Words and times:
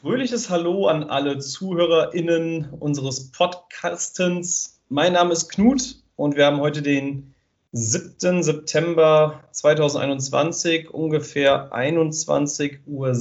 Fröhliches 0.00 0.48
Hallo 0.48 0.86
an 0.86 1.02
alle 1.02 1.38
ZuhörerInnen 1.40 2.68
unseres 2.78 3.32
Podcastens. 3.32 4.80
Mein 4.88 5.14
Name 5.14 5.32
ist 5.32 5.48
Knut 5.48 5.96
und 6.14 6.36
wir 6.36 6.46
haben 6.46 6.60
heute 6.60 6.82
den 6.82 7.34
7. 7.72 8.44
September 8.44 9.40
2021, 9.50 10.88
ungefähr 10.90 11.72
21.06 11.72 12.78
Uhr. 12.86 13.12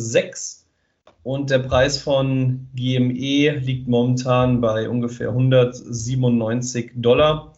Und 1.24 1.50
der 1.50 1.60
Preis 1.60 1.98
von 1.98 2.68
GME 2.76 3.58
liegt 3.58 3.88
momentan 3.88 4.62
bei 4.62 4.88
ungefähr 4.88 5.30
197 5.30 6.92
Dollar. 6.94 7.54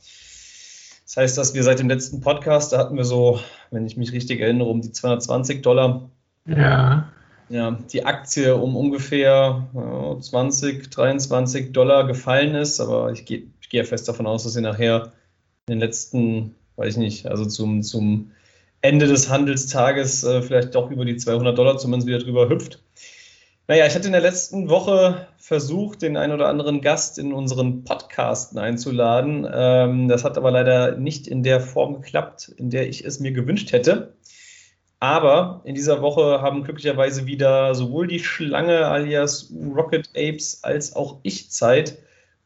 Das 1.04 1.18
heißt, 1.18 1.38
dass 1.38 1.54
wir 1.54 1.64
seit 1.64 1.80
dem 1.80 1.90
letzten 1.90 2.22
Podcast, 2.22 2.72
da 2.72 2.78
hatten 2.78 2.96
wir 2.96 3.04
so, 3.04 3.42
wenn 3.70 3.86
ich 3.86 3.98
mich 3.98 4.14
richtig 4.14 4.40
erinnere, 4.40 4.70
um 4.70 4.80
die 4.80 4.94
220 4.94 5.62
Dollar. 5.62 6.10
Ja. 6.46 7.12
Ja, 7.50 7.72
die 7.92 8.06
Aktie 8.06 8.56
um 8.56 8.76
ungefähr 8.76 9.68
20, 10.22 10.90
23 10.92 11.72
Dollar 11.74 12.06
gefallen 12.06 12.56
ist, 12.56 12.80
aber 12.80 13.12
ich 13.12 13.26
gehe 13.26 13.48
ich 13.70 13.72
gehe 13.72 13.86
fest 13.86 14.08
davon 14.08 14.26
aus, 14.26 14.44
dass 14.44 14.54
sie 14.54 14.62
nachher 14.62 15.12
in 15.68 15.74
den 15.74 15.80
letzten, 15.80 16.56
weiß 16.76 16.94
ich 16.94 16.98
nicht, 16.98 17.28
also 17.28 17.46
zum, 17.46 17.84
zum 17.84 18.32
Ende 18.82 19.06
des 19.06 19.30
Handelstages 19.30 20.24
äh, 20.24 20.42
vielleicht 20.42 20.74
doch 20.74 20.90
über 20.90 21.06
die 21.06 21.18
200 21.18 21.56
Dollar 21.56 21.78
zumindest 21.78 22.08
wieder 22.08 22.18
drüber 22.18 22.50
hüpft. 22.50 22.82
Naja, 23.68 23.86
ich 23.86 23.94
hatte 23.94 24.08
in 24.08 24.14
der 24.14 24.22
letzten 24.22 24.70
Woche 24.70 25.28
versucht, 25.38 26.02
den 26.02 26.18
ein 26.18 26.32
oder 26.32 26.48
anderen 26.48 26.82
Gast 26.82 27.20
in 27.20 27.32
unseren 27.32 27.84
Podcasten 27.84 28.58
einzuladen. 28.58 29.48
Ähm, 29.54 30.08
das 30.08 30.24
hat 30.24 30.40
aber 30.40 30.50
leider 30.50 30.98
nicht 30.98 31.28
in 31.28 31.44
der 31.44 31.62
Form 31.62 32.02
geklappt, 32.02 32.52
in 32.58 32.72
der 32.72 32.90
ich 32.90 33.06
es 33.06 33.20
mir 33.20 33.32
gewünscht 33.32 33.72
hätte. 33.72 34.14
Aber 35.00 35.62
in 35.64 35.76
dieser 35.76 36.02
Woche 36.02 36.42
haben 36.42 36.64
glücklicherweise 36.64 37.26
wieder 37.26 37.74
sowohl 37.74 38.08
die 38.08 38.20
Schlange 38.20 38.88
alias 38.88 39.54
Rocket 39.74 40.10
Apes 40.10 40.64
als 40.64 40.96
auch 40.96 41.20
ich 41.24 41.52
Zeit, 41.52 41.98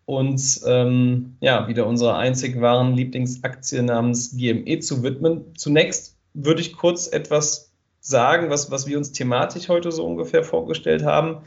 uns 0.06 0.64
ähm, 0.68 1.38
ja, 1.40 1.68
wieder 1.68 1.88
unserer 1.88 2.18
einzig 2.18 2.60
wahren 2.60 2.94
Lieblingsaktie 2.94 3.82
namens 3.82 4.36
GME 4.38 4.80
zu 4.80 5.02
widmen. 5.02 5.56
Zunächst 5.56 6.18
würde 6.34 6.62
ich 6.62 6.76
kurz 6.76 7.08
etwas 7.08 7.72
sagen, 8.02 8.50
was, 8.50 8.70
was 8.70 8.86
wir 8.86 8.98
uns 8.98 9.14
thematisch 9.14 9.70
heute 9.70 9.92
so 9.92 10.06
ungefähr 10.06 10.44
vorgestellt 10.44 11.04
haben. 11.04 11.44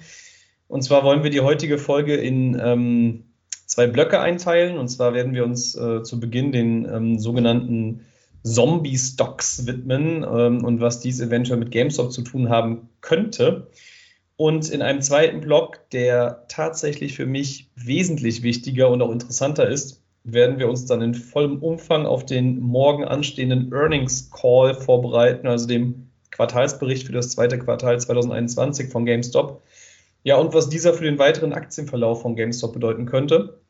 Und 0.68 0.82
zwar 0.82 1.04
wollen 1.04 1.22
wir 1.22 1.30
die 1.30 1.42
heutige 1.42 1.78
Folge 1.78 2.16
in 2.16 2.58
ähm, 2.60 3.24
zwei 3.66 3.86
Blöcke 3.86 4.20
einteilen. 4.20 4.78
Und 4.78 4.88
zwar 4.88 5.12
werden 5.12 5.34
wir 5.34 5.44
uns 5.44 5.76
äh, 5.76 6.02
zu 6.02 6.18
Beginn 6.18 6.50
den 6.50 6.88
ähm, 6.90 7.18
sogenannten 7.18 8.06
Zombie-Stocks 8.46 9.66
widmen 9.66 10.24
ähm, 10.24 10.64
und 10.64 10.80
was 10.80 11.00
dies 11.00 11.20
eventuell 11.20 11.58
mit 11.58 11.72
GameStop 11.72 12.12
zu 12.12 12.22
tun 12.22 12.48
haben 12.48 12.88
könnte. 13.00 13.68
Und 14.36 14.70
in 14.70 14.82
einem 14.82 15.00
zweiten 15.00 15.40
Block, 15.40 15.90
der 15.90 16.44
tatsächlich 16.48 17.14
für 17.14 17.26
mich 17.26 17.70
wesentlich 17.74 18.42
wichtiger 18.42 18.90
und 18.90 19.02
auch 19.02 19.10
interessanter 19.10 19.68
ist, 19.68 20.02
werden 20.24 20.58
wir 20.58 20.68
uns 20.68 20.86
dann 20.86 21.02
in 21.02 21.14
vollem 21.14 21.58
Umfang 21.62 22.06
auf 22.06 22.26
den 22.26 22.60
morgen 22.60 23.04
anstehenden 23.04 23.72
Earnings 23.72 24.30
Call 24.30 24.74
vorbereiten, 24.74 25.46
also 25.46 25.66
dem 25.66 26.10
Quartalsbericht 26.30 27.06
für 27.06 27.12
das 27.12 27.30
zweite 27.30 27.58
Quartal 27.58 27.98
2021 27.98 28.90
von 28.90 29.06
GameStop. 29.06 29.62
Ja, 30.22 30.36
und 30.36 30.52
was 30.52 30.68
dieser 30.68 30.92
für 30.92 31.04
den 31.04 31.18
weiteren 31.18 31.52
Aktienverlauf 31.52 32.22
von 32.22 32.36
GameStop 32.36 32.74
bedeuten 32.74 33.06
könnte. 33.06 33.60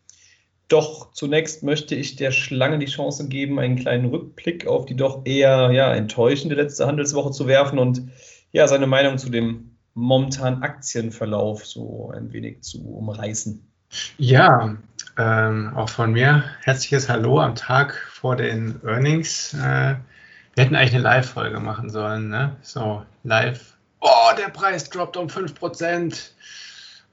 Doch 0.69 1.13
zunächst 1.13 1.63
möchte 1.63 1.95
ich 1.95 2.17
der 2.17 2.33
Schlange 2.33 2.79
die 2.79 2.87
Chance 2.87 3.29
geben, 3.29 3.61
einen 3.61 3.77
kleinen 3.77 4.07
Rückblick 4.07 4.67
auf 4.67 4.87
die 4.87 4.97
doch 4.97 5.25
eher 5.25 5.71
ja, 5.71 5.95
enttäuschende 5.95 6.57
letzte 6.57 6.87
Handelswoche 6.87 7.31
zu 7.31 7.47
werfen 7.47 7.79
und 7.79 8.09
ja, 8.53 8.67
seine 8.67 8.87
Meinung 8.87 9.19
zu 9.19 9.31
dem 9.31 9.77
momentanen 9.95 10.63
Aktienverlauf 10.63 11.65
so 11.65 12.13
ein 12.15 12.33
wenig 12.33 12.63
zu 12.63 12.85
umreißen. 12.85 13.65
Ja, 14.19 14.77
ähm, 15.17 15.73
auch 15.77 15.89
von 15.89 16.13
mir 16.13 16.45
herzliches 16.63 17.09
Hallo 17.09 17.41
am 17.41 17.55
Tag 17.55 17.95
vor 18.11 18.37
den 18.37 18.81
Earnings. 18.85 19.55
Äh, 19.55 19.97
wir 20.55 20.65
hätten 20.65 20.75
eigentlich 20.75 20.95
eine 20.95 21.03
Live-Folge 21.03 21.61
machen 21.61 21.91
sollen, 21.91 22.29
ne? 22.29 22.57
So, 22.63 23.05
live. 23.23 23.77
Oh, 24.01 24.31
der 24.37 24.49
Preis 24.49 24.89
droppt 24.91 25.17
um 25.17 25.29
5%. 25.29 26.31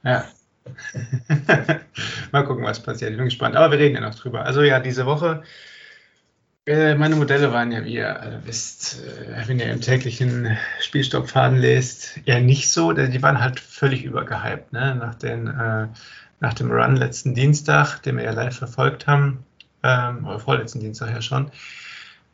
Ja. 0.02 0.24
Mal 2.32 2.44
gucken, 2.44 2.64
was 2.64 2.82
passiert. 2.82 3.10
Ich 3.10 3.16
bin 3.16 3.26
gespannt. 3.26 3.56
Aber 3.56 3.70
wir 3.70 3.78
reden 3.78 3.94
ja 3.94 4.00
noch 4.00 4.14
drüber. 4.14 4.44
Also 4.44 4.62
ja, 4.62 4.80
diese 4.80 5.06
Woche, 5.06 5.42
äh, 6.66 6.94
meine 6.94 7.16
Modelle 7.16 7.52
waren 7.52 7.72
ja, 7.72 7.84
wie 7.84 7.94
ihr 7.94 8.20
alle 8.20 8.40
wisst, 8.44 9.02
äh, 9.04 9.46
wenn 9.46 9.58
ihr 9.58 9.70
im 9.70 9.80
täglichen 9.80 10.56
Spielstoppfaden 10.80 11.58
lest, 11.58 12.20
eher 12.24 12.40
nicht 12.40 12.70
so. 12.70 12.92
Die 12.92 13.22
waren 13.22 13.40
halt 13.40 13.60
völlig 13.60 14.04
übergehypt, 14.04 14.72
ne? 14.72 14.94
Nach, 14.94 15.14
den, 15.14 15.48
äh, 15.48 15.88
nach 16.40 16.54
dem 16.54 16.70
Run 16.70 16.96
letzten 16.96 17.34
Dienstag, 17.34 18.00
den 18.00 18.16
wir 18.16 18.24
ja 18.24 18.32
live 18.32 18.56
verfolgt 18.56 19.06
haben, 19.06 19.44
ähm, 19.82 20.26
oder 20.26 20.40
vorletzten 20.40 20.80
Dienstag 20.80 21.10
ja 21.10 21.20
schon 21.20 21.50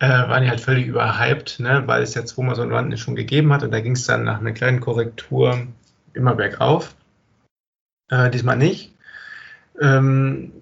äh, 0.00 0.08
waren 0.08 0.42
die 0.42 0.48
halt 0.48 0.60
völlig 0.60 0.86
überhyped, 0.86 1.60
ne, 1.60 1.82
weil 1.86 2.02
es 2.02 2.14
ja 2.14 2.24
zweimal 2.24 2.56
so 2.56 2.62
ein 2.62 2.72
Run 2.72 2.97
schon 2.97 3.14
gegeben 3.14 3.52
hat 3.52 3.62
und 3.62 3.70
da 3.70 3.80
ging 3.80 3.92
es 3.92 4.06
dann 4.06 4.24
nach 4.24 4.41
einer 4.41 4.52
kleinen 4.52 4.80
Korrektur 4.80 5.66
immer 6.14 6.34
bergauf. 6.34 6.94
Äh, 8.10 8.31
diesmal 8.31 8.56
nicht. 8.56 8.94
Ähm, 9.81 10.53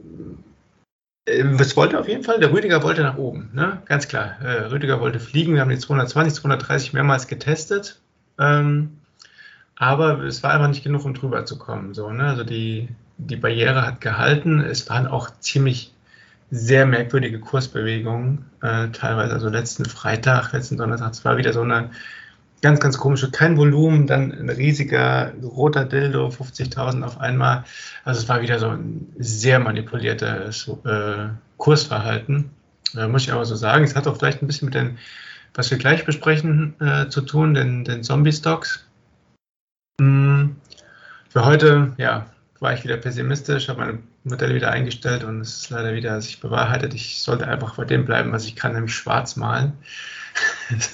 was 1.42 1.76
wollte 1.76 1.98
auf 1.98 2.09
jeden 2.09 2.25
Fall? 2.25 2.41
Der 2.41 2.53
Rüdiger 2.53 2.82
wollte 2.82 3.03
nach 3.03 3.19
oben, 3.19 3.50
ne? 3.53 3.82
ganz 3.86 4.09
klar. 4.09 4.41
Äh, 4.42 4.66
Rüdiger 4.66 5.00
wollte 5.00 5.20
fliegen. 5.20 5.54
Wir 5.54 5.60
haben 5.60 5.69
die 5.69 5.78
220, 5.78 6.41
230 6.41 6.92
mehrmals 6.92 7.26
getestet. 7.26 8.00
Ähm, 8.38 8.98
aber 9.76 10.20
es 10.25 10.42
war 10.42 10.53
einfach 10.53 10.69
nicht 10.69 10.84
genug, 10.84 11.04
um 11.04 11.14
drüber 11.14 11.44
zu 11.44 11.59
kommen. 11.59 11.94
So, 11.94 12.10
ne? 12.10 12.25
Also 12.25 12.44
die, 12.44 12.88
die 13.19 13.36
Barriere 13.36 13.86
hat 13.86 14.00
gehalten. 14.00 14.60
Es 14.60 14.88
waren 14.88 15.06
auch 15.06 15.30
ziemlich 15.41 15.92
sehr 16.50 16.86
merkwürdige 16.86 17.41
Kursbewegungen, 17.41 18.47
äh, 18.62 18.88
teilweise. 18.88 19.34
Also 19.34 19.48
letzten 19.48 19.84
Freitag, 19.84 20.53
letzten 20.53 20.78
Donnerstag, 20.78 21.12
es 21.12 21.25
war 21.25 21.36
wieder 21.36 21.53
so 21.53 21.60
eine 21.60 21.91
ganz, 22.60 22.80
ganz 22.80 22.98
komische, 22.98 23.30
kein 23.30 23.56
Volumen, 23.56 24.06
dann 24.06 24.32
ein 24.32 24.50
riesiger 24.50 25.32
roter 25.42 25.84
Dildo, 25.84 26.28
50.000 26.28 27.02
auf 27.02 27.20
einmal. 27.20 27.64
Also 28.04 28.20
es 28.20 28.28
war 28.28 28.42
wieder 28.42 28.58
so 28.58 28.69
ein 28.69 29.12
sehr 29.19 29.58
manipuliertes 29.58 30.68
äh, 30.84 31.28
Kursverhalten, 31.56 32.50
äh, 32.97 33.06
muss 33.06 33.22
ich 33.22 33.32
aber 33.32 33.44
so 33.44 33.54
sagen. 33.54 33.84
Es 33.84 33.94
hat 33.94 34.06
auch 34.06 34.16
vielleicht 34.16 34.42
ein 34.42 34.47
bisschen 34.47 34.66
mit 34.66 34.74
den, 34.74 34.98
was 35.54 35.70
wir 35.70 35.78
gleich 35.78 36.04
besprechen, 36.04 36.74
äh, 36.80 37.08
zu 37.08 37.20
tun, 37.20 37.54
den, 37.54 37.84
den 37.84 38.02
Zombie-Stocks. 38.02 38.84
Hm, 40.00 40.56
für 41.28 41.44
heute, 41.44 41.92
ja, 41.98 42.26
war 42.60 42.72
ich 42.72 42.82
wieder 42.82 42.97
pessimistisch, 42.97 43.68
habe 43.68 43.80
meine 43.80 43.98
Modelle 44.24 44.54
wieder 44.54 44.70
eingestellt 44.70 45.24
und 45.24 45.41
es 45.41 45.58
ist 45.60 45.70
leider 45.70 45.94
wieder 45.94 46.20
sich 46.20 46.41
bewahrheitet. 46.41 46.94
Ich 46.94 47.22
sollte 47.22 47.47
einfach 47.47 47.76
bei 47.76 47.84
dem 47.84 48.04
bleiben, 48.04 48.32
was 48.32 48.44
ich 48.44 48.56
kann, 48.56 48.72
nämlich 48.72 48.94
schwarz 48.94 49.36
malen. 49.36 49.74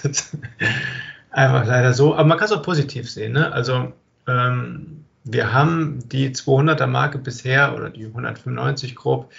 einfach 1.35 1.67
leider 1.67 1.93
so. 1.93 2.15
Aber 2.15 2.25
man 2.25 2.39
kann 2.39 2.47
es 2.47 2.53
auch 2.53 2.63
positiv 2.63 3.11
sehen. 3.11 3.33
Ne? 3.33 3.53
Also 3.53 3.93
ähm, 4.27 5.05
wir 5.25 5.53
haben 5.53 6.01
die 6.09 6.31
200er 6.31 6.87
Marke 6.87 7.19
bisher 7.19 7.75
oder 7.75 7.91
die 7.91 8.07
195 8.07 8.95
grob 8.95 9.33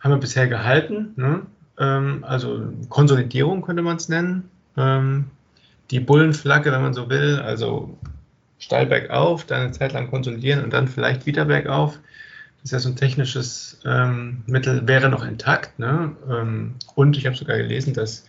haben 0.00 0.12
wir 0.12 0.18
bisher 0.18 0.48
gehalten. 0.48 1.12
Ne? 1.16 1.42
Ähm, 1.78 2.24
also 2.26 2.72
Konsolidierung 2.88 3.62
könnte 3.62 3.82
man 3.82 3.96
es 3.96 4.08
nennen. 4.08 4.50
Ähm, 4.76 5.26
die 5.90 6.00
Bullenflagge, 6.00 6.72
wenn 6.72 6.82
man 6.82 6.94
so 6.94 7.08
will, 7.10 7.40
also 7.40 7.96
steil 8.58 8.86
bergauf, 8.86 9.44
dann 9.44 9.62
eine 9.62 9.72
Zeit 9.72 9.92
lang 9.92 10.10
konsolidieren 10.10 10.64
und 10.64 10.72
dann 10.72 10.88
vielleicht 10.88 11.26
wieder 11.26 11.44
bergauf. 11.44 11.98
Das 12.56 12.64
ist 12.64 12.72
ja 12.72 12.78
so 12.78 12.88
ein 12.88 12.96
technisches 12.96 13.80
ähm, 13.84 14.42
Mittel, 14.46 14.88
wäre 14.88 15.08
noch 15.08 15.24
intakt. 15.24 15.78
Ne? 15.78 16.16
Ähm, 16.28 16.74
und 16.94 17.16
ich 17.16 17.26
habe 17.26 17.36
sogar 17.36 17.58
gelesen, 17.58 17.94
dass 17.94 18.24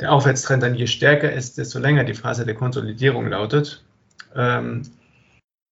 der 0.00 0.12
Aufwärtstrend 0.12 0.62
dann 0.62 0.74
je 0.74 0.86
stärker 0.86 1.32
ist, 1.32 1.58
desto 1.58 1.78
länger 1.78 2.04
die 2.04 2.14
Phase 2.14 2.44
der 2.44 2.54
Konsolidierung 2.54 3.28
lautet. 3.28 3.82
Ähm, 4.34 4.82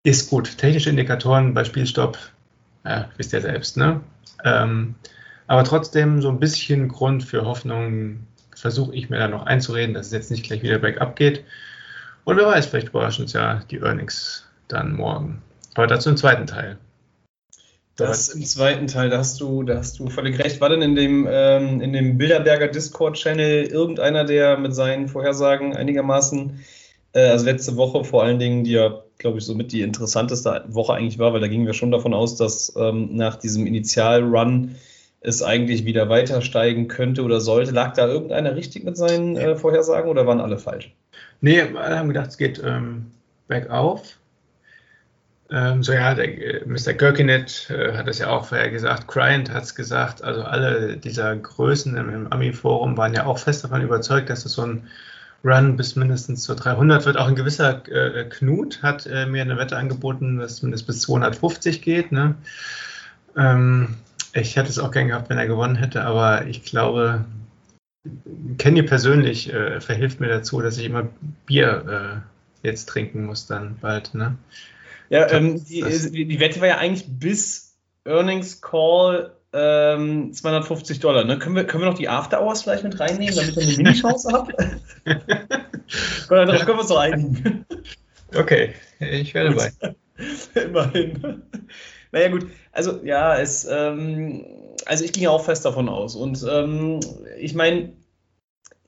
ist 0.04 0.30
gut. 0.30 0.58
Technische 0.58 0.90
Indikatoren 0.90 1.54
bei 1.54 1.64
Spielstopp, 1.64 2.18
ja, 2.84 3.08
wisst 3.16 3.32
ihr 3.32 3.40
selbst. 3.40 3.76
Ne? 3.76 4.00
Ähm, 4.44 4.94
aber 5.46 5.64
trotzdem 5.64 6.22
so 6.22 6.28
ein 6.28 6.40
bisschen 6.40 6.88
Grund 6.88 7.24
für 7.24 7.44
Hoffnung 7.44 8.26
versuche 8.54 8.94
ich 8.94 9.10
mir 9.10 9.18
da 9.18 9.28
noch 9.28 9.46
einzureden, 9.46 9.94
dass 9.94 10.06
es 10.06 10.12
jetzt 10.12 10.30
nicht 10.30 10.44
gleich 10.44 10.62
wieder 10.62 10.78
bergab 10.78 11.16
geht. 11.16 11.44
Und 12.24 12.36
wer 12.36 12.46
weiß, 12.46 12.66
vielleicht 12.66 12.88
überraschen 12.88 13.24
uns 13.24 13.32
ja 13.32 13.62
die 13.70 13.78
Earnings 13.78 14.46
dann 14.68 14.94
morgen. 14.94 15.42
Aber 15.74 15.86
dazu 15.86 16.08
im 16.08 16.16
zweiten 16.16 16.46
Teil. 16.46 16.78
Das 17.96 18.28
im 18.28 18.44
zweiten 18.44 18.88
Teil, 18.88 19.08
da 19.08 19.18
hast 19.18 19.40
du, 19.40 19.62
da 19.62 19.76
hast 19.76 19.98
du 19.98 20.08
völlig 20.08 20.38
recht. 20.42 20.60
War 20.60 20.68
denn 20.68 20.82
in 20.82 20.96
dem, 20.96 21.28
ähm, 21.30 21.80
in 21.80 21.92
dem 21.92 22.18
Bilderberger 22.18 22.68
Discord-Channel 22.68 23.66
irgendeiner, 23.66 24.24
der 24.24 24.58
mit 24.58 24.74
seinen 24.74 25.08
Vorhersagen 25.08 25.76
einigermaßen, 25.76 26.58
äh, 27.12 27.28
also 27.28 27.44
letzte 27.44 27.76
Woche 27.76 28.04
vor 28.04 28.24
allen 28.24 28.40
Dingen, 28.40 28.64
die 28.64 28.72
ja, 28.72 29.02
glaube 29.18 29.38
ich, 29.38 29.44
somit 29.44 29.70
die 29.70 29.82
interessanteste 29.82 30.64
Woche 30.68 30.94
eigentlich 30.94 31.20
war, 31.20 31.32
weil 31.32 31.40
da 31.40 31.46
gingen 31.46 31.66
wir 31.66 31.74
schon 31.74 31.92
davon 31.92 32.14
aus, 32.14 32.36
dass 32.36 32.74
ähm, 32.76 33.14
nach 33.14 33.36
diesem 33.36 33.64
Initial-Run 33.66 34.74
es 35.20 35.42
eigentlich 35.42 35.84
wieder 35.84 36.08
weiter 36.08 36.42
steigen 36.42 36.88
könnte 36.88 37.22
oder 37.22 37.40
sollte. 37.40 37.70
Lag 37.70 37.94
da 37.94 38.08
irgendeiner 38.08 38.56
richtig 38.56 38.84
mit 38.84 38.96
seinen 38.96 39.36
äh, 39.36 39.54
Vorhersagen 39.54 40.10
oder 40.10 40.26
waren 40.26 40.40
alle 40.40 40.58
falsch? 40.58 40.92
Nee, 41.40 41.62
alle 41.62 41.98
haben 41.98 42.08
gedacht, 42.08 42.30
es 42.30 42.38
geht 42.38 42.60
ähm, 42.64 43.06
bergauf. 43.46 44.18
Ähm, 45.54 45.84
so 45.84 45.92
ja, 45.92 46.14
der, 46.14 46.62
äh, 46.62 46.64
Mr. 46.66 46.94
Gurkinet 46.94 47.70
äh, 47.70 47.96
hat 47.96 48.08
es 48.08 48.18
ja 48.18 48.28
auch 48.28 48.46
vorher 48.46 48.70
gesagt, 48.70 49.06
Cryant 49.06 49.52
hat 49.52 49.62
es 49.62 49.76
gesagt, 49.76 50.24
also 50.24 50.42
alle 50.42 50.96
dieser 50.96 51.36
Größen 51.36 51.96
im, 51.96 52.08
im 52.08 52.32
Ami-Forum 52.32 52.96
waren 52.96 53.14
ja 53.14 53.24
auch 53.24 53.38
fest 53.38 53.62
davon 53.62 53.80
überzeugt, 53.80 54.30
dass 54.30 54.44
es 54.44 54.54
so 54.54 54.62
ein 54.62 54.88
Run 55.44 55.76
bis 55.76 55.94
mindestens 55.94 56.42
zu 56.42 56.56
300 56.56 57.06
wird. 57.06 57.18
Auch 57.18 57.28
ein 57.28 57.36
gewisser 57.36 57.86
äh, 57.88 58.24
Knut 58.24 58.82
hat 58.82 59.06
äh, 59.06 59.26
mir 59.26 59.42
eine 59.42 59.56
Wette 59.56 59.76
angeboten, 59.76 60.38
dass 60.38 60.54
es 60.54 60.62
mindestens 60.62 60.86
bis 60.88 61.02
250 61.02 61.82
geht. 61.82 62.10
Ne? 62.10 62.34
Ähm, 63.36 63.94
ich 64.32 64.56
hätte 64.56 64.70
es 64.70 64.80
auch 64.80 64.90
gern 64.90 65.06
gehabt, 65.06 65.30
wenn 65.30 65.38
er 65.38 65.46
gewonnen 65.46 65.76
hätte, 65.76 66.02
aber 66.02 66.46
ich 66.46 66.64
glaube, 66.64 67.24
Kenny 68.58 68.82
persönlich 68.82 69.52
äh, 69.52 69.80
verhilft 69.80 70.18
mir 70.18 70.28
dazu, 70.28 70.60
dass 70.60 70.78
ich 70.78 70.86
immer 70.86 71.06
Bier 71.46 72.24
äh, 72.64 72.66
jetzt 72.66 72.88
trinken 72.88 73.24
muss 73.24 73.46
dann 73.46 73.76
bald. 73.80 74.14
Ne? 74.14 74.36
Ja, 75.10 75.30
ähm, 75.30 75.64
die, 75.64 76.26
die, 76.26 76.40
Wette 76.40 76.60
war 76.60 76.68
ja 76.68 76.78
eigentlich 76.78 77.06
bis 77.08 77.76
Earnings 78.04 78.60
Call 78.60 79.34
ähm, 79.52 80.32
250 80.32 80.98
Dollar. 81.00 81.24
Ne? 81.24 81.38
Können, 81.38 81.54
wir, 81.54 81.64
können 81.64 81.82
wir 81.84 81.90
noch 81.90 81.98
die 81.98 82.08
After 82.08 82.42
Hours 82.42 82.62
vielleicht 82.62 82.84
mit 82.84 82.98
reinnehmen, 82.98 83.34
damit 83.34 83.56
ich 83.56 83.68
eine 83.68 83.76
Mini-Chance 83.76 84.32
habe? 84.32 84.52
Darauf 86.28 86.64
können 86.64 86.76
wir 86.76 86.80
uns 86.80 86.88
doch 86.88 86.98
einigen. 86.98 87.64
Okay, 88.34 88.74
ich 88.98 89.32
werde 89.34 89.54
dabei. 89.54 89.94
Immerhin. 90.60 91.42
Naja, 92.10 92.28
gut. 92.28 92.46
Also, 92.72 93.00
ja, 93.04 93.38
es, 93.38 93.66
ähm, 93.70 94.44
also 94.86 95.04
ich 95.04 95.12
ging 95.12 95.26
auch 95.26 95.44
fest 95.44 95.64
davon 95.64 95.88
aus. 95.88 96.16
Und 96.16 96.44
ähm, 96.48 97.00
ich 97.38 97.54
meine, 97.54 97.92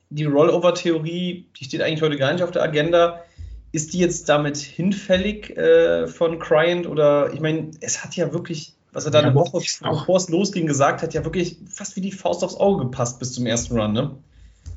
die 0.09 0.25
Rollover-Theorie, 0.25 1.49
die 1.57 1.63
steht 1.63 1.81
eigentlich 1.81 2.01
heute 2.01 2.17
gar 2.17 2.33
nicht 2.33 2.43
auf 2.43 2.51
der 2.51 2.63
Agenda. 2.63 3.23
Ist 3.71 3.93
die 3.93 3.99
jetzt 3.99 4.29
damit 4.29 4.57
hinfällig 4.57 5.55
äh, 5.57 6.07
von 6.07 6.39
Cryant 6.39 6.87
oder 6.87 7.33
ich 7.33 7.41
meine, 7.41 7.71
es 7.81 8.03
hat 8.03 8.15
ja 8.15 8.33
wirklich, 8.33 8.73
was 8.93 9.05
er 9.05 9.11
da 9.11 9.19
ja, 9.19 9.25
eine 9.25 9.35
Woche 9.35 9.61
bevor 9.81 10.17
es 10.17 10.29
losging 10.29 10.67
gesagt 10.67 11.01
hat, 11.01 11.13
ja 11.13 11.23
wirklich 11.25 11.57
fast 11.69 11.95
wie 11.95 12.01
die 12.01 12.11
Faust 12.11 12.43
aufs 12.43 12.55
Auge 12.55 12.85
gepasst 12.85 13.19
bis 13.19 13.33
zum 13.33 13.45
ersten 13.45 13.77
Run, 13.77 13.93
ne? 13.93 14.15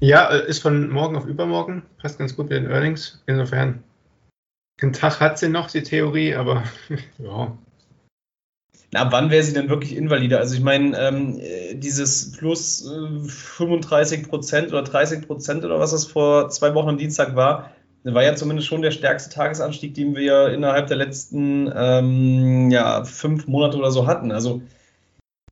Ja, 0.01 0.31
äh, 0.31 0.49
ist 0.49 0.61
von 0.61 0.89
morgen 0.91 1.17
auf 1.17 1.27
übermorgen, 1.27 1.83
passt 1.99 2.19
ganz 2.19 2.35
gut 2.35 2.49
mit 2.49 2.59
den 2.59 2.71
Earnings. 2.71 3.23
Insofern, 3.27 3.83
einen 4.81 4.93
Tag 4.93 5.21
hat 5.21 5.39
sie 5.39 5.49
noch, 5.49 5.71
die 5.71 5.83
Theorie, 5.83 6.35
aber 6.35 6.65
ja. 7.19 7.57
Na, 8.93 9.03
ab 9.03 9.13
wann 9.13 9.31
wäre 9.31 9.45
sie 9.45 9.53
denn 9.53 9.69
wirklich 9.69 9.95
invalide? 9.95 10.39
Also 10.39 10.57
ich 10.57 10.63
meine, 10.63 10.99
ähm, 10.99 11.39
äh, 11.39 11.75
dieses 11.75 12.33
plus 12.33 12.85
äh, 12.91 13.29
35 13.29 14.29
Prozent 14.29 14.69
oder 14.69 14.83
30 14.83 15.27
Prozent 15.27 15.65
oder 15.65 15.79
was 15.79 15.93
das 15.93 16.07
vor 16.07 16.49
zwei 16.49 16.75
Wochen 16.75 16.89
am 16.89 16.99
Dienstag 16.99 17.37
war, 17.37 17.71
war 18.05 18.23
ja 18.23 18.35
zumindest 18.35 18.69
schon 18.69 18.83
der 18.83 18.91
stärkste 18.91 19.35
Tagesanstieg, 19.35 19.95
den 19.95 20.17
wir 20.17 20.49
innerhalb 20.49 20.87
der 20.87 20.97
letzten 20.97 21.71
ähm, 21.75 22.71
ja, 22.71 23.05
fünf 23.05 23.47
Monate 23.47 23.77
oder 23.77 23.91
so 23.91 24.07
hatten. 24.07 24.33
Also 24.33 24.63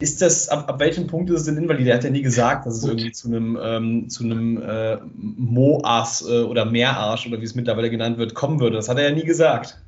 ist 0.00 0.22
das, 0.22 0.48
ab, 0.48 0.68
ab 0.68 0.78
welchem 0.78 1.08
Punkt 1.08 1.28
ist 1.30 1.40
es 1.40 1.46
denn 1.46 1.56
invalide? 1.56 1.90
Er 1.90 1.96
hat 1.96 2.04
ja 2.04 2.10
nie 2.10 2.22
gesagt, 2.22 2.66
dass 2.66 2.76
es 2.76 2.84
irgendwie 2.84 3.10
zu 3.10 3.28
einem, 3.28 3.58
ähm, 3.60 4.08
zu 4.08 4.24
einem 4.24 4.62
äh, 4.62 4.98
Moas 5.16 6.24
äh, 6.28 6.42
oder 6.42 6.64
Meerarsch 6.64 7.26
oder 7.26 7.40
wie 7.40 7.44
es 7.44 7.56
mittlerweile 7.56 7.90
genannt 7.90 8.16
wird, 8.16 8.34
kommen 8.34 8.60
würde. 8.60 8.76
Das 8.76 8.88
hat 8.88 8.98
er 8.98 9.08
ja 9.08 9.14
nie 9.14 9.24
gesagt. 9.24 9.80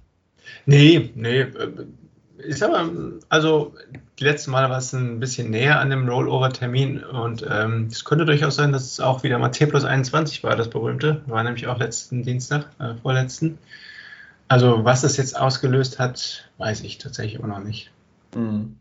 Nee, 0.66 1.10
nee. 1.14 1.46
Äh, 2.42 2.48
ist 2.48 2.62
aber, 2.62 2.90
also 3.28 3.74
die 4.18 4.24
letzten 4.24 4.50
Male 4.50 4.70
war 4.70 4.78
es 4.78 4.92
ein 4.92 5.20
bisschen 5.20 5.50
näher 5.50 5.80
an 5.80 5.90
dem 5.90 6.08
Rollover-Termin 6.08 7.02
und 7.02 7.46
ähm, 7.48 7.88
es 7.90 8.04
könnte 8.04 8.24
durchaus 8.24 8.56
sein, 8.56 8.72
dass 8.72 8.84
es 8.84 9.00
auch 9.00 9.22
wieder 9.22 9.38
mal 9.38 9.50
T 9.50 9.66
plus 9.66 9.84
21 9.84 10.42
war, 10.42 10.56
das 10.56 10.70
berühmte. 10.70 11.22
War 11.26 11.42
nämlich 11.42 11.66
auch 11.66 11.78
letzten 11.78 12.22
Dienstag, 12.22 12.66
äh, 12.78 12.94
vorletzten. 13.02 13.58
Also 14.48 14.84
was 14.84 15.02
das 15.02 15.16
jetzt 15.16 15.38
ausgelöst 15.38 15.98
hat, 15.98 16.50
weiß 16.58 16.82
ich 16.82 16.98
tatsächlich 16.98 17.42
auch 17.42 17.46
noch 17.46 17.60
nicht. 17.60 17.90
Mhm. 18.34 18.76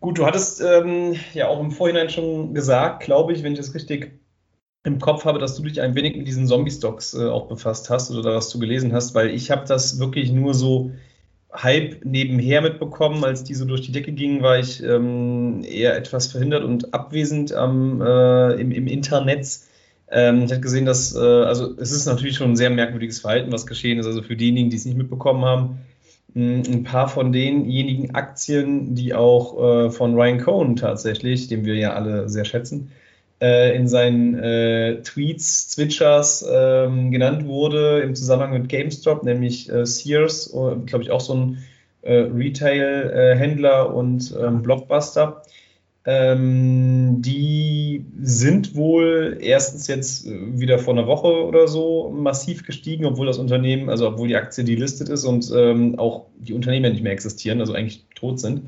Gut, 0.00 0.18
du 0.18 0.26
hattest 0.26 0.60
ähm, 0.60 1.16
ja 1.34 1.48
auch 1.48 1.60
im 1.60 1.72
Vorhinein 1.72 2.10
schon 2.10 2.54
gesagt, 2.54 3.02
glaube 3.02 3.32
ich, 3.32 3.42
wenn 3.42 3.52
ich 3.52 3.58
das 3.58 3.74
richtig 3.74 4.12
im 4.84 5.00
Kopf 5.00 5.24
habe, 5.24 5.38
dass 5.38 5.56
du 5.56 5.62
dich 5.62 5.80
ein 5.80 5.94
wenig 5.94 6.16
mit 6.16 6.28
diesen 6.28 6.46
Zombie-Stocks 6.46 7.14
äh, 7.14 7.26
auch 7.26 7.48
befasst 7.48 7.90
hast 7.90 8.10
oder 8.10 8.36
was 8.36 8.48
du 8.50 8.58
gelesen 8.58 8.92
hast, 8.92 9.14
weil 9.14 9.30
ich 9.30 9.50
habe 9.50 9.66
das 9.66 9.98
wirklich 9.98 10.30
nur 10.30 10.54
so 10.54 10.92
Hype 11.52 12.04
nebenher 12.04 12.60
mitbekommen. 12.60 13.24
Als 13.24 13.44
die 13.44 13.54
so 13.54 13.64
durch 13.64 13.82
die 13.82 13.92
Decke 13.92 14.12
gingen, 14.12 14.42
war 14.42 14.58
ich 14.58 14.82
ähm, 14.82 15.64
eher 15.64 15.96
etwas 15.96 16.26
verhindert 16.28 16.64
und 16.64 16.94
abwesend 16.94 17.52
am, 17.52 18.00
äh, 18.00 18.52
im, 18.54 18.72
im 18.72 18.86
Internet. 18.86 19.60
Ähm, 20.10 20.44
ich 20.44 20.50
habe 20.50 20.60
gesehen, 20.60 20.86
dass, 20.86 21.14
äh, 21.14 21.18
also 21.18 21.74
es 21.78 21.92
ist 21.92 22.06
natürlich 22.06 22.36
schon 22.36 22.52
ein 22.52 22.56
sehr 22.56 22.70
merkwürdiges 22.70 23.20
Verhalten, 23.20 23.52
was 23.52 23.66
geschehen 23.66 23.98
ist. 23.98 24.06
Also 24.06 24.22
für 24.22 24.36
diejenigen, 24.36 24.70
die 24.70 24.76
es 24.76 24.84
nicht 24.84 24.98
mitbekommen 24.98 25.44
haben, 25.44 25.78
ein 26.34 26.84
paar 26.84 27.08
von 27.08 27.32
denjenigen 27.32 28.14
Aktien, 28.14 28.94
die 28.94 29.14
auch 29.14 29.86
äh, 29.86 29.90
von 29.90 30.14
Ryan 30.14 30.38
Cohen 30.38 30.76
tatsächlich, 30.76 31.48
den 31.48 31.64
wir 31.64 31.74
ja 31.74 31.94
alle 31.94 32.28
sehr 32.28 32.44
schätzen, 32.44 32.92
äh, 33.40 33.76
in 33.76 33.88
seinen 33.88 34.38
äh, 34.38 35.02
Tweets, 35.02 35.68
Twitchers 35.74 36.44
ähm, 36.50 37.10
genannt 37.10 37.46
wurde 37.46 38.00
im 38.00 38.14
Zusammenhang 38.14 38.52
mit 38.52 38.68
GameStop, 38.68 39.22
nämlich 39.22 39.70
äh, 39.70 39.86
Sears, 39.86 40.52
äh, 40.52 40.76
glaube 40.86 41.02
ich 41.02 41.10
auch 41.10 41.20
so 41.20 41.34
ein 41.34 41.58
äh, 42.02 42.14
Retail-Händler 42.14 43.94
und 43.94 44.34
ähm, 44.40 44.62
Blockbuster. 44.62 45.42
Ähm, 46.04 47.20
die 47.20 48.06
sind 48.18 48.74
wohl 48.74 49.36
erstens 49.42 49.88
jetzt 49.88 50.26
wieder 50.26 50.78
vor 50.78 50.94
einer 50.94 51.06
Woche 51.06 51.44
oder 51.44 51.68
so 51.68 52.08
massiv 52.08 52.64
gestiegen, 52.64 53.04
obwohl 53.04 53.26
das 53.26 53.36
Unternehmen, 53.36 53.90
also 53.90 54.08
obwohl 54.08 54.28
die 54.28 54.36
Aktie 54.36 54.64
delistet 54.64 55.10
ist 55.10 55.24
und 55.24 55.52
ähm, 55.54 55.98
auch 55.98 56.26
die 56.38 56.54
Unternehmen 56.54 56.92
nicht 56.92 57.02
mehr 57.02 57.12
existieren, 57.12 57.60
also 57.60 57.74
eigentlich 57.74 58.06
tot 58.14 58.40
sind. 58.40 58.62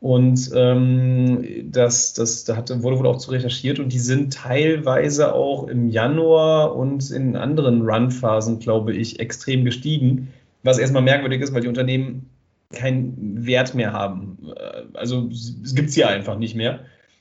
Und 0.00 0.50
ähm, 0.54 1.70
das, 1.70 2.12
das 2.12 2.44
da 2.44 2.56
hat, 2.56 2.70
wurde 2.82 2.98
wohl 2.98 3.06
auch 3.06 3.16
zu 3.16 3.30
recherchiert 3.30 3.78
und 3.78 3.92
die 3.92 3.98
sind 3.98 4.34
teilweise 4.34 5.34
auch 5.34 5.68
im 5.68 5.88
Januar 5.88 6.76
und 6.76 7.10
in 7.10 7.34
anderen 7.34 7.82
Run-Phasen, 7.82 8.58
glaube 8.58 8.94
ich, 8.94 9.20
extrem 9.20 9.64
gestiegen. 9.64 10.32
Was 10.62 10.78
erstmal 10.78 11.02
merkwürdig 11.02 11.40
ist, 11.40 11.54
weil 11.54 11.62
die 11.62 11.68
Unternehmen 11.68 12.28
keinen 12.72 13.46
Wert 13.46 13.74
mehr 13.74 13.92
haben. 13.92 14.38
Äh, 14.54 14.82
also 14.94 15.28
es 15.30 15.74
gibt 15.74 15.90
sie 15.90 16.00
ja 16.00 16.08
einfach 16.08 16.38
nicht 16.38 16.54
mehr. 16.54 16.80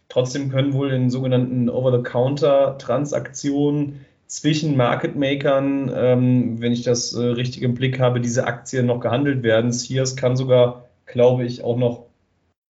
Trotzdem 0.09 0.49
können 0.49 0.73
wohl 0.73 0.91
in 0.91 1.09
sogenannten 1.09 1.69
Over-the-Counter-Transaktionen 1.69 4.01
zwischen 4.27 4.75
Market 4.75 5.15
Makern, 5.15 5.89
ähm, 5.95 6.61
wenn 6.61 6.73
ich 6.73 6.83
das 6.83 7.13
äh, 7.13 7.23
richtig 7.23 7.61
im 7.61 7.73
Blick 7.73 7.99
habe, 7.99 8.19
diese 8.19 8.45
Aktien 8.45 8.87
noch 8.87 8.99
gehandelt 8.99 9.43
werden. 9.43 9.71
Sears 9.71 10.15
kann 10.15 10.35
sogar, 10.35 10.89
glaube 11.05 11.45
ich, 11.45 11.63
auch 11.63 11.77
noch 11.77 12.05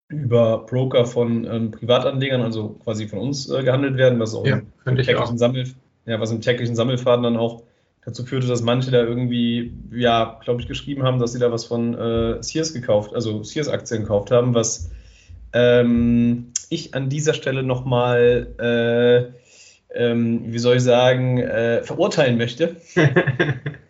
über 0.07 0.65
Broker 0.65 1.05
von 1.05 1.45
ähm, 1.45 1.71
Privatanlegern, 1.71 2.41
also 2.41 2.69
quasi 2.83 3.07
von 3.07 3.19
uns 3.19 3.50
äh, 3.50 3.63
gehandelt 3.63 3.97
werden, 3.97 4.19
was 4.19 4.35
auch, 4.35 4.45
ja, 4.45 4.62
im 4.85 4.97
täglichen 4.97 5.38
Sammel, 5.38 5.65
ja, 6.05 6.19
was 6.19 6.31
im 6.31 6.41
täglichen 6.41 6.75
Sammelfaden 6.75 7.24
dann 7.24 7.38
auch 7.38 7.63
dazu 8.05 8.24
führte, 8.24 8.47
dass 8.47 8.62
manche 8.62 8.91
da 8.91 9.03
irgendwie, 9.03 9.74
ja, 9.91 10.39
glaube 10.43 10.62
ich, 10.62 10.67
geschrieben 10.67 11.03
haben, 11.03 11.19
dass 11.19 11.33
sie 11.33 11.39
da 11.39 11.51
was 11.51 11.65
von 11.65 11.95
äh, 11.95 12.43
Sears 12.43 12.74
gekauft, 12.74 13.15
also 13.15 13.41
Sears-Aktien 13.41 14.01
gekauft 14.01 14.29
haben, 14.29 14.53
was 14.53 14.91
ähm, 15.53 16.51
ich 16.69 16.93
an 16.93 17.09
dieser 17.09 17.33
Stelle 17.33 17.63
nochmal, 17.63 18.47
äh, 18.59 20.00
ähm, 20.00 20.53
wie 20.53 20.59
soll 20.59 20.75
ich 20.75 20.83
sagen, 20.83 21.39
äh, 21.39 21.81
verurteilen 21.81 22.38
möchte. 22.38 22.75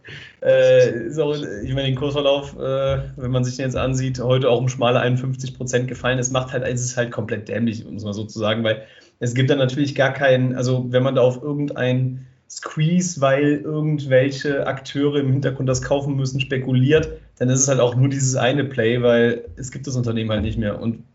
Äh, 0.46 1.10
auch, 1.20 1.36
ich 1.64 1.74
meine, 1.74 1.88
den 1.88 1.96
Kursverlauf, 1.96 2.56
äh, 2.56 3.00
wenn 3.16 3.32
man 3.32 3.44
sich 3.44 3.56
den 3.56 3.66
jetzt 3.66 3.76
ansieht, 3.76 4.20
heute 4.20 4.48
auch 4.48 4.60
um 4.60 4.70
schmale 4.70 5.00
51 5.00 5.58
Prozent 5.58 5.88
gefallen. 5.88 6.20
Es 6.20 6.30
macht 6.30 6.54
halt, 6.54 6.64
es 6.64 6.82
ist 6.82 6.98
halt 6.98 7.10
komplett 7.12 7.48
dämlich, 7.48 7.84
um 7.84 7.96
es 7.96 8.04
mal 8.04 8.14
so 8.14 8.26
zu 8.26 8.38
sagen, 8.38 8.64
weil 8.64 8.84
es 9.20 9.34
gibt 9.34 9.50
dann 9.50 9.58
natürlich 9.58 9.96
gar 9.96 10.14
keinen, 10.14 10.56
also 10.56 10.86
wenn 10.90 11.02
man 11.02 11.16
da 11.16 11.22
auf 11.22 11.42
irgendein 11.42 12.28
Squeeze, 12.48 13.22
weil 13.22 13.62
irgendwelche 13.64 14.68
Akteure 14.68 15.16
im 15.16 15.32
Hintergrund 15.32 15.68
das 15.68 15.82
kaufen 15.82 16.16
müssen, 16.16 16.40
spekuliert, 16.40 17.10
dann 17.40 17.50
ist 17.50 17.62
es 17.62 17.68
halt 17.68 17.80
auch 17.80 17.96
nur 17.96 18.10
dieses 18.10 18.36
eine 18.36 18.66
Play, 18.66 19.02
weil 19.02 19.46
es 19.56 19.72
gibt 19.72 19.88
das 19.88 19.96
Unternehmen 19.96 20.30
halt 20.30 20.44
nicht 20.44 20.60
mehr. 20.60 20.80
Und 20.80 21.06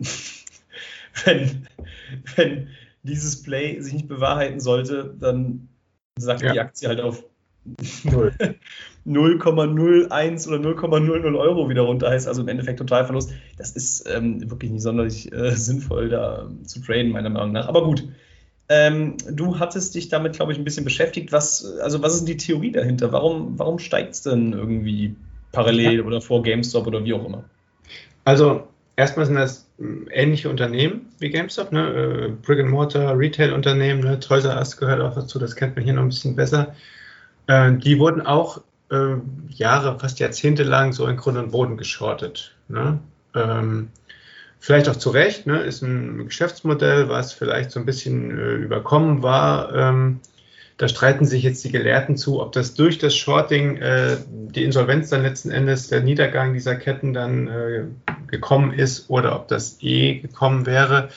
wenn, 1.24 1.68
wenn 2.34 2.66
dieses 3.04 3.44
Play 3.44 3.80
sich 3.80 3.92
nicht 3.92 4.08
bewahrheiten 4.08 4.58
sollte, 4.58 5.14
dann 5.20 5.68
sagt 6.18 6.42
ja. 6.42 6.52
die 6.52 6.60
Aktie 6.60 6.88
halt 6.88 7.00
auf 7.00 7.22
0,01 9.06 10.48
oder 10.48 10.58
0,00 10.58 11.38
Euro 11.38 11.68
wieder 11.68 11.82
runter 11.82 12.10
heißt, 12.10 12.28
also 12.28 12.42
im 12.42 12.48
Endeffekt 12.48 12.78
Totalverlust. 12.78 13.32
Das 13.56 13.72
ist 13.72 14.08
ähm, 14.08 14.50
wirklich 14.50 14.70
nicht 14.70 14.82
sonderlich 14.82 15.32
äh, 15.32 15.54
sinnvoll, 15.56 16.10
da 16.10 16.42
ähm, 16.42 16.64
zu 16.64 16.80
traden, 16.80 17.10
meiner 17.12 17.30
Meinung 17.30 17.52
nach. 17.52 17.68
Aber 17.68 17.84
gut. 17.84 18.04
Ähm, 18.72 19.16
du 19.28 19.58
hattest 19.58 19.96
dich 19.96 20.10
damit, 20.10 20.34
glaube 20.34 20.52
ich, 20.52 20.58
ein 20.58 20.62
bisschen 20.62 20.84
beschäftigt. 20.84 21.32
Was, 21.32 21.64
also 21.80 22.02
was 22.02 22.14
ist 22.14 22.20
denn 22.20 22.26
die 22.26 22.36
Theorie 22.36 22.70
dahinter? 22.70 23.10
Warum, 23.10 23.58
warum 23.58 23.80
steigt 23.80 24.14
es 24.14 24.22
denn 24.22 24.52
irgendwie 24.52 25.16
parallel 25.50 25.98
ja. 25.98 26.04
oder 26.04 26.20
vor 26.20 26.44
GameStop 26.44 26.86
oder 26.86 27.04
wie 27.04 27.12
auch 27.12 27.26
immer? 27.26 27.42
Also 28.24 28.68
erstmal 28.94 29.26
sind 29.26 29.34
das 29.34 29.66
ähm, 29.80 30.06
ähnliche 30.12 30.50
Unternehmen 30.50 31.06
wie 31.18 31.30
GameStop, 31.30 31.72
ne? 31.72 32.28
Äh, 32.28 32.28
Brick 32.42 32.60
and 32.60 32.70
Mortar, 32.70 33.18
Retail-Unternehmen, 33.18 34.02
ne? 34.02 34.20
Toys 34.20 34.44
R 34.44 34.56
Us 34.56 34.76
gehört 34.76 35.00
auch 35.00 35.14
dazu, 35.14 35.40
das 35.40 35.56
kennt 35.56 35.74
man 35.74 35.84
hier 35.84 35.94
noch 35.94 36.02
ein 36.02 36.10
bisschen 36.10 36.36
besser. 36.36 36.74
Äh, 37.48 37.72
die 37.72 37.98
wurden 37.98 38.20
auch 38.20 38.60
äh, 38.90 39.16
Jahre, 39.48 39.98
fast 39.98 40.18
Jahrzehnte 40.18 40.62
lang 40.62 40.92
so 40.92 41.06
in 41.06 41.16
Grund 41.16 41.38
und 41.38 41.52
Boden 41.52 41.76
geschortet. 41.76 42.54
Ne? 42.68 42.98
Ähm, 43.34 43.88
vielleicht 44.58 44.88
auch 44.88 44.96
zu 44.96 45.10
Recht, 45.10 45.46
ne? 45.46 45.60
ist 45.60 45.82
ein 45.82 46.26
Geschäftsmodell, 46.26 47.08
was 47.08 47.32
vielleicht 47.32 47.70
so 47.70 47.80
ein 47.80 47.86
bisschen 47.86 48.38
äh, 48.38 48.54
überkommen 48.54 49.22
war. 49.22 49.74
Ähm, 49.74 50.20
da 50.80 50.88
streiten 50.88 51.26
sich 51.26 51.42
jetzt 51.42 51.62
die 51.62 51.70
Gelehrten 51.70 52.16
zu, 52.16 52.40
ob 52.40 52.52
das 52.52 52.72
durch 52.72 52.96
das 52.96 53.14
Shorting 53.14 53.76
äh, 53.76 54.16
die 54.30 54.64
Insolvenz 54.64 55.10
dann 55.10 55.22
letzten 55.22 55.50
Endes, 55.50 55.88
der 55.88 56.00
Niedergang 56.00 56.54
dieser 56.54 56.74
Ketten 56.74 57.12
dann 57.12 57.48
äh, 57.48 57.84
gekommen 58.28 58.72
ist 58.72 59.10
oder 59.10 59.36
ob 59.36 59.48
das 59.48 59.76
eh 59.82 60.20
gekommen 60.20 60.64
wäre. 60.64 61.10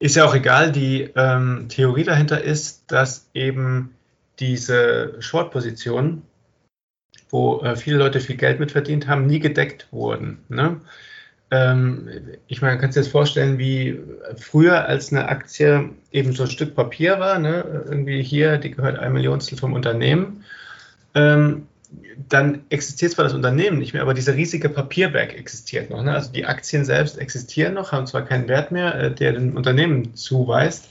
Ist 0.00 0.16
ja 0.16 0.24
auch 0.24 0.34
egal. 0.34 0.72
Die 0.72 1.10
ähm, 1.14 1.66
Theorie 1.68 2.02
dahinter 2.02 2.42
ist, 2.42 2.90
dass 2.90 3.28
eben 3.34 3.94
diese 4.40 5.14
Short-Positionen, 5.20 6.22
wo 7.30 7.60
äh, 7.60 7.76
viele 7.76 7.96
Leute 7.96 8.20
viel 8.20 8.36
Geld 8.36 8.60
mit 8.60 8.72
verdient 8.72 9.08
haben, 9.08 9.26
nie 9.26 9.38
gedeckt 9.38 9.88
wurden. 9.90 10.38
Ne? 10.48 10.80
Ähm, 11.50 12.08
ich 12.46 12.62
meine, 12.62 12.78
kannst 12.78 12.96
du 12.96 13.00
dir 13.00 13.04
jetzt 13.04 13.12
vorstellen, 13.12 13.58
wie 13.58 13.98
früher 14.36 14.84
als 14.86 15.12
eine 15.12 15.28
Aktie 15.28 15.90
eben 16.12 16.32
so 16.32 16.44
ein 16.44 16.50
Stück 16.50 16.74
Papier 16.74 17.18
war, 17.18 17.38
ne? 17.38 17.84
irgendwie 17.86 18.22
hier, 18.22 18.58
die 18.58 18.70
gehört 18.70 18.98
ein 18.98 19.12
Millionstel 19.12 19.58
vom 19.58 19.72
Unternehmen. 19.72 20.44
Ähm, 21.14 21.66
dann 22.28 22.60
existiert 22.68 23.12
zwar 23.12 23.24
das 23.24 23.34
Unternehmen 23.34 23.78
nicht 23.78 23.94
mehr, 23.94 24.02
aber 24.02 24.14
dieser 24.14 24.34
riesige 24.34 24.68
Papierberg 24.68 25.34
existiert 25.34 25.90
noch. 25.90 26.02
Ne? 26.02 26.12
Also 26.12 26.30
die 26.32 26.46
Aktien 26.46 26.84
selbst 26.84 27.18
existieren 27.18 27.74
noch, 27.74 27.92
haben 27.92 28.06
zwar 28.06 28.22
keinen 28.22 28.46
Wert 28.48 28.70
mehr, 28.70 28.94
äh, 28.94 29.14
der 29.14 29.32
dem 29.32 29.56
Unternehmen 29.56 30.14
zuweist, 30.14 30.88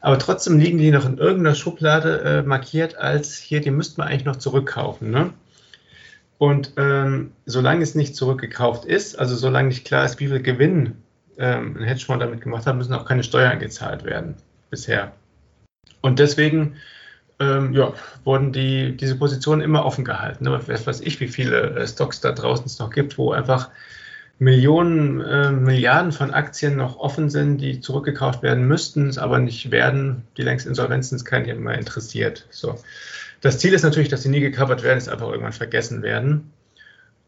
aber 0.00 0.18
trotzdem 0.18 0.58
liegen 0.58 0.76
die 0.76 0.90
noch 0.90 1.06
in 1.06 1.16
irgendeiner 1.16 1.54
Schublade 1.54 2.20
äh, 2.20 2.42
markiert 2.42 2.96
als 2.96 3.36
hier, 3.36 3.62
die 3.62 3.70
müssten 3.70 4.02
wir 4.02 4.06
eigentlich 4.06 4.26
noch 4.26 4.36
zurückkaufen. 4.36 5.10
Ne? 5.10 5.32
Und 6.38 6.72
ähm, 6.76 7.32
solange 7.46 7.82
es 7.82 7.94
nicht 7.94 8.16
zurückgekauft 8.16 8.84
ist, 8.84 9.18
also 9.18 9.36
solange 9.36 9.68
nicht 9.68 9.84
klar 9.84 10.04
ist, 10.04 10.20
wie 10.20 10.28
viel 10.28 10.42
Gewinn 10.42 10.96
ähm, 11.38 11.76
ein 11.78 11.84
Hedgefonds 11.84 12.24
damit 12.24 12.40
gemacht 12.40 12.66
hat, 12.66 12.76
müssen 12.76 12.94
auch 12.94 13.06
keine 13.06 13.24
Steuern 13.24 13.58
gezahlt 13.58 14.04
werden 14.04 14.34
bisher. 14.70 15.12
Und 16.00 16.18
deswegen 16.18 16.76
ähm, 17.40 17.72
ja, 17.72 17.92
wurden 18.24 18.52
die, 18.52 18.96
diese 18.96 19.16
Positionen 19.16 19.62
immer 19.62 19.84
offen 19.84 20.04
gehalten. 20.04 20.44
Ne? 20.44 20.60
Was 20.66 20.86
weiß 20.86 21.00
ich, 21.00 21.20
wie 21.20 21.28
viele 21.28 21.76
äh, 21.76 21.86
Stocks 21.86 22.20
da 22.20 22.32
draußen 22.32 22.66
es 22.66 22.78
noch 22.78 22.90
gibt, 22.90 23.18
wo 23.18 23.32
einfach 23.32 23.70
Millionen, 24.38 25.20
äh, 25.20 25.52
Milliarden 25.52 26.12
von 26.12 26.32
Aktien 26.32 26.76
noch 26.76 26.96
offen 26.96 27.30
sind, 27.30 27.58
die 27.58 27.80
zurückgekauft 27.80 28.42
werden 28.42 28.66
müssten, 28.66 29.08
es 29.08 29.18
aber 29.18 29.38
nicht 29.38 29.70
werden. 29.70 30.24
Die 30.36 30.42
längst 30.42 30.66
Insolvenzen 30.66 31.16
ist 31.16 31.24
keinen 31.24 31.62
mehr 31.62 31.78
interessiert. 31.78 32.46
So. 32.50 32.78
Das 33.44 33.58
Ziel 33.58 33.74
ist 33.74 33.82
natürlich, 33.82 34.08
dass 34.08 34.22
sie 34.22 34.30
nie 34.30 34.40
gecovert 34.40 34.82
werden, 34.82 34.96
es 34.96 35.06
einfach 35.06 35.28
irgendwann 35.28 35.52
vergessen 35.52 36.00
werden. 36.00 36.50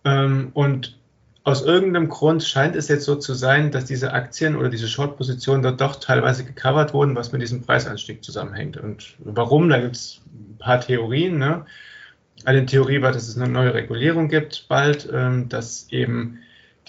Ähm, 0.02 0.49
und 0.54 0.96
aus 1.44 1.61
irgendeinem 1.62 2.08
Grund 2.08 2.42
scheint 2.42 2.75
es 2.75 2.88
jetzt 2.88 3.04
so 3.04 3.16
zu 3.16 3.35
sein, 3.35 3.70
dass 3.70 3.85
diese 3.85 4.14
Aktien 4.14 4.56
oder 4.56 4.70
diese 4.70 4.88
Short-Positionen 4.88 5.62
dort 5.62 5.78
doch 5.78 5.96
teilweise 5.96 6.44
gecovert 6.44 6.94
wurden, 6.94 7.14
was 7.16 7.32
mit 7.32 7.42
diesem 7.42 7.61
Preisanstieg 7.61 8.25
zusammenhängt. 8.25 8.78
Und 8.78 9.12
warum? 9.18 9.68
Da 9.68 9.78
gibt 9.78 9.96
es 9.96 10.23
ein 10.25 10.56
paar 10.56 10.80
Theorien. 10.80 11.37
Ne? 11.37 11.66
Eine 12.46 12.64
Theorie 12.64 13.02
war, 13.02 13.12
dass 13.12 13.28
es 13.28 13.37
eine 13.37 13.52
neue 13.52 13.75
Regulierung 13.75 14.30
gibt 14.30 14.68
bald, 14.70 15.06
ähm, 15.12 15.50
dass 15.50 15.87
eben 15.90 16.38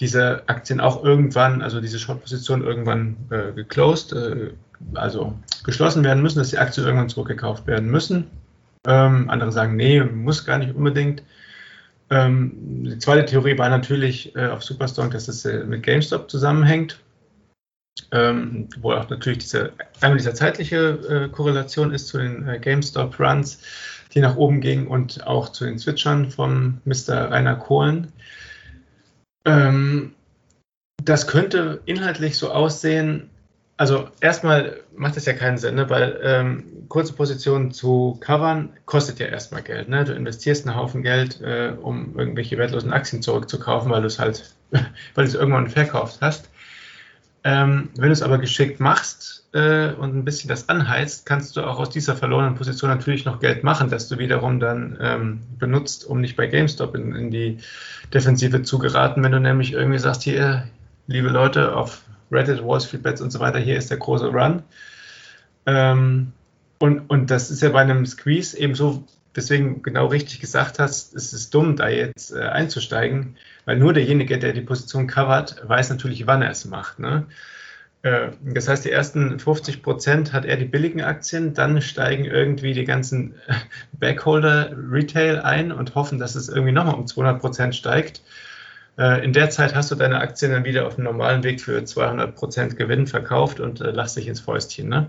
diese 0.00 0.48
Aktien 0.48 0.80
auch 0.80 1.04
irgendwann, 1.04 1.60
also 1.60 1.82
diese 1.82 1.98
Short-Positionen 1.98 2.64
irgendwann 2.64 3.16
äh, 3.28 3.52
geclosed, 3.52 4.14
äh, 4.14 4.52
also 4.94 5.34
geschlossen 5.64 6.02
werden 6.02 6.22
müssen, 6.22 6.38
dass 6.38 6.48
die 6.48 6.58
Aktien 6.58 6.86
irgendwann 6.86 7.10
zurückgekauft 7.10 7.66
werden 7.66 7.90
müssen. 7.90 8.30
Ähm, 8.88 9.28
andere 9.28 9.52
sagen, 9.52 9.76
nee, 9.76 10.00
muss 10.02 10.46
gar 10.46 10.56
nicht 10.56 10.74
unbedingt. 10.74 11.22
Ähm, 12.08 12.84
die 12.84 12.98
zweite 12.98 13.26
Theorie 13.26 13.58
war 13.58 13.68
natürlich 13.68 14.34
äh, 14.34 14.46
auf 14.46 14.64
Superstrong, 14.64 15.10
dass 15.10 15.28
es 15.28 15.44
äh, 15.44 15.62
mit 15.64 15.82
GameStop 15.82 16.30
zusammenhängt, 16.30 16.98
ähm, 18.12 18.70
wo 18.80 18.92
auch 18.92 19.10
natürlich 19.10 19.40
diese, 19.40 19.74
einmal 20.00 20.16
diese 20.16 20.32
zeitliche 20.32 21.26
äh, 21.26 21.28
Korrelation 21.28 21.92
ist 21.92 22.08
zu 22.08 22.16
den 22.16 22.48
äh, 22.48 22.58
GameStop-Runs, 22.58 23.60
die 24.14 24.20
nach 24.20 24.36
oben 24.36 24.62
gingen 24.62 24.86
und 24.86 25.26
auch 25.26 25.50
zu 25.50 25.66
den 25.66 25.78
Switchern 25.78 26.30
von 26.30 26.80
Mr. 26.86 27.30
Rainer 27.30 27.56
Kohlen. 27.56 28.10
Ähm, 29.44 30.14
das 31.04 31.26
könnte 31.26 31.82
inhaltlich 31.84 32.38
so 32.38 32.50
aussehen, 32.50 33.28
also 33.78 34.08
erstmal 34.20 34.80
macht 34.96 35.16
es 35.16 35.24
ja 35.24 35.32
keinen 35.32 35.56
Sinn, 35.56 35.76
ne? 35.76 35.88
weil 35.88 36.20
ähm, 36.22 36.64
kurze 36.88 37.12
Positionen 37.12 37.70
zu 37.70 38.18
covern 38.20 38.70
kostet 38.86 39.20
ja 39.20 39.26
erstmal 39.26 39.62
Geld. 39.62 39.88
Ne? 39.88 40.04
Du 40.04 40.12
investierst 40.12 40.66
einen 40.66 40.76
Haufen 40.76 41.02
Geld, 41.04 41.40
äh, 41.40 41.72
um 41.80 42.18
irgendwelche 42.18 42.58
wertlosen 42.58 42.92
Aktien 42.92 43.22
zurückzukaufen, 43.22 43.90
weil 43.90 44.00
du 44.00 44.08
es 44.08 44.18
halt, 44.18 44.52
weil 44.72 44.82
du 45.14 45.22
es 45.22 45.34
irgendwann 45.34 45.68
verkauft 45.68 46.18
hast. 46.20 46.50
Ähm, 47.44 47.90
wenn 47.96 48.08
du 48.08 48.12
es 48.12 48.22
aber 48.22 48.38
geschickt 48.38 48.80
machst 48.80 49.48
äh, 49.52 49.92
und 49.92 50.16
ein 50.16 50.24
bisschen 50.24 50.48
das 50.48 50.68
anheizt, 50.68 51.24
kannst 51.24 51.56
du 51.56 51.62
auch 51.62 51.78
aus 51.78 51.90
dieser 51.90 52.16
verlorenen 52.16 52.56
Position 52.56 52.90
natürlich 52.90 53.24
noch 53.24 53.38
Geld 53.38 53.62
machen, 53.62 53.90
das 53.90 54.08
du 54.08 54.18
wiederum 54.18 54.58
dann 54.58 54.98
ähm, 55.00 55.40
benutzt, 55.56 56.04
um 56.04 56.20
nicht 56.20 56.36
bei 56.36 56.48
GameStop 56.48 56.96
in, 56.96 57.14
in 57.14 57.30
die 57.30 57.58
Defensive 58.12 58.62
zu 58.62 58.80
geraten. 58.80 59.22
Wenn 59.22 59.32
du 59.32 59.38
nämlich 59.38 59.72
irgendwie 59.72 60.00
sagst, 60.00 60.24
hier, 60.24 60.66
liebe 61.06 61.28
Leute, 61.28 61.76
auf 61.76 62.02
Reddit, 62.30 62.64
Wall 62.64 62.80
Street 62.80 63.02
Bets 63.02 63.20
und 63.20 63.30
so 63.30 63.40
weiter, 63.40 63.58
hier 63.58 63.76
ist 63.76 63.90
der 63.90 63.98
große 63.98 64.28
Run. 64.28 64.62
Ähm, 65.66 66.32
und, 66.78 67.10
und 67.10 67.30
das 67.30 67.50
ist 67.50 67.62
ja 67.62 67.70
bei 67.70 67.80
einem 67.80 68.06
Squeeze 68.06 68.58
eben 68.58 68.74
so, 68.74 69.04
deswegen 69.34 69.82
genau 69.82 70.06
richtig 70.06 70.40
gesagt 70.40 70.78
hast, 70.78 71.14
es 71.14 71.32
ist 71.32 71.54
dumm, 71.54 71.76
da 71.76 71.88
jetzt 71.88 72.32
äh, 72.32 72.40
einzusteigen, 72.40 73.36
weil 73.64 73.76
nur 73.76 73.92
derjenige, 73.92 74.38
der 74.38 74.52
die 74.52 74.60
Position 74.60 75.06
covert, 75.06 75.62
weiß 75.66 75.90
natürlich, 75.90 76.26
wann 76.26 76.42
er 76.42 76.50
es 76.50 76.64
macht. 76.64 76.98
Ne? 76.98 77.26
Äh, 78.02 78.30
das 78.42 78.68
heißt, 78.68 78.84
die 78.84 78.90
ersten 78.90 79.38
50 79.38 79.82
Prozent 79.82 80.32
hat 80.32 80.44
er 80.44 80.56
die 80.56 80.64
billigen 80.64 81.02
Aktien, 81.02 81.54
dann 81.54 81.82
steigen 81.82 82.24
irgendwie 82.24 82.72
die 82.72 82.84
ganzen 82.84 83.34
Backholder 83.92 84.72
Retail 84.90 85.40
ein 85.40 85.72
und 85.72 85.94
hoffen, 85.94 86.18
dass 86.18 86.34
es 86.34 86.48
irgendwie 86.48 86.72
nochmal 86.72 86.94
um 86.94 87.06
200 87.06 87.40
Prozent 87.40 87.74
steigt. 87.74 88.22
Äh, 88.98 89.24
in 89.24 89.32
der 89.32 89.48
Zeit 89.48 89.74
hast 89.74 89.90
du 89.90 89.94
deine 89.94 90.18
Aktien 90.18 90.50
dann 90.50 90.64
wieder 90.64 90.86
auf 90.86 90.96
dem 90.96 91.04
normalen 91.04 91.44
Weg 91.44 91.60
für 91.60 91.84
200 91.84 92.34
Prozent 92.34 92.76
Gewinn 92.76 93.06
verkauft 93.06 93.60
und 93.60 93.80
äh, 93.80 93.92
lass 93.92 94.14
dich 94.14 94.26
ins 94.26 94.40
Fäustchen. 94.40 94.88
Ne? 94.88 95.08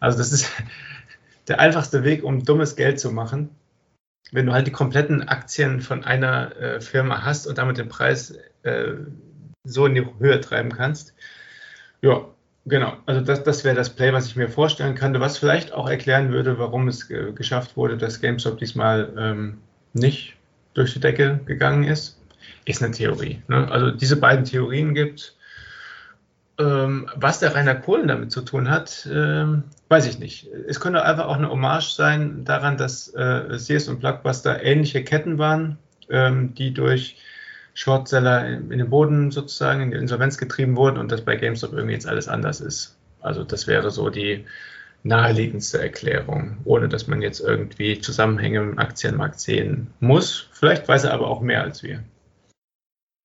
Also 0.00 0.16
das 0.18 0.32
ist 0.32 0.50
der 1.48 1.58
einfachste 1.58 2.04
Weg, 2.04 2.22
um 2.22 2.44
dummes 2.44 2.76
Geld 2.76 3.00
zu 3.00 3.10
machen. 3.10 3.50
Wenn 4.30 4.46
du 4.46 4.52
halt 4.52 4.66
die 4.66 4.72
kompletten 4.72 5.28
Aktien 5.28 5.80
von 5.80 6.04
einer 6.04 6.56
äh, 6.56 6.80
Firma 6.80 7.24
hast 7.24 7.46
und 7.46 7.58
damit 7.58 7.76
den 7.76 7.88
Preis 7.88 8.38
äh, 8.62 8.92
so 9.64 9.86
in 9.86 9.94
die 9.94 10.06
Höhe 10.18 10.40
treiben 10.40 10.72
kannst. 10.72 11.14
Ja, 12.02 12.26
genau. 12.64 12.96
Also 13.06 13.20
das, 13.20 13.42
das 13.42 13.64
wäre 13.64 13.74
das 13.74 13.90
Play, 13.90 14.12
was 14.12 14.26
ich 14.26 14.36
mir 14.36 14.48
vorstellen 14.48 14.94
könnte, 14.94 15.20
was 15.20 15.38
vielleicht 15.38 15.72
auch 15.72 15.88
erklären 15.88 16.32
würde, 16.32 16.58
warum 16.58 16.88
es 16.88 17.10
äh, 17.10 17.32
geschafft 17.32 17.76
wurde, 17.76 17.98
dass 17.98 18.20
GameStop 18.20 18.58
diesmal 18.58 19.12
ähm, 19.18 19.58
nicht 19.92 20.36
durch 20.74 20.92
die 20.92 21.00
Decke 21.00 21.40
gegangen 21.44 21.84
ist 21.84 22.18
ist 22.64 22.82
eine 22.82 22.92
Theorie. 22.92 23.42
Ne? 23.48 23.70
Also 23.70 23.90
diese 23.90 24.16
beiden 24.16 24.44
Theorien 24.44 24.94
gibt. 24.94 25.36
Ähm, 26.56 27.10
was 27.16 27.40
der 27.40 27.54
Rainer 27.54 27.74
Kohlen 27.74 28.06
damit 28.06 28.30
zu 28.30 28.40
tun 28.42 28.70
hat, 28.70 29.08
ähm, 29.12 29.64
weiß 29.88 30.06
ich 30.06 30.20
nicht. 30.20 30.48
Es 30.68 30.78
könnte 30.78 31.04
einfach 31.04 31.26
auch 31.26 31.36
eine 31.36 31.50
Hommage 31.50 31.94
sein 31.94 32.44
daran, 32.44 32.76
dass 32.76 33.12
äh, 33.12 33.58
Sears 33.58 33.88
und 33.88 33.98
Blockbuster 33.98 34.62
ähnliche 34.62 35.02
Ketten 35.02 35.38
waren, 35.38 35.78
ähm, 36.08 36.54
die 36.54 36.72
durch 36.72 37.16
Shortseller 37.74 38.46
in, 38.46 38.68
den 38.70 38.88
Boden 38.88 39.32
sozusagen 39.32 39.82
in 39.82 39.90
die 39.90 39.96
Insolvenz 39.96 40.38
getrieben 40.38 40.76
wurden 40.76 40.96
und 40.96 41.10
dass 41.10 41.22
bei 41.22 41.34
GameStop 41.34 41.72
irgendwie 41.72 41.94
jetzt 41.94 42.06
alles 42.06 42.28
anders 42.28 42.60
ist. 42.60 42.96
Also 43.20 43.42
das 43.42 43.66
wäre 43.66 43.90
so 43.90 44.10
die 44.10 44.44
naheliegendste 45.02 45.80
Erklärung, 45.80 46.58
ohne 46.64 46.88
dass 46.88 47.08
man 47.08 47.20
jetzt 47.20 47.40
irgendwie 47.40 48.00
Zusammenhänge 48.00 48.60
im 48.60 48.78
Aktienmarkt 48.78 49.40
sehen 49.40 49.88
muss. 49.98 50.48
Vielleicht 50.52 50.86
weiß 50.86 51.04
er 51.04 51.14
aber 51.14 51.26
auch 51.26 51.40
mehr 51.40 51.62
als 51.62 51.82
wir. 51.82 52.04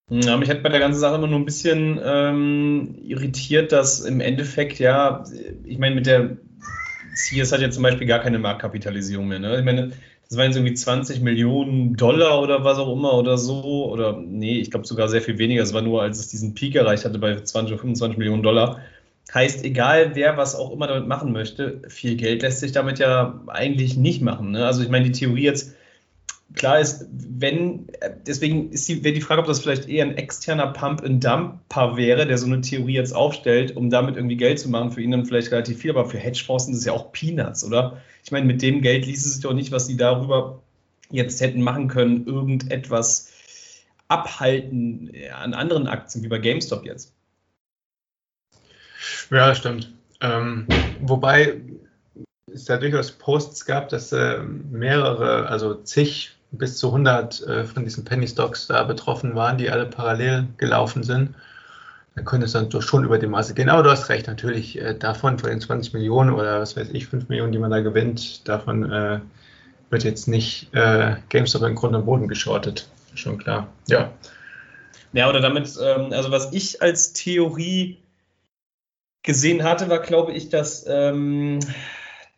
Ja, 0.09 0.37
mich 0.37 0.49
hat 0.49 0.63
bei 0.63 0.69
der 0.69 0.79
ganzen 0.79 0.99
Sache 0.99 1.15
immer 1.15 1.27
nur 1.27 1.39
ein 1.39 1.45
bisschen 1.45 1.99
ähm, 2.03 2.95
irritiert, 3.03 3.71
dass 3.71 3.99
im 3.99 4.21
Endeffekt, 4.21 4.79
ja, 4.79 5.23
ich 5.63 5.77
meine, 5.77 5.95
mit 5.95 6.07
der 6.07 6.37
Sears 7.13 7.51
hat 7.51 7.61
ja 7.61 7.69
zum 7.69 7.83
Beispiel 7.83 8.07
gar 8.07 8.19
keine 8.19 8.39
Marktkapitalisierung 8.39 9.27
mehr. 9.27 9.39
Ne? 9.39 9.59
Ich 9.59 9.65
meine, 9.65 9.91
das 10.29 10.37
waren 10.37 10.47
jetzt 10.47 10.57
irgendwie 10.57 10.73
20 10.73 11.21
Millionen 11.21 11.95
Dollar 11.95 12.41
oder 12.41 12.63
was 12.63 12.77
auch 12.77 12.93
immer 12.93 13.13
oder 13.13 13.37
so. 13.37 13.89
Oder 13.91 14.19
nee, 14.19 14.59
ich 14.59 14.71
glaube 14.71 14.85
sogar 14.87 15.09
sehr 15.09 15.21
viel 15.21 15.37
weniger. 15.37 15.63
Es 15.63 15.73
war 15.73 15.81
nur, 15.81 16.01
als 16.01 16.19
es 16.19 16.27
diesen 16.27 16.53
Peak 16.53 16.75
erreicht 16.75 17.05
hatte 17.05 17.19
bei 17.19 17.35
20 17.35 17.73
oder 17.73 17.81
25 17.81 18.17
Millionen 18.17 18.43
Dollar. 18.43 18.79
Heißt, 19.33 19.63
egal 19.63 20.15
wer 20.15 20.37
was 20.37 20.55
auch 20.55 20.71
immer 20.71 20.87
damit 20.87 21.07
machen 21.07 21.31
möchte, 21.31 21.81
viel 21.87 22.15
Geld 22.15 22.41
lässt 22.41 22.61
sich 22.61 22.71
damit 22.71 22.97
ja 22.99 23.41
eigentlich 23.47 23.97
nicht 23.97 24.21
machen. 24.21 24.51
Ne? 24.51 24.65
Also 24.65 24.81
ich 24.81 24.89
meine, 24.89 25.05
die 25.05 25.11
Theorie 25.11 25.43
jetzt, 25.43 25.75
klar 26.55 26.79
ist, 26.79 27.05
wenn, 27.11 27.87
deswegen 28.25 28.71
ist 28.71 28.87
die, 28.89 29.03
wäre 29.03 29.13
die 29.13 29.21
Frage, 29.21 29.41
ob 29.41 29.47
das 29.47 29.59
vielleicht 29.59 29.87
eher 29.87 30.05
ein 30.05 30.17
externer 30.17 30.67
Pump-and-Dumper 30.67 31.95
wäre, 31.95 32.25
der 32.25 32.37
so 32.37 32.47
eine 32.47 32.61
Theorie 32.61 32.95
jetzt 32.95 33.15
aufstellt, 33.15 33.75
um 33.75 33.89
damit 33.89 34.15
irgendwie 34.15 34.37
Geld 34.37 34.59
zu 34.59 34.69
machen, 34.69 34.91
für 34.91 35.01
ihn 35.01 35.11
dann 35.11 35.25
vielleicht 35.25 35.51
relativ 35.51 35.79
viel, 35.79 35.91
aber 35.91 36.09
für 36.09 36.17
Hedgefonds 36.17 36.65
sind 36.65 36.75
es 36.75 36.85
ja 36.85 36.93
auch 36.93 37.11
Peanuts, 37.11 37.63
oder? 37.63 38.01
Ich 38.23 38.31
meine, 38.31 38.45
mit 38.45 38.61
dem 38.61 38.81
Geld 38.81 39.05
ließe 39.05 39.29
sich 39.29 39.41
doch 39.41 39.53
nicht, 39.53 39.71
was 39.71 39.87
sie 39.87 39.97
darüber 39.97 40.61
jetzt 41.11 41.41
hätten 41.41 41.61
machen 41.61 41.87
können, 41.87 42.25
irgendetwas 42.25 43.31
abhalten 44.07 45.11
an 45.33 45.53
anderen 45.53 45.87
Aktien, 45.87 46.23
wie 46.23 46.27
bei 46.27 46.39
GameStop 46.39 46.85
jetzt. 46.85 47.13
Ja, 49.29 49.47
das 49.47 49.59
stimmt. 49.59 49.93
Ähm, 50.21 50.67
wobei 51.01 51.61
es 52.51 52.65
da 52.65 52.77
durchaus 52.77 53.11
Posts 53.11 53.65
gab, 53.65 53.89
dass 53.89 54.11
äh, 54.11 54.39
mehrere, 54.39 55.47
also 55.47 55.75
zig 55.75 56.38
bis 56.51 56.77
zu 56.77 56.87
100 56.87 57.41
äh, 57.41 57.63
von 57.63 57.83
diesen 57.83 58.05
Penny 58.05 58.27
Stocks 58.27 58.67
da 58.67 58.83
betroffen 58.83 59.35
waren, 59.35 59.57
die 59.57 59.69
alle 59.69 59.85
parallel 59.85 60.47
gelaufen 60.57 61.03
sind. 61.03 61.35
Da 62.15 62.23
könnte 62.23 62.47
es 62.47 62.53
dann 62.53 62.69
schon 62.81 63.03
über 63.03 63.17
die 63.17 63.27
Maße 63.27 63.53
gehen. 63.53 63.69
Aber 63.69 63.83
du 63.83 63.91
hast 63.91 64.09
recht, 64.09 64.27
natürlich 64.27 64.79
äh, 64.79 64.95
davon, 64.95 65.39
von 65.39 65.49
den 65.49 65.61
20 65.61 65.93
Millionen 65.93 66.31
oder 66.31 66.59
was 66.59 66.75
weiß 66.75 66.89
ich, 66.91 67.07
5 67.07 67.29
Millionen, 67.29 67.51
die 67.51 67.59
man 67.59 67.71
da 67.71 67.81
gewinnt, 67.81 68.47
davon 68.47 68.91
äh, 68.91 69.19
wird 69.89 70.03
jetzt 70.03 70.27
nicht 70.27 70.73
äh, 70.73 71.15
GameStop 71.29 71.63
in 71.63 71.75
Grund 71.75 71.95
und 71.95 72.05
Boden 72.05 72.27
geschortet. 72.27 72.89
Schon 73.15 73.37
klar. 73.37 73.67
Ja. 73.87 74.11
Ja, 75.13 75.29
oder 75.29 75.39
damit, 75.41 75.75
ähm, 75.81 76.13
also 76.13 76.29
was 76.29 76.53
ich 76.53 76.81
als 76.81 77.13
Theorie 77.13 77.97
gesehen 79.23 79.63
hatte, 79.63 79.89
war, 79.89 79.99
glaube 79.99 80.33
ich, 80.33 80.49
dass, 80.49 80.85
ähm, 80.87 81.59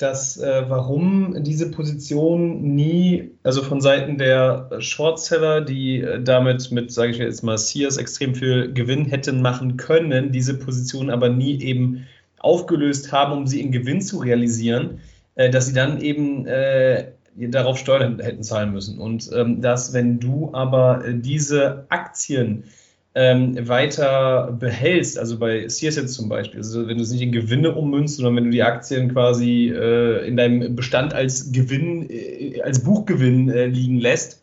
dass 0.02 0.38
äh, 0.38 0.64
warum 0.68 1.44
diese 1.44 1.70
Position 1.72 2.62
nie, 2.76 3.32
also 3.44 3.62
von 3.62 3.82
Seiten 3.82 4.18
der 4.18 4.70
Shortseller, 4.80 5.62
die 5.62 6.02
äh, 6.02 6.22
damit 6.22 6.72
mit, 6.72 6.92
sage 6.92 7.12
ich 7.12 7.18
jetzt 7.18 7.44
mal, 7.44 7.58
Sears 7.58 7.98
extrem 7.98 8.36
viel 8.36 8.74
Gewinn 8.74 9.06
hätten 9.06 9.42
machen 9.42 9.78
können, 9.78 10.32
diese 10.32 10.58
Position 10.58 11.10
aber 11.10 11.30
nie 11.30 11.62
eben 11.62 12.08
aufgelöst 12.40 13.12
haben, 13.12 13.34
um 13.34 13.48
sie 13.48 13.62
in 13.62 13.72
Gewinn 13.72 14.02
zu 14.02 14.20
realisieren, 14.20 15.00
äh, 15.36 15.50
dass 15.50 15.68
sie 15.68 15.74
dann 15.74 16.02
eben 16.02 16.46
äh, 16.48 17.12
darauf 17.36 17.78
Steuern 17.78 18.20
hätten 18.20 18.44
zahlen 18.44 18.72
müssen. 18.72 19.00
Und 19.00 19.30
ähm, 19.34 19.62
dass, 19.62 19.94
wenn 19.94 20.20
du 20.20 20.50
aber 20.54 21.06
äh, 21.06 21.14
diese 21.14 21.86
Aktien 21.90 22.66
ähm, 23.14 23.68
weiter 23.68 24.56
behältst, 24.58 25.20
also 25.20 25.38
bei 25.38 25.68
Sears 25.68 26.14
zum 26.14 26.30
Beispiel, 26.30 26.60
also 26.60 26.88
wenn 26.88 26.98
du 26.98 27.04
es 27.04 27.12
nicht 27.12 27.22
in 27.22 27.32
Gewinne 27.32 27.76
ummünzt, 27.76 28.18
sondern 28.18 28.38
wenn 28.38 28.46
du 28.46 28.52
die 28.52 28.64
Aktien 28.64 29.12
quasi 29.12 29.70
äh, 29.70 30.26
in 30.26 30.38
deinem 30.38 30.76
Bestand 30.76 31.14
als 31.14 31.52
Gewinn, 31.52 32.10
äh, 32.10 32.62
als 32.62 32.84
Buchgewinn 32.84 33.50
äh, 33.50 33.66
liegen 33.66 34.00
lässt, 34.00 34.42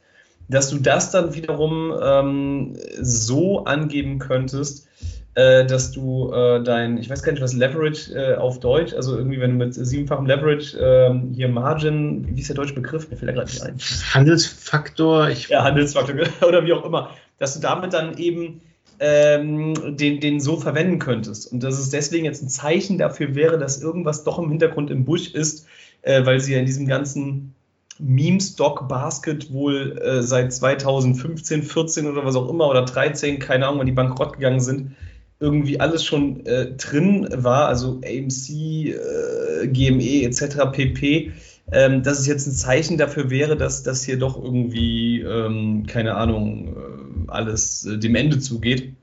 dass 0.48 0.70
du 0.70 0.78
das 0.78 1.10
dann 1.10 1.34
wiederum 1.34 1.94
ähm, 2.02 2.76
so 3.00 3.64
angeben 3.64 4.18
könntest, 4.18 4.86
äh, 5.34 5.64
dass 5.64 5.92
du 5.92 6.32
äh, 6.32 6.62
dein, 6.62 6.98
ich 6.98 7.08
weiß 7.08 7.22
gar 7.22 7.32
nicht, 7.32 7.42
was 7.42 7.54
Leverage 7.54 8.12
äh, 8.12 8.34
auf 8.34 8.60
Deutsch, 8.60 8.92
also 8.92 9.16
irgendwie, 9.16 9.40
wenn 9.40 9.58
du 9.58 9.64
mit 9.64 9.74
siebenfachem 9.74 10.26
Leverage 10.26 10.76
ähm, 10.78 11.32
hier 11.34 11.48
Margin, 11.48 12.26
wie 12.34 12.40
ist 12.40 12.48
der 12.48 12.56
deutsche 12.56 12.74
Begriff? 12.74 13.08
Mir 13.08 13.16
fällt 13.16 13.30
da 13.30 13.34
gerade 13.34 13.50
nicht 13.50 13.62
ein. 13.62 13.78
Handelsfaktor. 14.12 15.28
Ich 15.28 15.48
ja, 15.48 15.64
Handelsfaktor 15.64 16.26
oder 16.46 16.66
wie 16.66 16.72
auch 16.72 16.84
immer, 16.84 17.10
dass 17.38 17.54
du 17.54 17.60
damit 17.60 17.92
dann 17.92 18.18
eben 18.18 18.60
ähm, 19.00 19.96
den, 19.96 20.20
den 20.20 20.40
so 20.40 20.56
verwenden 20.56 20.98
könntest. 20.98 21.52
Und 21.52 21.62
dass 21.62 21.78
es 21.78 21.90
deswegen 21.90 22.24
jetzt 22.24 22.42
ein 22.42 22.48
Zeichen 22.48 22.98
dafür 22.98 23.34
wäre, 23.34 23.58
dass 23.58 23.80
irgendwas 23.80 24.24
doch 24.24 24.38
im 24.38 24.48
Hintergrund 24.48 24.90
im 24.90 25.04
Busch 25.04 25.32
ist, 25.32 25.66
äh, 26.02 26.24
weil 26.24 26.40
sie 26.40 26.54
ja 26.54 26.58
in 26.58 26.66
diesem 26.66 26.86
ganzen 26.86 27.54
Meme-Stock-Basket 27.98 29.52
wohl 29.52 29.98
äh, 29.98 30.22
seit 30.22 30.52
2015, 30.52 31.62
14 31.62 32.06
oder 32.06 32.24
was 32.24 32.36
auch 32.36 32.48
immer 32.48 32.68
oder 32.68 32.82
13, 32.82 33.38
keine 33.38 33.66
Ahnung, 33.66 33.80
wann 33.80 33.86
die 33.86 33.92
bankrott 33.92 34.34
gegangen 34.34 34.60
sind, 34.60 34.92
irgendwie 35.40 35.80
alles 35.80 36.04
schon 36.04 36.44
äh, 36.46 36.74
drin 36.76 37.28
war, 37.32 37.68
also 37.68 38.00
AMC, 38.04 38.50
äh, 38.50 39.68
GME 39.68 40.24
etc. 40.24 40.72
pp. 40.72 41.32
Ähm, 41.70 42.02
dass 42.02 42.18
es 42.18 42.26
jetzt 42.26 42.46
ein 42.46 42.52
Zeichen 42.52 42.96
dafür 42.96 43.28
wäre, 43.28 43.54
dass 43.54 43.82
das 43.82 44.02
hier 44.02 44.18
doch 44.18 44.42
irgendwie, 44.42 45.20
ähm, 45.20 45.84
keine 45.86 46.14
Ahnung, 46.14 46.68
äh, 46.68 46.87
alles 47.30 47.84
äh, 47.86 47.98
dem 47.98 48.14
Ende 48.14 48.38
zugeht. 48.38 48.94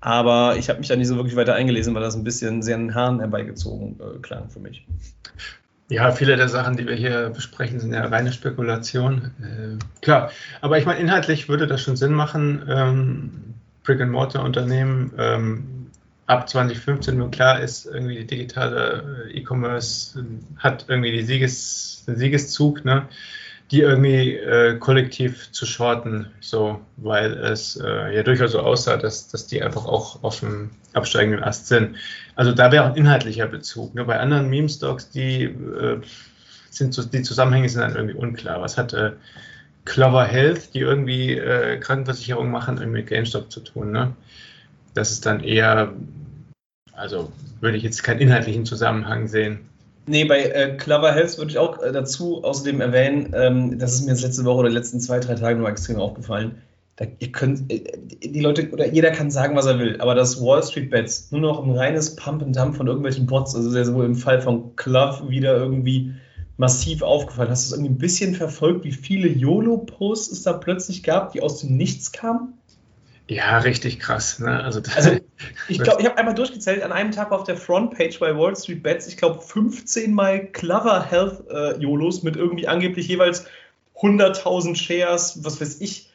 Aber 0.00 0.56
ich 0.56 0.68
habe 0.68 0.78
mich 0.78 0.88
da 0.88 0.96
nicht 0.96 1.08
so 1.08 1.16
wirklich 1.16 1.36
weiter 1.36 1.54
eingelesen, 1.54 1.94
weil 1.94 2.02
das 2.02 2.14
ein 2.14 2.24
bisschen 2.24 2.62
sehr 2.62 2.76
an 2.76 2.94
Haaren 2.94 3.18
herbeigezogen 3.18 3.98
äh, 3.98 4.18
klang 4.20 4.48
für 4.48 4.60
mich. 4.60 4.86
Ja, 5.90 6.12
viele 6.12 6.36
der 6.36 6.48
Sachen, 6.48 6.76
die 6.76 6.86
wir 6.86 6.94
hier 6.94 7.30
besprechen, 7.30 7.80
sind 7.80 7.94
ja 7.94 8.04
reine 8.04 8.32
Spekulation. 8.32 9.30
Äh, 9.40 10.02
klar, 10.02 10.30
aber 10.60 10.78
ich 10.78 10.86
meine, 10.86 11.00
inhaltlich 11.00 11.48
würde 11.48 11.66
das 11.66 11.80
schon 11.80 11.96
Sinn 11.96 12.12
machen. 12.12 12.62
Ähm, 12.68 13.30
Brick-and-Mortar-Unternehmen 13.84 15.12
ähm, 15.18 15.86
ab 16.26 16.48
2015 16.48 17.16
nur 17.16 17.30
klar 17.30 17.60
ist, 17.60 17.86
irgendwie 17.86 18.16
die 18.16 18.26
digitale 18.26 19.30
äh, 19.32 19.38
E-Commerce 19.38 20.22
hat 20.58 20.84
irgendwie 20.88 21.10
die 21.10 21.22
Sieges, 21.22 22.04
den 22.06 22.16
Siegeszug, 22.16 22.84
ne? 22.84 23.08
Die 23.70 23.80
irgendwie 23.80 24.34
äh, 24.34 24.78
kollektiv 24.78 25.52
zu 25.52 25.66
shorten, 25.66 26.26
so, 26.40 26.80
weil 26.96 27.32
es 27.32 27.76
äh, 27.76 28.16
ja 28.16 28.22
durchaus 28.22 28.52
so 28.52 28.60
aussah, 28.60 28.96
dass, 28.96 29.28
dass 29.28 29.46
die 29.46 29.62
einfach 29.62 29.84
auch 29.84 30.22
auf 30.22 30.40
dem 30.40 30.70
absteigenden 30.94 31.42
Ast 31.42 31.68
sind. 31.68 31.96
Also 32.34 32.52
da 32.52 32.72
wäre 32.72 32.84
auch 32.84 32.90
ein 32.90 32.96
inhaltlicher 32.96 33.46
Bezug. 33.46 33.94
Ne? 33.94 34.04
Bei 34.04 34.18
anderen 34.18 34.48
Meme-Stocks, 34.48 35.10
die 35.10 35.44
äh, 35.44 36.00
sind 36.70 37.12
die 37.12 37.22
Zusammenhänge 37.22 37.68
sind 37.68 37.82
dann 37.82 37.96
irgendwie 37.96 38.16
unklar. 38.16 38.62
Was 38.62 38.78
hat 38.78 38.94
äh, 38.94 39.12
Clover 39.88 40.24
Health, 40.24 40.74
die 40.74 40.80
irgendwie 40.80 41.32
äh, 41.32 41.78
Krankenversicherung 41.78 42.50
machen, 42.50 42.76
irgendwie 42.76 42.98
mit 42.98 43.08
GameStop 43.08 43.50
zu 43.50 43.60
tun. 43.60 43.90
Ne? 43.90 44.14
Das 44.94 45.10
ist 45.10 45.24
dann 45.24 45.40
eher, 45.40 45.92
also 46.92 47.32
würde 47.60 47.78
ich 47.78 47.82
jetzt 47.82 48.04
keinen 48.04 48.20
inhaltlichen 48.20 48.66
Zusammenhang 48.66 49.28
sehen. 49.28 49.67
Nee, 50.08 50.24
bei 50.24 50.42
äh, 50.44 50.76
Clover 50.76 51.12
Health 51.12 51.36
würde 51.36 51.50
ich 51.50 51.58
auch 51.58 51.82
äh, 51.82 51.92
dazu 51.92 52.42
außerdem 52.42 52.80
erwähnen, 52.80 53.32
ähm, 53.34 53.78
das 53.78 53.94
ist 53.94 54.02
mir 54.02 54.12
jetzt 54.12 54.22
letzte 54.22 54.44
Woche 54.44 54.60
oder 54.60 54.70
letzten 54.70 55.00
zwei, 55.00 55.20
drei 55.20 55.34
Tage 55.34 55.58
nur 55.58 55.68
extrem 55.68 55.96
aufgefallen. 55.96 56.62
Da, 56.96 57.04
ihr 57.18 57.30
könnt, 57.30 57.70
äh, 57.70 57.82
die 58.22 58.40
Leute 58.40 58.70
oder 58.70 58.86
jeder 58.86 59.10
kann 59.10 59.30
sagen, 59.30 59.54
was 59.54 59.66
er 59.66 59.78
will, 59.78 60.00
aber 60.00 60.14
das 60.14 60.40
Wall 60.40 60.62
Street 60.62 60.90
Bets 60.90 61.30
nur 61.30 61.42
noch 61.42 61.62
ein 61.62 61.70
reines 61.70 62.16
Pump 62.16 62.42
and 62.42 62.56
Dump 62.56 62.76
von 62.76 62.86
irgendwelchen 62.86 63.26
Bots, 63.26 63.54
also 63.54 63.70
sehr 63.70 63.92
wohl 63.94 64.06
im 64.06 64.16
Fall 64.16 64.40
von 64.40 64.74
Clove 64.76 65.28
wieder 65.28 65.56
irgendwie 65.56 66.14
massiv 66.56 67.02
aufgefallen. 67.02 67.50
Hast 67.50 67.70
du 67.70 67.74
es 67.74 67.78
irgendwie 67.78 67.94
ein 67.94 67.98
bisschen 67.98 68.34
verfolgt, 68.34 68.84
wie 68.84 68.92
viele 68.92 69.28
YOLO-Posts 69.28 70.32
es 70.32 70.42
da 70.42 70.54
plötzlich 70.54 71.02
gab, 71.02 71.32
die 71.32 71.42
aus 71.42 71.60
dem 71.60 71.76
Nichts 71.76 72.12
kamen? 72.12 72.54
Ja, 73.28 73.58
richtig 73.58 74.00
krass. 74.00 74.38
Ne? 74.38 74.62
Also, 74.62 74.80
also, 74.96 75.10
ich 75.68 75.78
glaube, 75.78 76.00
ich 76.00 76.08
habe 76.08 76.18
einmal 76.18 76.34
durchgezählt, 76.34 76.82
an 76.82 76.92
einem 76.92 77.12
Tag 77.12 77.30
auf 77.30 77.44
der 77.44 77.56
Frontpage 77.56 78.18
bei 78.18 78.36
Wall 78.36 78.56
Street 78.56 78.82
Bets, 78.82 79.06
ich 79.06 79.16
glaube, 79.16 79.40
15 79.40 80.14
mal 80.14 80.46
Clever 80.46 81.04
Health 81.04 81.44
äh, 81.50 81.78
YOLOs 81.78 82.22
mit 82.22 82.36
irgendwie 82.36 82.66
angeblich 82.66 83.08
jeweils 83.08 83.44
100.000 83.96 84.76
Shares, 84.76 85.44
was 85.44 85.60
weiß 85.60 85.80
ich, 85.80 86.10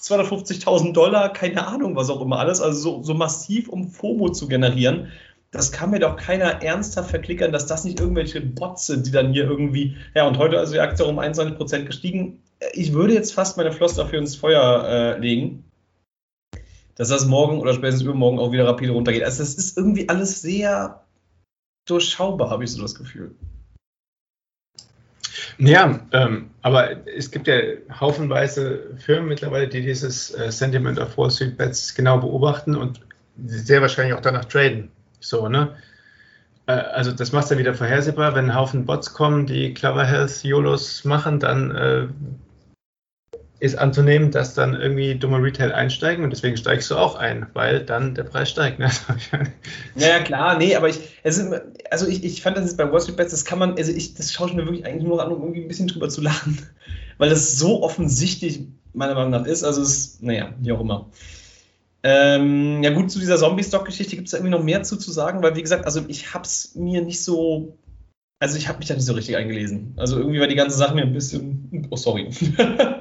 250.000 0.00 0.92
Dollar, 0.92 1.32
keine 1.32 1.66
Ahnung, 1.66 1.96
was 1.96 2.08
auch 2.08 2.20
immer 2.20 2.38
alles. 2.38 2.60
Also 2.60 2.80
so, 2.80 3.02
so 3.02 3.14
massiv, 3.14 3.68
um 3.68 3.90
FOMO 3.90 4.30
zu 4.30 4.48
generieren 4.48 5.10
das 5.50 5.72
kann 5.72 5.90
mir 5.90 5.98
doch 5.98 6.16
keiner 6.16 6.62
ernsthaft 6.62 7.10
verklickern, 7.10 7.52
dass 7.52 7.66
das 7.66 7.84
nicht 7.84 7.98
irgendwelche 7.98 8.40
Bots 8.40 8.86
sind, 8.86 9.06
die 9.06 9.10
dann 9.10 9.32
hier 9.32 9.44
irgendwie, 9.44 9.96
ja, 10.14 10.26
und 10.26 10.38
heute 10.38 10.58
also 10.58 10.72
die 10.74 10.80
Aktie 10.80 11.04
um 11.04 11.18
21% 11.18 11.84
gestiegen. 11.84 12.42
Ich 12.72 12.92
würde 12.92 13.14
jetzt 13.14 13.34
fast 13.34 13.56
meine 13.56 13.72
Flosse 13.72 13.96
dafür 13.96 14.20
ins 14.20 14.36
Feuer 14.36 14.84
äh, 14.86 15.18
legen, 15.18 15.64
dass 16.96 17.08
das 17.08 17.26
morgen 17.26 17.58
oder 17.58 17.72
spätestens 17.74 18.02
übermorgen 18.02 18.38
auch 18.38 18.52
wieder 18.52 18.66
rapide 18.66 18.92
runtergeht. 18.92 19.24
Also 19.24 19.42
das 19.42 19.54
ist 19.54 19.76
irgendwie 19.76 20.08
alles 20.08 20.42
sehr 20.42 21.02
durchschaubar, 21.86 22.50
habe 22.50 22.64
ich 22.64 22.72
so 22.72 22.82
das 22.82 22.94
Gefühl. 22.94 23.34
Ja, 25.58 26.00
ähm, 26.12 26.50
aber 26.62 27.06
es 27.06 27.30
gibt 27.30 27.46
ja 27.46 27.56
haufenweise 28.00 28.96
Firmen 28.96 29.28
mittlerweile, 29.28 29.68
die 29.68 29.82
dieses 29.82 30.34
äh, 30.34 30.50
Sentiment 30.50 30.98
of 30.98 31.16
Wall 31.18 31.30
Street 31.30 31.56
Bets 31.56 31.94
genau 31.94 32.18
beobachten 32.18 32.76
und 32.76 33.00
sehr 33.44 33.82
wahrscheinlich 33.82 34.14
auch 34.14 34.22
danach 34.22 34.46
traden. 34.46 34.90
So, 35.20 35.48
ne? 35.48 35.76
Äh, 36.66 36.72
also 36.72 37.12
das 37.12 37.32
macht 37.32 37.44
es 37.44 37.48
dann 37.50 37.58
wieder 37.58 37.74
vorhersehbar. 37.74 38.34
Wenn 38.34 38.46
ein 38.46 38.54
Haufen 38.54 38.86
Bots 38.86 39.12
kommen, 39.12 39.46
die 39.46 39.74
Clever 39.74 40.04
Health 40.04 40.42
YOLOs 40.44 41.04
machen, 41.04 41.40
dann 41.40 41.70
äh, 41.70 42.06
ist 43.60 43.78
anzunehmen, 43.78 44.30
dass 44.30 44.54
dann 44.54 44.74
irgendwie 44.74 45.14
dumme 45.14 45.42
Retail 45.42 45.72
einsteigen 45.72 46.24
und 46.24 46.30
deswegen 46.30 46.56
steigst 46.56 46.90
du 46.90 46.96
auch 46.96 47.14
ein, 47.14 47.46
weil 47.52 47.84
dann 47.84 48.14
der 48.14 48.24
Preis 48.24 48.48
steigt. 48.48 48.78
Ne? 48.78 48.90
naja, 49.94 50.20
klar, 50.20 50.58
nee, 50.58 50.74
aber 50.74 50.88
ich, 50.88 50.98
also, 51.22 51.56
also 51.90 52.06
ich, 52.06 52.24
ich 52.24 52.42
fand 52.42 52.56
das 52.56 52.64
jetzt 52.64 52.78
bei 52.78 52.90
Wall 52.90 53.00
Street 53.00 53.18
Bets, 53.18 53.32
das 53.32 53.44
kann 53.44 53.58
man, 53.58 53.76
also 53.76 53.92
ich, 53.92 54.14
das 54.14 54.32
schaue 54.32 54.48
ich 54.48 54.54
mir 54.54 54.64
wirklich 54.64 54.86
eigentlich 54.86 55.04
nur 55.04 55.22
an, 55.22 55.30
um 55.30 55.42
irgendwie 55.42 55.60
ein 55.60 55.68
bisschen 55.68 55.88
drüber 55.88 56.08
zu 56.08 56.22
lachen, 56.22 56.58
weil 57.18 57.28
das 57.28 57.58
so 57.58 57.82
offensichtlich 57.82 58.62
meiner 58.94 59.14
Meinung 59.14 59.30
nach 59.30 59.44
ist. 59.44 59.62
Also 59.62 59.82
es, 59.82 60.20
naja, 60.22 60.54
wie 60.58 60.72
auch 60.72 60.80
immer. 60.80 61.10
Ähm, 62.02 62.82
ja 62.82 62.90
gut, 62.90 63.10
zu 63.10 63.18
dieser 63.18 63.36
Zombie-Stock-Geschichte 63.36 64.16
gibt 64.16 64.28
es 64.28 64.32
irgendwie 64.32 64.52
noch 64.52 64.64
mehr 64.64 64.82
zu, 64.82 64.96
zu 64.96 65.12
sagen, 65.12 65.42
weil 65.42 65.54
wie 65.54 65.62
gesagt, 65.62 65.84
also 65.84 66.02
ich 66.08 66.32
habe 66.32 66.44
es 66.44 66.74
mir 66.74 67.02
nicht 67.02 67.22
so, 67.22 67.76
also 68.38 68.56
ich 68.56 68.68
habe 68.68 68.78
mich 68.78 68.88
da 68.88 68.94
nicht 68.94 69.04
so 69.04 69.12
richtig 69.12 69.36
eingelesen. 69.36 69.92
Also 69.98 70.16
irgendwie 70.16 70.40
war 70.40 70.46
die 70.46 70.54
ganze 70.54 70.78
Sache 70.78 70.94
mir 70.94 71.02
ein 71.02 71.12
bisschen, 71.12 71.86
oh 71.90 71.96
sorry, 71.96 72.30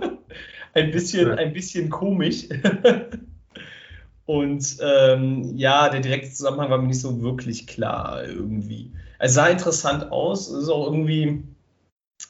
ein 0.74 0.92
bisschen, 0.92 1.32
ein 1.32 1.54
bisschen 1.54 1.90
komisch. 1.90 2.48
Und 4.26 4.78
ähm, 4.82 5.58
ja, 5.58 5.90
der 5.90 6.02
direkte 6.02 6.32
Zusammenhang 6.32 6.70
war 6.70 6.78
mir 6.78 6.88
nicht 6.88 7.02
so 7.02 7.22
wirklich 7.22 7.66
klar 7.66 8.24
irgendwie. 8.26 8.92
Es 9.18 9.34
sah 9.34 9.48
interessant 9.48 10.12
aus, 10.12 10.50
es 10.50 10.64
ist 10.64 10.70
auch 10.70 10.86
irgendwie, 10.86 11.44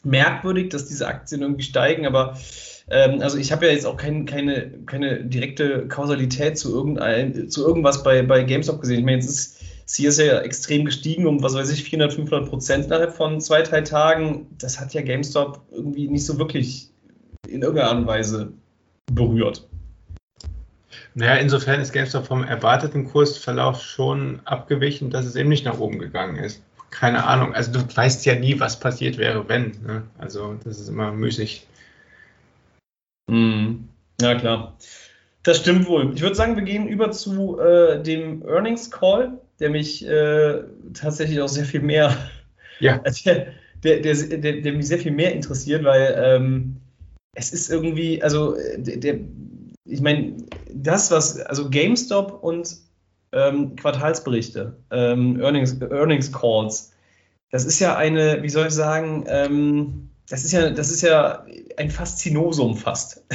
merkwürdig, 0.03 0.69
dass 0.69 0.85
diese 0.85 1.07
Aktien 1.07 1.41
irgendwie 1.41 1.63
steigen, 1.63 2.05
aber 2.05 2.37
ähm, 2.89 3.21
also 3.21 3.37
ich 3.37 3.51
habe 3.51 3.67
ja 3.67 3.73
jetzt 3.73 3.85
auch 3.85 3.97
kein, 3.97 4.25
keine, 4.25 4.71
keine 4.85 5.23
direkte 5.23 5.87
Kausalität 5.87 6.57
zu, 6.57 6.73
irgendein, 6.73 7.49
zu 7.49 7.65
irgendwas 7.65 8.03
bei, 8.03 8.21
bei 8.23 8.43
GameStop 8.43 8.81
gesehen. 8.81 8.99
Ich 8.99 9.05
meine, 9.05 9.17
jetzt 9.17 9.29
ist 9.29 9.59
CS 9.87 10.17
ja 10.19 10.39
extrem 10.41 10.85
gestiegen 10.85 11.27
um, 11.27 11.41
was 11.43 11.55
weiß 11.55 11.71
ich, 11.71 11.83
400, 11.83 12.13
500 12.13 12.49
Prozent 12.49 12.85
innerhalb 12.85 13.13
von 13.13 13.41
zwei, 13.41 13.61
drei 13.61 13.81
Tagen. 13.81 14.47
Das 14.57 14.79
hat 14.79 14.93
ja 14.93 15.01
GameStop 15.01 15.61
irgendwie 15.71 16.07
nicht 16.07 16.25
so 16.25 16.37
wirklich 16.37 16.89
in 17.49 17.61
irgendeiner 17.61 17.89
Art 17.89 17.97
und 17.97 18.07
Weise 18.07 18.53
berührt. 19.11 19.67
Naja, 21.15 21.35
insofern 21.35 21.81
ist 21.81 21.91
GameStop 21.91 22.27
vom 22.27 22.43
erwarteten 22.43 23.05
Kursverlauf 23.05 23.81
schon 23.81 24.41
abgewichen, 24.45 25.09
dass 25.09 25.25
es 25.25 25.35
eben 25.35 25.49
nicht 25.49 25.65
nach 25.65 25.79
oben 25.79 25.99
gegangen 25.99 26.37
ist. 26.37 26.61
Keine 26.91 27.25
Ahnung. 27.25 27.53
Also 27.53 27.71
du 27.71 27.79
weißt 27.95 28.25
ja 28.25 28.35
nie, 28.35 28.59
was 28.59 28.79
passiert 28.79 29.17
wäre, 29.17 29.47
wenn. 29.47 29.71
Ne? 29.85 30.03
Also 30.17 30.55
das 30.63 30.79
ist 30.79 30.89
immer 30.89 31.11
müßig. 31.11 31.67
Mm, 33.27 33.85
ja, 34.21 34.35
klar. 34.35 34.75
Das 35.43 35.57
stimmt 35.57 35.87
wohl. 35.87 36.13
Ich 36.13 36.21
würde 36.21 36.35
sagen, 36.35 36.55
wir 36.55 36.63
gehen 36.63 36.87
über 36.87 37.11
zu 37.11 37.59
äh, 37.59 38.01
dem 38.01 38.43
Earnings 38.47 38.91
Call 38.91 39.39
der 39.59 39.69
mich 39.69 40.07
äh, 40.07 40.61
tatsächlich 40.93 41.41
auch 41.41 41.47
sehr 41.47 41.65
viel 41.65 41.81
mehr, 41.81 42.15
ja. 42.79 42.97
der, 43.25 43.53
der, 43.83 43.99
der, 43.99 44.61
der, 44.61 44.73
mich 44.73 44.87
sehr 44.87 44.99
viel 44.99 45.11
mehr 45.11 45.33
interessiert, 45.33 45.83
weil 45.83 46.15
ähm, 46.17 46.77
es 47.33 47.53
ist 47.53 47.69
irgendwie, 47.69 48.21
also 48.21 48.55
der, 48.77 49.19
ich 49.85 50.01
meine, 50.01 50.37
das, 50.73 51.11
was, 51.11 51.39
also 51.39 51.69
GameStop 51.69 52.43
und 52.43 52.77
ähm, 53.31 53.75
Quartalsberichte, 53.75 54.77
ähm, 54.91 55.39
Earnings, 55.39 55.79
Earnings 55.81 56.31
Calls, 56.31 56.91
das 57.51 57.65
ist 57.65 57.79
ja 57.79 57.95
eine, 57.95 58.43
wie 58.43 58.49
soll 58.49 58.67
ich 58.67 58.73
sagen, 58.73 59.25
ähm, 59.27 60.09
das 60.29 60.45
ist 60.45 60.51
ja, 60.51 60.69
das 60.69 60.91
ist 60.91 61.01
ja 61.01 61.45
ein 61.77 61.91
Faszinosum 61.91 62.75
fast. 62.75 63.23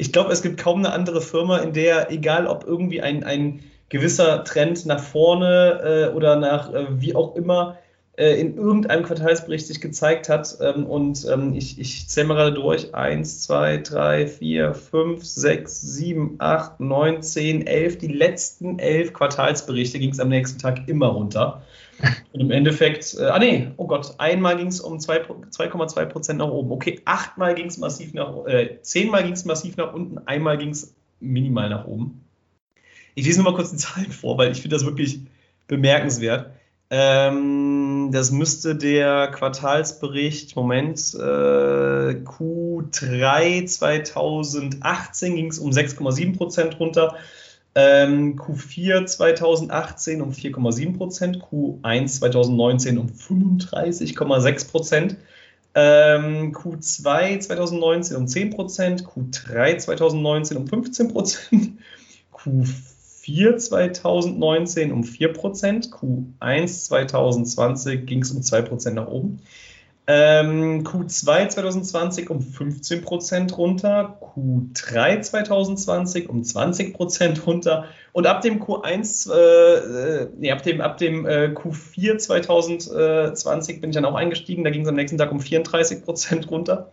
Ich 0.00 0.12
glaube, 0.12 0.32
es 0.32 0.42
gibt 0.42 0.60
kaum 0.60 0.78
eine 0.78 0.92
andere 0.92 1.20
Firma, 1.20 1.58
in 1.58 1.72
der, 1.72 2.12
egal 2.12 2.46
ob 2.46 2.64
irgendwie 2.64 3.02
ein, 3.02 3.24
ein 3.24 3.64
gewisser 3.88 4.44
Trend 4.44 4.86
nach 4.86 5.02
vorne 5.02 6.08
äh, 6.12 6.14
oder 6.14 6.36
nach 6.36 6.72
äh, 6.72 6.86
wie 7.00 7.16
auch 7.16 7.34
immer 7.34 7.74
äh, 7.74 7.87
in 8.18 8.56
irgendeinem 8.56 9.04
Quartalsbericht 9.04 9.66
sich 9.66 9.80
gezeigt 9.80 10.28
hat. 10.28 10.58
Ähm, 10.60 10.86
und 10.86 11.26
ähm, 11.30 11.54
ich, 11.54 11.78
ich 11.78 12.08
zähle 12.08 12.26
mal 12.26 12.34
gerade 12.34 12.52
durch. 12.52 12.94
1, 12.94 13.42
2, 13.42 13.78
3, 13.78 14.26
4, 14.26 14.74
5, 14.74 15.24
6, 15.24 15.80
7, 15.80 16.34
8, 16.38 16.80
9, 16.80 17.22
10, 17.22 17.66
11. 17.66 17.98
Die 17.98 18.08
letzten 18.08 18.78
elf 18.78 19.12
Quartalsberichte 19.12 19.98
ging 19.98 20.10
es 20.10 20.18
am 20.18 20.30
nächsten 20.30 20.58
Tag 20.58 20.88
immer 20.88 21.08
runter. 21.08 21.62
Und 22.32 22.40
im 22.40 22.50
Endeffekt, 22.50 23.16
äh, 23.18 23.24
ah 23.24 23.38
nee, 23.38 23.68
oh 23.76 23.86
Gott, 23.86 24.14
einmal 24.18 24.56
ging 24.56 24.68
es 24.68 24.80
um 24.80 24.98
2,2 24.98 26.06
Prozent 26.06 26.38
nach 26.38 26.48
oben. 26.48 26.70
Okay, 26.72 27.00
achtmal 27.04 27.54
ging 27.54 27.66
es 27.66 27.78
massiv 27.78 28.14
nach, 28.14 28.46
äh, 28.46 28.78
zehnmal 28.82 29.24
ging 29.24 29.32
es 29.32 29.44
massiv 29.44 29.76
nach 29.76 29.92
unten, 29.92 30.18
einmal 30.26 30.58
ging 30.58 30.70
es 30.70 30.94
minimal 31.20 31.68
nach 31.68 31.86
oben. 31.86 32.24
Ich 33.14 33.26
lese 33.26 33.42
nur 33.42 33.50
mal 33.50 33.56
kurz 33.56 33.70
die 33.70 33.76
Zahlen 33.76 34.12
vor, 34.12 34.38
weil 34.38 34.52
ich 34.52 34.60
finde 34.60 34.76
das 34.76 34.84
wirklich 34.84 35.20
bemerkenswert. 35.66 36.50
Ähm, 36.90 37.87
das 38.12 38.30
müsste 38.30 38.76
der 38.76 39.28
Quartalsbericht, 39.28 40.56
Moment, 40.56 40.98
äh, 41.14 42.14
Q3 42.22 43.66
2018 43.66 45.36
ging 45.36 45.46
es 45.46 45.58
um 45.58 45.70
6,7 45.70 46.36
Prozent 46.36 46.78
runter. 46.80 47.16
Ähm, 47.74 48.36
Q4 48.36 49.06
2018 49.06 50.20
um 50.20 50.32
4,7 50.32 50.96
Prozent, 50.96 51.38
Q1 51.38 52.06
2019 52.06 52.98
um 52.98 53.06
35,6 53.08 54.70
Prozent, 54.70 55.16
ähm, 55.74 56.52
Q2 56.52 57.40
2019 57.40 58.16
um 58.16 58.26
10 58.26 58.50
Prozent, 58.50 59.04
Q3 59.04 59.78
2019 59.78 60.56
um 60.56 60.66
15 60.66 61.08
Prozent, 61.08 61.78
Q4 62.32 62.97
Q4 63.28 63.56
2019 63.56 64.92
um 64.92 65.02
4%, 65.02 65.90
Q1 65.90 66.66
2020 66.66 68.06
ging 68.06 68.22
es 68.22 68.30
um 68.30 68.40
2% 68.40 68.90
nach 68.92 69.08
oben. 69.08 69.40
Ähm, 70.10 70.84
Q2 70.84 71.48
2020 71.48 72.30
um 72.30 72.38
15% 72.38 73.54
runter, 73.54 74.18
Q3 74.22 75.20
2020 75.20 76.30
um 76.30 76.40
20% 76.40 77.44
runter 77.44 77.84
und 78.12 78.26
ab 78.26 78.40
dem 78.40 78.62
Q1, 78.62 79.30
äh, 79.30 80.28
nee, 80.38 80.50
ab 80.50 80.62
dem, 80.62 80.80
ab 80.80 80.96
dem 80.96 81.26
äh, 81.26 81.52
Q4 81.54 82.16
2020 82.16 83.82
bin 83.82 83.90
ich 83.90 83.94
dann 83.96 84.06
auch 84.06 84.14
eingestiegen, 84.14 84.64
da 84.64 84.70
ging 84.70 84.82
es 84.82 84.88
am 84.88 84.94
nächsten 84.94 85.18
Tag 85.18 85.30
um 85.30 85.40
34% 85.40 86.48
runter. 86.48 86.90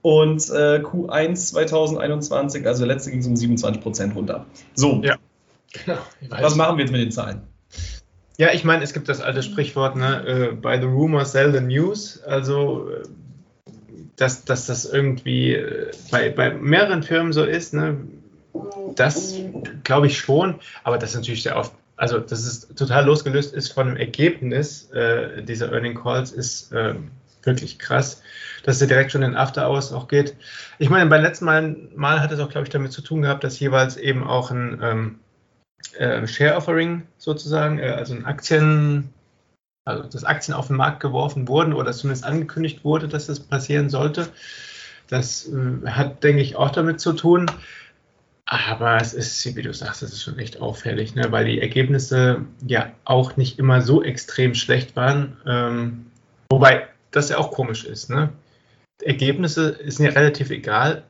Und 0.00 0.48
äh, 0.48 0.78
Q1 0.78 1.34
2021, 1.34 2.66
also 2.66 2.86
der 2.86 2.94
letzte 2.94 3.10
ging 3.10 3.20
es 3.20 3.26
um 3.26 3.34
27% 3.34 4.14
runter. 4.14 4.46
So, 4.74 5.02
ja. 5.02 5.16
Genau, 5.72 5.98
Was 6.28 6.56
machen 6.56 6.76
wir 6.76 6.84
jetzt 6.84 6.92
mit 6.92 7.00
den 7.00 7.10
Zahlen? 7.10 7.42
Ja, 8.38 8.52
ich 8.52 8.64
meine, 8.64 8.84
es 8.84 8.92
gibt 8.92 9.08
das 9.08 9.20
alte 9.20 9.42
Sprichwort, 9.42 9.96
ne, 9.96 10.52
uh, 10.52 10.56
by 10.56 10.78
the 10.80 10.86
rumor 10.86 11.24
sell 11.24 11.52
the 11.52 11.60
news. 11.60 12.22
Also, 12.22 12.88
äh, 12.90 13.02
dass, 14.16 14.44
dass 14.44 14.66
das 14.66 14.84
irgendwie 14.84 15.54
äh, 15.54 15.90
bei, 16.10 16.30
bei 16.30 16.52
mehreren 16.52 17.02
Firmen 17.02 17.32
so 17.32 17.44
ist, 17.44 17.74
ne, 17.74 17.96
das 18.94 19.34
glaube 19.84 20.08
ich 20.08 20.18
schon, 20.18 20.56
aber 20.82 20.98
das 20.98 21.10
ist 21.10 21.16
natürlich 21.16 21.42
sehr 21.42 21.56
oft, 21.56 21.72
also 21.96 22.18
das 22.18 22.44
ist 22.44 22.76
total 22.76 23.06
losgelöst 23.06 23.54
ist 23.54 23.72
von 23.72 23.86
dem 23.86 23.96
Ergebnis 23.96 24.90
äh, 24.90 25.42
dieser 25.42 25.72
Earning 25.72 25.94
Calls, 25.94 26.32
ist 26.32 26.72
äh, 26.72 26.94
wirklich 27.42 27.78
krass, 27.78 28.22
dass 28.64 28.80
er 28.80 28.88
direkt 28.88 29.12
schon 29.12 29.22
in 29.22 29.36
After 29.36 29.68
Hours 29.68 29.92
auch 29.92 30.08
geht. 30.08 30.34
Ich 30.78 30.90
meine, 30.90 31.08
beim 31.08 31.22
letzten 31.22 31.44
Mal, 31.44 31.76
Mal 31.94 32.20
hat 32.20 32.32
es 32.32 32.40
auch, 32.40 32.50
glaube 32.50 32.66
ich, 32.66 32.72
damit 32.72 32.92
zu 32.92 33.02
tun 33.02 33.22
gehabt, 33.22 33.44
dass 33.44 33.60
jeweils 33.60 33.96
eben 33.96 34.24
auch 34.24 34.50
ein 34.50 34.80
ähm, 34.82 35.18
äh, 35.96 36.26
Share 36.26 36.56
Offering 36.56 37.06
sozusagen, 37.18 37.78
äh, 37.78 37.90
also 37.90 38.14
ein 38.14 38.24
Aktien, 38.24 39.10
also 39.84 40.04
dass 40.04 40.24
Aktien 40.24 40.54
auf 40.54 40.68
den 40.68 40.76
Markt 40.76 41.00
geworfen 41.00 41.48
wurden 41.48 41.72
oder 41.72 41.92
zumindest 41.92 42.24
angekündigt 42.24 42.84
wurde, 42.84 43.08
dass 43.08 43.26
das 43.26 43.40
passieren 43.40 43.88
sollte. 43.90 44.28
Das 45.08 45.48
äh, 45.48 45.86
hat, 45.86 46.22
denke 46.22 46.42
ich, 46.42 46.56
auch 46.56 46.70
damit 46.70 47.00
zu 47.00 47.12
tun. 47.12 47.50
Aber 48.50 48.96
es 48.96 49.12
ist, 49.12 49.56
wie 49.56 49.62
du 49.62 49.74
sagst, 49.74 50.02
es 50.02 50.12
ist 50.12 50.22
schon 50.22 50.38
echt 50.38 50.62
auffällig, 50.62 51.14
ne? 51.14 51.30
weil 51.30 51.44
die 51.44 51.60
Ergebnisse 51.60 52.46
ja 52.66 52.90
auch 53.04 53.36
nicht 53.36 53.58
immer 53.58 53.82
so 53.82 54.02
extrem 54.02 54.54
schlecht 54.54 54.96
waren. 54.96 55.36
Ähm, 55.46 56.06
wobei 56.50 56.88
das 57.10 57.28
ja 57.28 57.36
auch 57.36 57.50
komisch 57.50 57.84
ist. 57.84 58.08
Ne? 58.08 58.30
Ergebnisse 59.02 59.78
sind 59.90 60.06
ja 60.06 60.12
relativ 60.12 60.48
egal, 60.48 61.04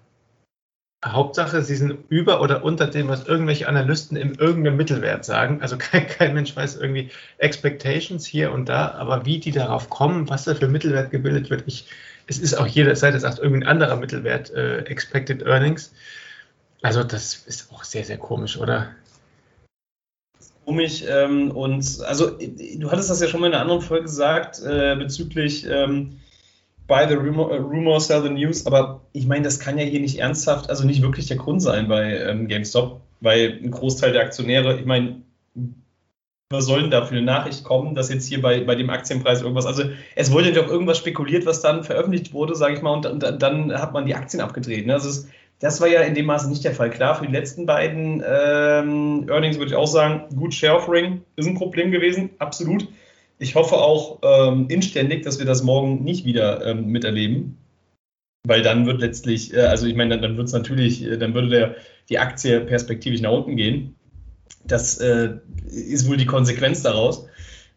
Hauptsache, 1.05 1.63
sie 1.63 1.77
sind 1.77 1.97
über 2.09 2.41
oder 2.41 2.65
unter 2.65 2.89
dem, 2.89 3.07
was 3.07 3.27
irgendwelche 3.27 3.69
Analysten 3.69 4.17
in 4.17 4.35
irgendeinem 4.35 4.77
Mittelwert 4.77 5.25
sagen. 5.25 5.63
Also 5.63 5.77
kein, 5.79 6.07
kein, 6.09 6.35
Mensch 6.35 6.55
weiß 6.57 6.77
irgendwie 6.77 7.11
Expectations 7.39 8.27
hier 8.27 8.53
und 8.53 8.69
da, 8.69 8.93
aber 8.93 9.25
wie 9.25 9.39
die 9.39 9.53
darauf 9.53 9.91
kommen, 9.91 10.29
was 10.29 10.45
da 10.45 10.55
für 10.55 10.69
Mittelwert 10.69 11.11
gebildet 11.11 11.51
wird, 11.51 11.65
ich, 11.67 11.87
es 12.27 12.39
ist 12.39 12.55
auch 12.55 12.67
jede 12.67 12.95
Seite 12.97 13.21
sagt 13.21 13.39
irgendein 13.39 13.69
anderer 13.69 13.97
Mittelwert, 13.97 14.51
äh, 14.51 14.79
Expected 14.81 15.43
Earnings. 15.43 15.93
Also 16.83 17.05
das 17.05 17.35
ist 17.47 17.73
auch 17.73 17.85
sehr, 17.85 18.05
sehr 18.05 18.19
komisch, 18.19 18.57
oder? 18.57 18.89
Komisch 20.65 21.05
ähm, 21.09 21.53
und 21.53 22.01
also 22.07 22.31
du 22.31 22.91
hattest 22.91 23.09
das 23.09 23.21
ja 23.21 23.29
schon 23.29 23.41
mal 23.41 23.47
in 23.47 23.55
einer 23.55 23.63
anderen 23.63 23.81
Folge 23.81 24.05
gesagt 24.05 24.61
äh, 24.63 24.97
bezüglich 24.97 25.65
ähm, 25.67 26.21
by 26.89 27.07
the 27.07 27.15
rumor, 27.15 27.53
uh, 27.53 27.57
rumor 27.57 28.01
sell 28.01 28.23
the 28.23 28.31
news, 28.31 28.67
aber 28.67 29.03
ich 29.13 29.27
meine, 29.27 29.43
das 29.45 29.61
kann 29.61 29.79
ja 29.79 29.85
hier 29.85 30.01
nicht 30.01 30.19
ernsthaft, 30.19 30.69
also 30.69 30.85
nicht 30.85 31.03
wirklich 31.03 31.27
der 31.27 31.37
Grund 31.37 31.63
sein 31.63 31.87
bei 31.87 32.19
ähm, 32.19 32.49
GameStop, 32.49 33.01
weil 33.21 33.61
ein 33.63 33.71
Großteil 33.71 34.13
der 34.13 34.23
Aktionäre, 34.23 34.79
ich 34.79 34.87
meine, 34.87 35.23
was 36.51 36.65
soll 36.65 36.81
denn 36.81 36.91
da 36.91 37.05
für 37.05 37.15
eine 37.15 37.23
Nachricht 37.25 37.63
kommen, 37.63 37.95
dass 37.95 38.09
jetzt 38.09 38.27
hier 38.27 38.41
bei, 38.41 38.61
bei 38.61 38.75
dem 38.75 38.89
Aktienpreis 38.89 39.43
irgendwas, 39.43 39.67
also 39.67 39.85
es 40.17 40.33
wurde 40.33 40.49
ja 40.49 40.55
doch 40.55 40.69
irgendwas 40.69 40.97
spekuliert, 40.97 41.45
was 41.45 41.61
dann 41.61 41.85
veröffentlicht 41.85 42.33
wurde, 42.33 42.55
sage 42.55 42.75
ich 42.75 42.83
mal, 42.83 42.95
und, 42.95 43.05
und, 43.05 43.43
dann 43.43 43.73
hat 43.73 43.93
man 43.93 44.07
die 44.07 44.15
Aktien 44.15 44.41
abgedreht. 44.41 44.87
Ne? 44.87 44.95
Also 44.95 45.11
es, 45.11 45.29
das 45.61 45.81
war 45.83 45.89
ja 45.89 46.01
in 46.01 46.15
dem 46.15 46.25
Maße 46.25 46.49
nicht 46.49 46.65
der 46.65 46.75
Fall. 46.75 46.89
Klar, 46.89 47.17
für 47.17 47.27
die 47.27 47.33
letzten 47.33 47.67
beiden 47.67 48.23
ähm, 48.27 49.27
Earnings 49.29 49.59
würde 49.59 49.73
ich 49.73 49.77
auch 49.77 49.87
sagen, 49.87 50.25
gut, 50.37 50.55
Share 50.55 50.77
Offering 50.77 51.21
ist 51.37 51.47
ein 51.47 51.55
Problem 51.57 51.91
gewesen, 51.91 52.31
absolut. 52.39 52.89
Ich 53.39 53.55
hoffe 53.55 53.77
auch 53.77 54.19
ähm, 54.23 54.67
inständig, 54.69 55.23
dass 55.23 55.39
wir 55.39 55.47
das 55.47 55.63
morgen 55.63 56.03
nicht 56.03 56.25
wieder 56.25 56.67
ähm, 56.67 56.87
miterleben, 56.87 57.57
weil 58.45 58.63
dann 58.63 58.87
wird 58.87 59.01
letztlich, 59.01 59.55
äh, 59.55 59.61
also 59.61 59.87
ich 59.87 59.95
meine, 59.95 60.11
dann, 60.11 60.23
dann 60.23 60.37
wird 60.37 60.49
es 60.49 60.53
natürlich, 60.53 61.05
äh, 61.05 61.17
dann 61.19 61.35
würde 61.35 61.49
der, 61.49 61.75
die 62.09 62.19
Aktie 62.19 62.61
perspektivisch 62.61 63.21
nach 63.21 63.33
unten 63.33 63.57
gehen. 63.57 63.95
Das 64.65 64.99
äh, 64.99 65.37
ist 65.67 66.09
wohl 66.09 66.17
die 66.17 66.27
Konsequenz 66.27 66.83
daraus. 66.83 67.27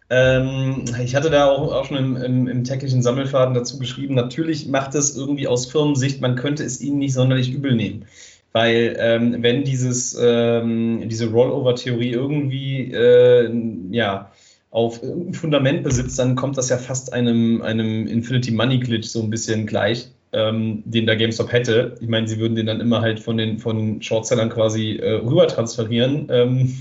Ähm, 0.09 0.83
ich 1.01 1.15
hatte 1.15 1.29
da 1.29 1.49
auch, 1.49 1.71
auch 1.71 1.85
schon 1.85 1.97
im, 1.97 2.17
im, 2.17 2.47
im, 2.47 2.63
täglichen 2.65 3.01
Sammelfaden 3.01 3.53
dazu 3.53 3.79
geschrieben, 3.79 4.13
natürlich 4.13 4.67
macht 4.67 4.93
es 4.93 5.15
irgendwie 5.15 5.47
aus 5.47 5.67
Firmensicht, 5.67 6.19
man 6.19 6.35
könnte 6.35 6.65
es 6.65 6.81
ihnen 6.81 6.97
nicht 6.97 7.13
sonderlich 7.13 7.53
übel 7.53 7.75
nehmen. 7.75 8.05
Weil 8.51 8.97
ähm, 8.99 9.37
wenn 9.41 9.63
dieses, 9.63 10.17
ähm, 10.21 11.07
diese 11.07 11.31
Rollover-Theorie 11.31 12.11
irgendwie, 12.11 12.91
äh, 12.91 13.49
ja, 13.91 14.31
auf 14.71 15.03
ein 15.03 15.33
Fundament 15.33 15.83
besitzt, 15.83 16.17
dann 16.17 16.35
kommt 16.35 16.57
das 16.57 16.69
ja 16.69 16.77
fast 16.77 17.13
einem, 17.13 17.61
einem 17.61 18.07
Infinity 18.07 18.51
Money 18.51 18.79
Glitch 18.79 19.09
so 19.09 19.21
ein 19.21 19.29
bisschen 19.29 19.67
gleich, 19.67 20.09
ähm, 20.31 20.81
den 20.85 21.05
da 21.05 21.15
GameStop 21.15 21.51
hätte. 21.51 21.97
Ich 21.99 22.07
meine, 22.07 22.27
sie 22.27 22.39
würden 22.39 22.55
den 22.55 22.65
dann 22.65 22.79
immer 22.79 23.01
halt 23.01 23.19
von 23.19 23.37
den 23.37 23.59
von 23.59 24.01
Shortsellern 24.01 24.49
quasi 24.49 24.95
äh, 24.95 25.15
rüber 25.15 25.47
transferieren, 25.47 26.27
ähm, 26.29 26.77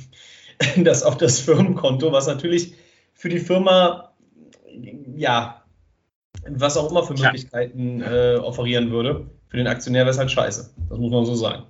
das 0.85 1.03
auf 1.03 1.16
das 1.16 1.40
Firmenkonto, 1.40 2.12
was 2.12 2.29
natürlich 2.29 2.74
für 3.12 3.29
die 3.29 3.40
Firma 3.40 4.12
ja 5.16 5.61
was 6.48 6.76
auch 6.76 6.90
immer 6.90 7.03
für 7.03 7.14
Möglichkeiten 7.14 8.03
äh, 8.03 8.38
offerieren 8.40 8.90
würde. 8.90 9.26
Für 9.48 9.57
den 9.57 9.66
Aktionär 9.66 10.03
wäre 10.03 10.11
es 10.11 10.18
halt 10.18 10.31
scheiße. 10.31 10.70
Das 10.88 10.98
muss 10.98 11.11
man 11.11 11.26
so 11.26 11.35
sagen. 11.35 11.64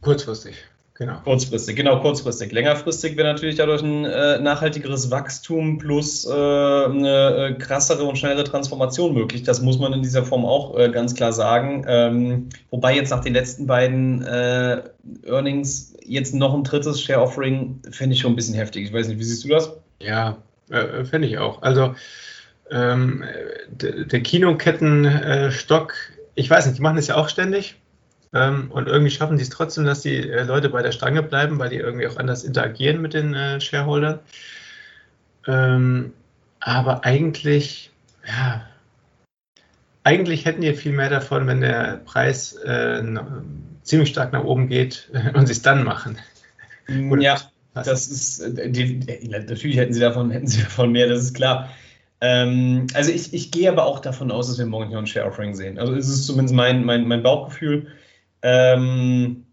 Kurzfristig. 0.00 0.56
Genau. 0.96 1.18
Kurzfristig, 1.24 1.74
genau, 1.74 1.98
kurzfristig. 2.00 2.52
Längerfristig 2.52 3.16
wäre 3.16 3.26
natürlich 3.26 3.56
dadurch 3.56 3.82
ein 3.82 4.04
äh, 4.04 4.38
nachhaltigeres 4.38 5.10
Wachstum 5.10 5.78
plus 5.78 6.24
äh, 6.24 6.30
eine 6.30 7.48
äh, 7.50 7.54
krassere 7.54 8.04
und 8.04 8.16
schnellere 8.16 8.44
Transformation 8.44 9.12
möglich. 9.12 9.42
Das 9.42 9.60
muss 9.60 9.80
man 9.80 9.92
in 9.92 10.02
dieser 10.02 10.24
Form 10.24 10.44
auch 10.44 10.78
äh, 10.78 10.90
ganz 10.90 11.16
klar 11.16 11.32
sagen. 11.32 11.84
Ähm, 11.88 12.48
wobei 12.70 12.94
jetzt 12.94 13.10
nach 13.10 13.24
den 13.24 13.32
letzten 13.32 13.66
beiden 13.66 14.22
äh, 14.22 14.82
Earnings 15.26 15.96
jetzt 16.04 16.32
noch 16.32 16.54
ein 16.54 16.62
drittes 16.62 17.02
Share-Offering 17.02 17.80
fände 17.90 18.14
ich 18.14 18.20
schon 18.20 18.34
ein 18.34 18.36
bisschen 18.36 18.54
heftig. 18.54 18.84
Ich 18.86 18.92
weiß 18.92 19.08
nicht, 19.08 19.18
wie 19.18 19.24
siehst 19.24 19.42
du 19.42 19.48
das? 19.48 19.72
Ja, 19.98 20.36
äh, 20.70 21.04
fände 21.04 21.26
ich 21.26 21.38
auch. 21.38 21.60
Also 21.62 21.96
ähm, 22.70 23.24
der 23.68 24.20
Kinokettenstock, 24.20 25.94
ich 26.36 26.48
weiß 26.48 26.66
nicht, 26.66 26.78
die 26.78 26.82
machen 26.82 26.96
das 26.96 27.08
ja 27.08 27.16
auch 27.16 27.28
ständig 27.28 27.80
ähm, 28.34 28.70
und 28.70 28.88
irgendwie 28.88 29.12
schaffen 29.12 29.38
sie 29.38 29.44
es 29.44 29.50
trotzdem, 29.50 29.84
dass 29.84 30.02
die 30.02 30.28
äh, 30.28 30.42
Leute 30.42 30.68
bei 30.68 30.82
der 30.82 30.90
Stange 30.90 31.22
bleiben, 31.22 31.58
weil 31.58 31.70
die 31.70 31.76
irgendwie 31.76 32.08
auch 32.08 32.16
anders 32.16 32.42
interagieren 32.42 33.00
mit 33.00 33.14
den 33.14 33.32
äh, 33.32 33.60
Shareholdern. 33.60 34.18
Ähm, 35.46 36.12
aber 36.58 37.04
eigentlich, 37.04 37.92
ja, 38.26 38.66
eigentlich 40.02 40.44
hätten 40.44 40.62
die 40.62 40.74
viel 40.74 40.92
mehr 40.92 41.10
davon, 41.10 41.46
wenn 41.46 41.60
der 41.60 42.00
Preis 42.04 42.54
äh, 42.54 43.02
ziemlich 43.82 44.08
stark 44.08 44.32
nach 44.32 44.44
oben 44.44 44.68
geht 44.68 45.10
und 45.34 45.46
sie 45.46 45.52
es 45.52 45.62
dann 45.62 45.84
machen. 45.84 46.18
Oder 47.10 47.22
ja, 47.22 47.40
das 47.74 48.08
ist, 48.08 48.40
äh, 48.40 48.68
die, 48.68 49.28
natürlich 49.28 49.76
hätten 49.76 49.94
sie 49.94 50.00
davon, 50.00 50.30
hätten 50.32 50.48
sie 50.48 50.62
davon 50.62 50.90
mehr, 50.90 51.08
das 51.08 51.22
ist 51.22 51.34
klar. 51.34 51.70
Ähm, 52.20 52.88
also 52.94 53.12
ich, 53.12 53.32
ich 53.32 53.52
gehe 53.52 53.70
aber 53.70 53.84
auch 53.84 54.00
davon 54.00 54.32
aus, 54.32 54.48
dass 54.48 54.58
wir 54.58 54.66
morgen 54.66 54.88
hier 54.88 54.98
ein 54.98 55.06
Share-Offering 55.06 55.54
sehen. 55.54 55.78
Also 55.78 55.94
es 55.94 56.08
ist 56.08 56.26
zumindest 56.26 56.54
mein, 56.56 56.84
mein, 56.84 57.06
mein 57.06 57.22
Bauchgefühl. 57.22 57.86
Ähm, 58.44 59.46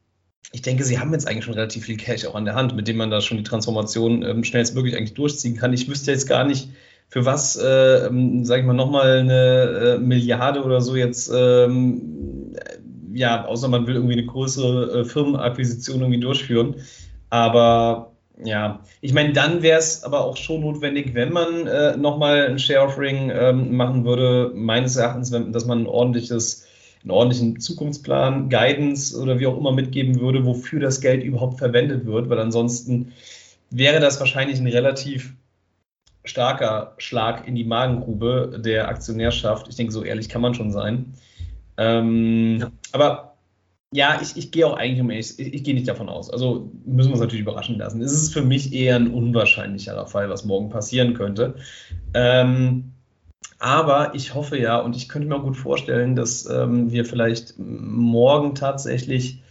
ich 0.51 0.61
denke, 0.61 0.83
sie 0.83 0.99
haben 0.99 1.13
jetzt 1.13 1.27
eigentlich 1.27 1.45
schon 1.45 1.53
relativ 1.53 1.85
viel 1.85 1.97
Cash 1.97 2.25
auch 2.25 2.35
an 2.35 2.45
der 2.45 2.55
Hand, 2.55 2.75
mit 2.75 2.87
dem 2.87 2.97
man 2.97 3.09
da 3.09 3.21
schon 3.21 3.37
die 3.37 3.43
Transformation 3.43 4.21
ähm, 4.21 4.43
schnellstmöglich 4.43 4.95
eigentlich 4.95 5.13
durchziehen 5.13 5.55
kann. 5.55 5.71
Ich 5.73 5.89
wüsste 5.89 6.11
jetzt 6.11 6.27
gar 6.27 6.43
nicht, 6.43 6.69
für 7.07 7.25
was, 7.25 7.57
äh, 7.57 8.09
sage 8.43 8.61
ich 8.61 8.65
mal, 8.65 8.73
nochmal 8.73 9.19
eine 9.19 9.95
äh, 9.95 9.97
Milliarde 9.97 10.63
oder 10.63 10.79
so 10.79 10.95
jetzt, 10.95 11.31
ähm, 11.33 12.53
ja, 13.13 13.45
außer 13.45 13.67
man 13.67 13.85
will 13.87 13.95
irgendwie 13.95 14.13
eine 14.13 14.25
größere 14.25 15.01
äh, 15.01 15.05
Firmenakquisition 15.05 15.99
irgendwie 15.99 16.21
durchführen. 16.21 16.75
Aber 17.29 18.13
ja, 18.43 18.81
ich 19.01 19.13
meine, 19.13 19.33
dann 19.33 19.61
wäre 19.61 19.79
es 19.79 20.03
aber 20.03 20.23
auch 20.23 20.37
schon 20.37 20.61
notwendig, 20.61 21.13
wenn 21.13 21.33
man 21.33 21.67
äh, 21.67 21.97
nochmal 21.97 22.47
ein 22.47 22.59
Share-Offering 22.59 23.31
ähm, 23.33 23.75
machen 23.75 24.05
würde, 24.05 24.51
meines 24.55 24.95
Erachtens, 24.95 25.31
wenn, 25.31 25.51
dass 25.51 25.65
man 25.65 25.83
ein 25.83 25.87
ordentliches 25.87 26.65
einen 27.03 27.11
ordentlichen 27.11 27.59
Zukunftsplan, 27.59 28.49
Guidance 28.49 29.19
oder 29.19 29.39
wie 29.39 29.47
auch 29.47 29.57
immer 29.57 29.71
mitgeben 29.71 30.19
würde, 30.19 30.45
wofür 30.45 30.79
das 30.79 31.01
Geld 31.01 31.23
überhaupt 31.23 31.57
verwendet 31.57 32.05
wird, 32.05 32.29
weil 32.29 32.39
ansonsten 32.39 33.13
wäre 33.69 33.99
das 33.99 34.19
wahrscheinlich 34.19 34.59
ein 34.59 34.67
relativ 34.67 35.33
starker 36.23 36.93
Schlag 36.97 37.47
in 37.47 37.55
die 37.55 37.63
Magengrube 37.63 38.61
der 38.63 38.87
Aktionärschaft. 38.89 39.67
Ich 39.69 39.75
denke, 39.75 39.91
so 39.91 40.03
ehrlich 40.03 40.29
kann 40.29 40.41
man 40.41 40.53
schon 40.53 40.71
sein. 40.71 41.13
Ähm, 41.77 42.57
ja. 42.59 42.71
Aber 42.91 43.31
ja, 43.93 44.19
ich, 44.21 44.37
ich 44.37 44.51
gehe 44.51 44.65
auch 44.67 44.77
eigentlich 44.77 45.01
um 45.01 45.09
ich, 45.09 45.37
ich 45.39 45.63
gehe 45.63 45.73
nicht 45.73 45.87
davon 45.87 46.09
aus. 46.09 46.29
Also 46.29 46.71
müssen 46.85 47.09
wir 47.09 47.13
uns 47.13 47.21
natürlich 47.21 47.41
überraschen 47.41 47.77
lassen. 47.77 48.01
Es 48.01 48.13
ist 48.13 48.33
für 48.33 48.41
mich 48.43 48.73
eher 48.73 48.95
ein 48.95 49.13
unwahrscheinlicherer 49.13 50.05
Fall, 50.05 50.29
was 50.29 50.45
morgen 50.45 50.69
passieren 50.69 51.13
könnte. 51.13 51.55
Ähm, 52.13 52.93
aber 53.61 54.15
ich 54.15 54.33
hoffe 54.33 54.57
ja 54.57 54.79
und 54.79 54.95
ich 54.95 55.07
könnte 55.07 55.27
mir 55.27 55.35
auch 55.35 55.43
gut 55.43 55.55
vorstellen, 55.55 56.15
dass 56.15 56.49
ähm, 56.49 56.91
wir 56.91 57.05
vielleicht 57.05 57.59
morgen 57.59 58.55
tatsächlich 58.55 59.41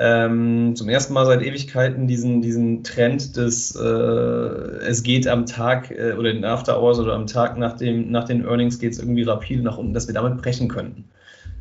ähm, 0.00 0.74
zum 0.74 0.88
ersten 0.88 1.12
Mal 1.12 1.26
seit 1.26 1.42
Ewigkeiten 1.42 2.08
diesen, 2.08 2.42
diesen 2.42 2.82
Trend 2.82 3.36
des, 3.36 3.76
äh, 3.76 3.84
es 3.84 5.04
geht 5.04 5.28
am 5.28 5.46
Tag 5.46 5.92
äh, 5.92 6.14
oder 6.14 6.32
in 6.32 6.44
After 6.44 6.82
Hours 6.82 6.98
oder 6.98 7.14
am 7.14 7.28
Tag 7.28 7.56
nach, 7.56 7.76
dem, 7.76 8.10
nach 8.10 8.24
den 8.24 8.44
Earnings 8.44 8.80
geht 8.80 8.94
es 8.94 8.98
irgendwie 8.98 9.22
rapide 9.22 9.62
nach 9.62 9.78
unten, 9.78 9.94
dass 9.94 10.08
wir 10.08 10.14
damit 10.14 10.42
brechen 10.42 10.66
könnten. 10.66 11.04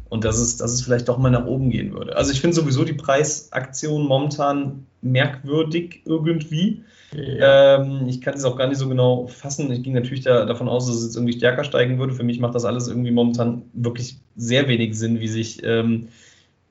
Und 0.09 0.25
dass 0.25 0.39
es, 0.39 0.57
dass 0.57 0.73
es 0.73 0.81
vielleicht 0.81 1.07
doch 1.07 1.19
mal 1.19 1.29
nach 1.29 1.45
oben 1.45 1.69
gehen 1.69 1.93
würde. 1.93 2.17
Also 2.17 2.31
ich 2.31 2.41
finde 2.41 2.55
sowieso 2.55 2.83
die 2.83 2.93
Preisaktion 2.93 4.07
momentan 4.07 4.87
merkwürdig 5.01 6.01
irgendwie. 6.05 6.83
Ja. 7.13 7.81
Ähm, 7.81 8.07
ich 8.07 8.21
kann 8.21 8.35
es 8.35 8.45
auch 8.45 8.55
gar 8.55 8.67
nicht 8.67 8.77
so 8.77 8.87
genau 8.87 9.27
fassen. 9.27 9.71
Ich 9.71 9.83
ging 9.83 9.93
natürlich 9.93 10.23
da, 10.23 10.45
davon 10.45 10.69
aus, 10.69 10.87
dass 10.87 10.95
es 10.95 11.05
jetzt 11.05 11.15
irgendwie 11.15 11.37
stärker 11.37 11.63
steigen 11.63 11.99
würde. 11.99 12.13
Für 12.13 12.23
mich 12.23 12.39
macht 12.39 12.55
das 12.55 12.65
alles 12.65 12.87
irgendwie 12.87 13.11
momentan 13.11 13.63
wirklich 13.73 14.17
sehr 14.37 14.67
wenig 14.67 14.97
Sinn, 14.97 15.19
wie 15.19 15.27
sich 15.27 15.61
ähm, 15.63 16.07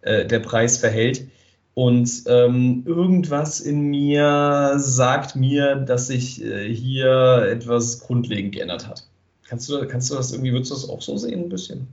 äh, 0.03 0.25
der 0.27 0.41
Preis 0.41 0.79
verhält. 0.79 1.29
Und 1.75 2.25
ähm, 2.27 2.83
irgendwas 2.87 3.61
in 3.61 3.83
mir 3.83 4.75
sagt 4.77 5.37
mir, 5.37 5.77
dass 5.77 6.09
sich 6.09 6.43
äh, 6.43 6.73
hier 6.75 7.47
etwas 7.51 8.01
grundlegend 8.01 8.55
geändert 8.55 8.89
hat. 8.89 9.07
Kannst 9.47 9.69
du, 9.69 9.87
kannst 9.87 10.11
du 10.11 10.15
das 10.15 10.33
irgendwie, 10.33 10.53
würdest 10.53 10.71
du 10.71 10.75
das 10.75 10.89
auch 10.89 11.03
so 11.03 11.17
sehen, 11.17 11.45
ein 11.45 11.49
bisschen? 11.49 11.87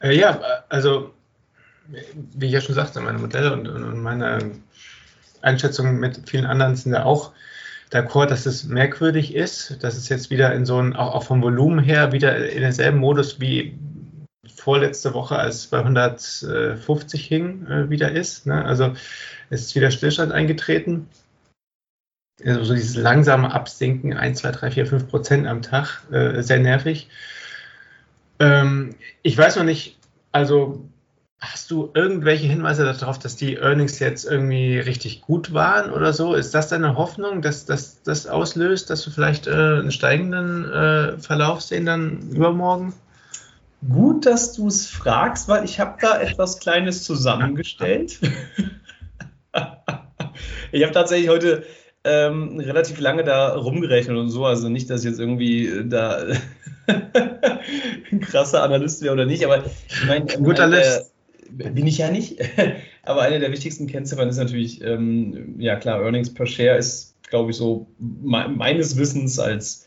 Äh, 0.00 0.16
ja, 0.16 0.40
also, 0.68 1.10
wie 2.34 2.46
ich 2.46 2.52
ja 2.52 2.60
schon 2.60 2.74
sagte, 2.74 3.00
meine 3.00 3.18
Modelle 3.18 3.52
und, 3.52 3.68
und 3.68 4.02
meine 4.02 4.38
Einschätzungen 5.44 5.98
mit 5.98 6.28
vielen 6.28 6.46
anderen 6.46 6.76
sind 6.76 6.92
ja 6.92 7.04
auch 7.04 7.32
d'accord, 7.90 8.26
dass 8.26 8.46
es 8.46 8.64
merkwürdig 8.64 9.34
ist, 9.34 9.82
dass 9.82 9.96
es 9.96 10.08
jetzt 10.08 10.30
wieder 10.30 10.52
in 10.52 10.66
so 10.66 10.80
ein, 10.80 10.94
auch, 10.94 11.14
auch 11.14 11.22
vom 11.24 11.42
Volumen 11.42 11.78
her, 11.78 12.12
wieder 12.12 12.50
in 12.50 12.60
denselben 12.60 12.98
Modus 12.98 13.40
wie 13.40 13.78
vorletzte 14.64 15.14
Woche, 15.14 15.36
als 15.36 15.66
bei 15.66 15.78
150 15.78 17.26
hing, 17.26 17.66
äh, 17.66 17.90
wieder 17.90 18.10
ist. 18.10 18.46
Ne? 18.46 18.64
Also 18.64 18.94
es 19.50 19.62
ist 19.62 19.74
wieder 19.74 19.90
Stillstand 19.90 20.32
eingetreten. 20.32 21.08
Also 22.44 22.64
so 22.64 22.74
dieses 22.74 22.96
langsame 22.96 23.52
Absinken, 23.52 24.14
1, 24.14 24.40
2, 24.40 24.50
3, 24.50 24.70
4, 24.72 24.86
5 24.86 25.08
Prozent 25.08 25.46
am 25.46 25.62
Tag, 25.62 26.02
äh, 26.10 26.42
sehr 26.42 26.58
nervig. 26.58 27.08
Ähm, 28.40 28.96
ich 29.22 29.38
weiß 29.38 29.56
noch 29.56 29.64
nicht, 29.64 29.98
also 30.32 30.88
Hast 31.52 31.70
du 31.70 31.90
irgendwelche 31.92 32.46
Hinweise 32.46 32.84
darauf, 32.84 33.18
dass 33.18 33.36
die 33.36 33.56
Earnings 33.56 33.98
jetzt 33.98 34.24
irgendwie 34.24 34.78
richtig 34.78 35.20
gut 35.20 35.52
waren 35.52 35.90
oder 35.92 36.14
so? 36.14 36.34
Ist 36.34 36.54
das 36.54 36.68
deine 36.68 36.96
Hoffnung, 36.96 37.42
dass 37.42 37.66
das 37.66 38.26
auslöst, 38.26 38.88
dass 38.88 39.04
wir 39.06 39.12
vielleicht 39.12 39.46
äh, 39.46 39.50
einen 39.50 39.90
steigenden 39.90 40.64
äh, 40.64 41.18
Verlauf 41.18 41.60
sehen 41.60 41.84
dann 41.84 42.30
übermorgen? 42.30 42.94
Gut, 43.86 44.24
dass 44.24 44.54
du 44.54 44.68
es 44.68 44.86
fragst, 44.86 45.48
weil 45.48 45.64
ich 45.64 45.78
habe 45.80 45.98
da 46.00 46.18
etwas 46.18 46.60
Kleines 46.60 47.04
zusammengestellt. 47.04 48.18
ich 50.72 50.82
habe 50.82 50.92
tatsächlich 50.92 51.28
heute 51.28 51.64
ähm, 52.04 52.58
relativ 52.58 52.98
lange 53.00 53.24
da 53.24 53.54
rumgerechnet 53.54 54.16
und 54.16 54.30
so. 54.30 54.46
Also 54.46 54.70
nicht, 54.70 54.88
dass 54.88 55.04
jetzt 55.04 55.20
irgendwie 55.20 55.66
äh, 55.66 55.86
da 55.86 56.24
ein 58.10 58.20
krasser 58.20 58.62
Analyst 58.62 59.02
wäre 59.02 59.12
oder 59.12 59.26
nicht, 59.26 59.44
aber 59.44 59.64
ich 59.88 60.06
meine, 60.06 60.24
guter 60.38 60.66
List 60.66 61.13
bin 61.56 61.86
ich 61.86 61.98
ja 61.98 62.10
nicht. 62.10 62.38
Aber 63.02 63.22
eine 63.22 63.40
der 63.40 63.52
wichtigsten 63.52 63.86
Kennziffern 63.86 64.28
ist 64.28 64.36
natürlich, 64.36 64.82
ähm, 64.82 65.54
ja 65.58 65.76
klar, 65.76 66.02
Earnings 66.02 66.32
per 66.32 66.46
Share 66.46 66.76
ist, 66.76 67.14
glaube 67.28 67.50
ich, 67.50 67.56
so 67.56 67.86
me 67.98 68.48
meines 68.48 68.96
Wissens 68.96 69.38
als 69.38 69.86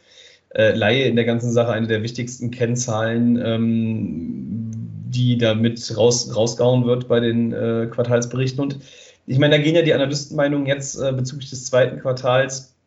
äh, 0.55 0.73
Laie 0.73 1.05
in 1.05 1.15
der 1.15 1.25
ganzen 1.25 1.51
Sache 1.51 1.71
eine 1.71 1.87
der 1.87 2.03
wichtigsten 2.03 2.51
Kennzahlen, 2.51 3.41
ähm, 3.43 4.71
die 5.09 5.37
damit 5.37 5.95
raus, 5.97 6.35
rausgehauen 6.35 6.85
wird 6.85 7.07
bei 7.07 7.19
den 7.19 7.53
äh, 7.53 7.87
Quartalsberichten. 7.91 8.61
Und 8.61 8.79
ich 9.25 9.39
meine, 9.39 9.57
da 9.57 9.63
gehen 9.63 9.75
ja 9.75 9.81
die 9.81 9.93
Analystenmeinungen 9.93 10.67
jetzt 10.67 10.99
äh, 10.99 11.11
bezüglich 11.11 11.49
des 11.49 11.65
zweiten 11.65 11.99
Quartals 11.99 12.77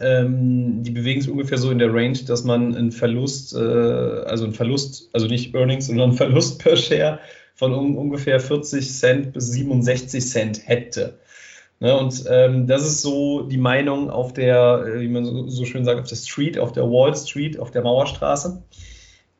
ähm, 0.00 0.82
die 0.82 0.90
bewegen 0.90 1.20
sich 1.20 1.30
ungefähr 1.30 1.58
so 1.58 1.70
in 1.70 1.78
der 1.78 1.92
Range, 1.92 2.18
dass 2.26 2.44
man 2.44 2.74
einen 2.74 2.92
Verlust, 2.92 3.54
äh, 3.54 3.58
also 3.58 4.44
einen 4.44 4.52
Verlust, 4.52 5.08
also 5.12 5.26
nicht 5.26 5.54
Earnings, 5.54 5.86
sondern 5.86 6.10
einen 6.10 6.16
Verlust 6.16 6.62
per 6.62 6.76
Share 6.76 7.18
von 7.54 7.72
um, 7.74 7.96
ungefähr 7.96 8.40
40 8.40 8.92
Cent 8.92 9.32
bis 9.32 9.52
67 9.52 10.26
Cent 10.26 10.66
hätte. 10.66 11.18
Ne, 11.82 11.96
und 11.96 12.24
ähm, 12.28 12.66
das 12.66 12.82
ist 12.82 13.00
so 13.00 13.42
die 13.42 13.56
Meinung 13.56 14.10
auf 14.10 14.34
der, 14.34 14.84
äh, 14.86 15.00
wie 15.00 15.08
man 15.08 15.24
so, 15.24 15.48
so, 15.48 15.64
schön 15.64 15.86
sagt, 15.86 15.98
auf 15.98 16.08
der 16.08 16.16
Street, 16.16 16.58
auf 16.58 16.72
der 16.72 16.84
Wall 16.84 17.16
Street, 17.16 17.58
auf 17.58 17.70
der 17.70 17.82
Mauerstraße. 17.82 18.62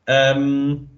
Ähm, 0.07 0.89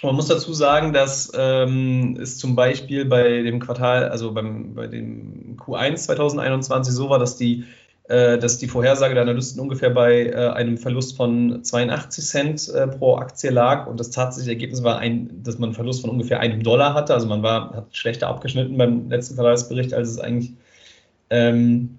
man 0.00 0.14
muss 0.14 0.28
dazu 0.28 0.52
sagen, 0.52 0.92
dass 0.92 1.32
ähm, 1.34 2.16
es 2.20 2.38
zum 2.38 2.54
Beispiel 2.54 3.04
bei 3.04 3.42
dem 3.42 3.58
Quartal, 3.58 4.08
also 4.08 4.32
beim, 4.32 4.74
bei 4.74 4.86
dem 4.86 5.56
Q1 5.56 5.96
2021 5.96 6.94
so 6.94 7.10
war, 7.10 7.18
dass 7.18 7.36
die 7.36 7.64
dass 8.06 8.58
die 8.58 8.68
Vorhersage 8.68 9.14
der 9.14 9.22
Analysten 9.22 9.60
ungefähr 9.60 9.88
bei 9.88 10.26
äh, 10.26 10.50
einem 10.50 10.76
Verlust 10.76 11.16
von 11.16 11.64
82 11.64 12.24
Cent 12.24 12.68
äh, 12.68 12.86
pro 12.86 13.16
Aktie 13.16 13.50
lag 13.50 13.86
und 13.86 13.98
das 13.98 14.10
tatsächliche 14.10 14.52
Ergebnis 14.52 14.82
war, 14.82 14.98
ein, 14.98 15.42
dass 15.42 15.58
man 15.58 15.70
einen 15.70 15.74
Verlust 15.74 16.02
von 16.02 16.10
ungefähr 16.10 16.40
einem 16.40 16.62
Dollar 16.62 16.92
hatte. 16.92 17.14
Also 17.14 17.26
man 17.26 17.42
war, 17.42 17.74
hat 17.74 17.96
schlechter 17.96 18.28
abgeschnitten 18.28 18.76
beim 18.76 19.08
letzten 19.08 19.36
Quartalsbericht, 19.36 19.94
als 19.94 20.10
es 20.10 20.18
eigentlich 20.18 20.52
ähm, 21.30 21.98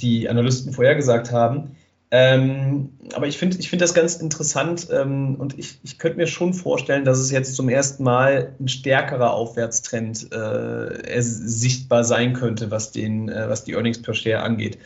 die 0.00 0.28
Analysten 0.28 0.72
vorhergesagt 0.72 1.32
haben. 1.32 1.76
Ähm, 2.12 2.90
aber 3.14 3.26
ich 3.26 3.36
finde 3.36 3.58
ich 3.58 3.68
find 3.68 3.82
das 3.82 3.92
ganz 3.92 4.16
interessant 4.16 4.88
ähm, 4.92 5.34
und 5.34 5.58
ich, 5.58 5.80
ich 5.82 5.98
könnte 5.98 6.18
mir 6.18 6.28
schon 6.28 6.54
vorstellen, 6.54 7.04
dass 7.04 7.18
es 7.18 7.30
jetzt 7.32 7.56
zum 7.56 7.68
ersten 7.68 8.04
Mal 8.04 8.54
ein 8.60 8.68
stärkerer 8.68 9.32
Aufwärtstrend 9.32 10.32
äh, 10.32 11.20
sichtbar 11.20 12.04
sein 12.04 12.32
könnte, 12.32 12.70
was, 12.70 12.92
den, 12.92 13.28
äh, 13.28 13.48
was 13.48 13.64
die 13.64 13.72
Earnings 13.72 14.00
per 14.00 14.14
Share 14.14 14.42
angeht. 14.42 14.78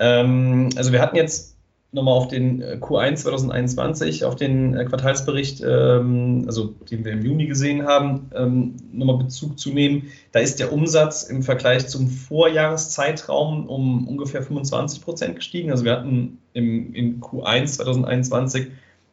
Ähm, 0.00 0.70
also 0.76 0.92
wir 0.92 1.00
hatten 1.00 1.16
jetzt 1.16 1.56
nochmal 1.92 2.14
auf 2.14 2.28
den 2.28 2.62
äh, 2.62 2.78
Q1 2.80 3.16
2021, 3.16 4.24
auf 4.24 4.36
den 4.36 4.74
äh, 4.74 4.84
Quartalsbericht, 4.84 5.60
ähm, 5.60 6.44
also 6.46 6.74
den 6.90 7.04
wir 7.04 7.12
im 7.12 7.24
Juni 7.24 7.46
gesehen 7.46 7.86
haben, 7.86 8.30
ähm, 8.34 8.76
nochmal 8.92 9.18
Bezug 9.18 9.58
zu 9.58 9.70
nehmen. 9.70 10.10
Da 10.32 10.40
ist 10.40 10.60
der 10.60 10.72
Umsatz 10.72 11.24
im 11.24 11.42
Vergleich 11.42 11.88
zum 11.88 12.08
Vorjahreszeitraum 12.08 13.66
um 13.66 14.06
ungefähr 14.08 14.42
25 14.42 15.02
Prozent 15.02 15.36
gestiegen. 15.36 15.70
Also 15.70 15.84
wir 15.84 15.92
hatten 15.92 16.38
im, 16.54 16.94
im 16.94 17.20
Q1 17.20 17.66
2021 17.66 18.68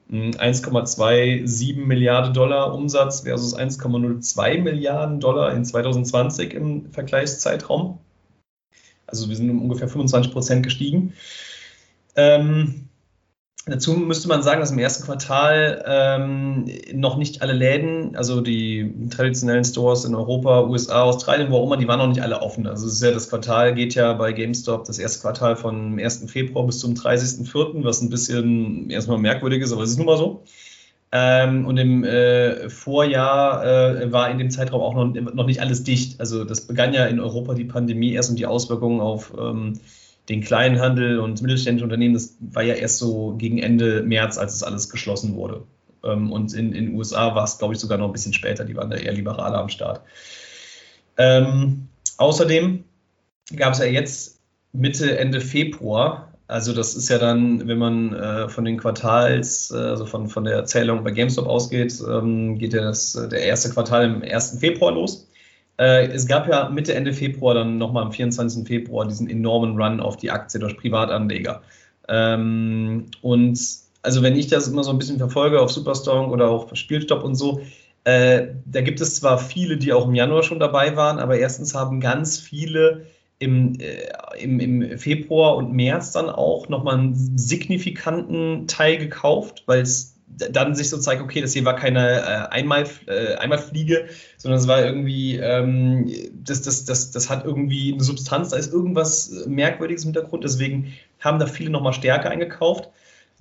1,27 0.10 1.76
Milliarden 1.76 2.34
Dollar 2.34 2.74
Umsatz 2.74 3.22
versus 3.22 3.58
1,02 3.58 4.62
Milliarden 4.62 5.20
Dollar 5.20 5.54
in 5.54 5.66
2020 5.66 6.54
im 6.54 6.90
Vergleichszeitraum. 6.92 8.00
Also 9.08 9.30
wir 9.30 9.36
sind 9.36 9.50
um 9.50 9.62
ungefähr 9.62 9.88
25 9.88 10.32
Prozent 10.32 10.64
gestiegen. 10.64 11.14
Ähm, 12.16 12.90
dazu 13.66 13.94
müsste 13.94 14.28
man 14.28 14.44
sagen, 14.44 14.60
dass 14.60 14.72
im 14.72 14.80
ersten 14.80 15.06
Quartal 15.06 15.84
ähm, 15.88 16.66
noch 16.94 17.18
nicht 17.18 17.42
alle 17.42 17.54
Läden, 17.54 18.16
also 18.16 18.42
die 18.42 18.94
traditionellen 19.10 19.64
Stores 19.64 20.04
in 20.04 20.14
Europa, 20.14 20.64
USA, 20.64 21.04
Australien, 21.04 21.52
wo 21.52 21.58
auch 21.58 21.66
immer, 21.66 21.78
die 21.78 21.88
waren 21.88 22.00
noch 22.00 22.08
nicht 22.08 22.22
alle 22.22 22.42
offen. 22.42 22.68
Also 22.68 23.06
ja, 23.06 23.14
das 23.14 23.30
Quartal 23.30 23.76
geht 23.76 23.96
ja 23.96 24.14
bei 24.14 24.34
GameStop 24.34 24.86
das 24.86 25.00
erste 25.00 25.22
Quartal 25.22 25.56
vom 25.56 25.98
1. 25.98 26.30
Februar 26.30 26.66
bis 26.66 26.80
zum 26.80 26.94
30.04., 26.94 27.84
was 27.84 28.02
ein 28.02 28.10
bisschen 28.10 28.90
erstmal 28.90 29.18
merkwürdig 29.20 29.62
ist, 29.62 29.72
aber 29.72 29.84
es 29.84 29.92
ist 29.92 29.98
nun 29.98 30.08
mal 30.08 30.18
so. 30.18 30.44
Ähm, 31.12 31.66
und 31.66 31.78
im 31.78 32.04
äh, 32.04 32.70
Vorjahr 32.70 33.66
äh, 33.66 34.12
war 34.12 34.30
in 34.30 34.38
dem 34.38 34.50
Zeitraum 34.50 34.82
auch 34.82 34.94
noch, 34.94 35.34
noch 35.34 35.46
nicht 35.46 35.62
alles 35.62 35.84
dicht. 35.84 36.20
Also 36.20 36.44
das 36.44 36.68
begann 36.68 36.94
ja 36.94 37.06
in 37.06 37.20
Europa 37.20 37.54
die 37.54 37.64
Pandemie 37.64 38.12
erst 38.12 38.30
und 38.30 38.38
die 38.38 38.46
Auswirkungen 38.46 39.00
auf 39.00 39.34
ähm, 39.40 39.80
den 40.28 40.42
kleinen 40.42 40.80
Handel 40.80 41.20
und 41.20 41.42
mittelständische 41.42 41.86
Unternehmen, 41.86 42.14
das 42.14 42.36
war 42.40 42.64
ja 42.64 42.74
erst 42.74 42.98
so 42.98 43.36
gegen 43.38 43.58
Ende 43.58 44.04
März, 44.04 44.38
als 44.38 44.54
es 44.54 44.64
alles 44.64 44.90
geschlossen 44.90 45.36
wurde. 45.36 45.64
Ähm, 46.04 46.32
und 46.32 46.54
in 46.54 46.72
den 46.72 46.94
USA 46.96 47.34
war 47.36 47.46
es, 47.46 47.58
glaube 47.58 47.74
ich, 47.74 47.80
sogar 47.80 47.98
noch 47.98 48.08
ein 48.08 48.14
bisschen 48.14 48.34
später, 48.34 48.66
die 48.66 48.76
waren 48.76 48.90
da 48.90 48.98
eher 48.98 49.14
liberaler 49.14 49.60
am 49.60 49.70
Start. 49.70 50.02
Ähm, 51.18 51.88
außerdem 52.18 52.84
gab 53.56 53.74
es 53.74 53.80
ja 53.80 53.86
jetzt 53.86 54.42
Mitte, 54.74 55.18
Ende 55.18 55.40
Februar, 55.40 56.27
also 56.48 56.74
das 56.74 56.96
ist 56.96 57.10
ja 57.10 57.18
dann, 57.18 57.68
wenn 57.68 57.78
man 57.78 58.14
äh, 58.14 58.50
von 58.50 58.64
den 58.64 58.78
Quartals, 58.78 59.72
äh, 59.72 59.78
also 59.78 60.06
von, 60.06 60.30
von 60.30 60.46
der 60.46 60.66
Zählung 60.66 61.04
bei 61.04 61.12
GameStop 61.12 61.46
ausgeht, 61.46 62.02
ähm, 62.08 62.58
geht 62.58 62.74
ja 62.74 62.82
das, 62.82 63.14
der 63.14 63.42
erste 63.42 63.70
Quartal 63.70 64.06
im 64.06 64.22
1. 64.24 64.60
Februar 64.60 64.94
los. 64.94 65.28
Äh, 65.78 66.08
es 66.08 66.26
gab 66.26 66.48
ja 66.48 66.70
Mitte, 66.70 66.94
Ende 66.94 67.14
Februar 67.14 67.54
dann 67.54 67.78
nochmal 67.78 68.04
am 68.04 68.12
24. 68.12 68.66
Februar 68.66 69.06
diesen 69.06 69.30
enormen 69.30 69.80
Run 69.80 70.00
auf 70.00 70.18
die 70.18 70.32
Aktie 70.32 70.60
durch 70.60 70.78
Privatanleger. 70.78 71.62
Ähm, 72.08 73.08
und 73.22 73.60
also 74.02 74.24
wenn 74.24 74.38
ich 74.38 74.48
das 74.48 74.70
immer 74.70 74.84
so 74.84 74.92
ein 74.92 74.98
bisschen 74.98 75.18
verfolge 75.18 75.60
auf 75.60 75.72
Superstrong 75.72 76.32
oder 76.32 76.50
auch 76.50 76.74
Spielstopp 76.76 77.24
und 77.24 77.36
so, 77.36 77.62
äh, 78.06 78.48
da 78.66 78.82
gibt 78.82 79.02
es 79.02 79.16
zwar 79.16 79.38
viele, 79.38 79.76
die 79.76 79.92
auch 79.92 80.08
im 80.08 80.16
Januar 80.16 80.44
schon 80.44 80.60
dabei 80.60 80.96
waren, 80.96 81.20
aber 81.20 81.38
erstens 81.38 81.76
haben 81.76 82.00
ganz 82.00 82.40
viele 82.40 83.06
im, 83.40 83.80
äh, 83.80 84.10
im, 84.40 84.60
im 84.60 84.98
Februar 84.98 85.56
und 85.56 85.74
März 85.74 86.12
dann 86.12 86.30
auch 86.30 86.70
nochmal 86.70 86.96
einen 86.96 87.38
signifikanten 87.38 88.68
Teil 88.68 88.98
gekauft, 88.98 89.64
weil 89.66 89.82
es 89.82 90.18
dann 90.28 90.76
sich 90.76 90.90
so 90.90 90.98
zeigt, 90.98 91.22
okay, 91.22 91.42
das 91.42 91.54
hier 91.54 91.66
war 91.66 91.76
keine 91.76 92.22
äh, 92.22 92.50
Einmal, 92.50 92.86
äh, 93.08 93.36
Einmalfliege, 93.36 94.08
sondern 94.38 94.60
es 94.60 94.68
war 94.68 94.84
irgendwie, 94.84 95.38
ähm, 95.38 96.12
das, 96.34 96.62
das, 96.62 96.86
das, 96.86 97.12
das 97.12 97.30
hat 97.30 97.46
irgendwie 97.46 97.94
eine 97.94 98.04
Substanz, 98.04 98.50
da 98.50 98.58
ist 98.58 98.74
irgendwas 98.74 99.46
Merkwürdiges 99.48 100.04
im 100.04 100.14
Hintergrund, 100.14 100.44
deswegen 100.44 100.94
haben 101.20 101.40
da 101.40 101.46
viele 101.46 101.70
nochmal 101.70 101.94
stärker 101.94 102.30
eingekauft. 102.30 102.90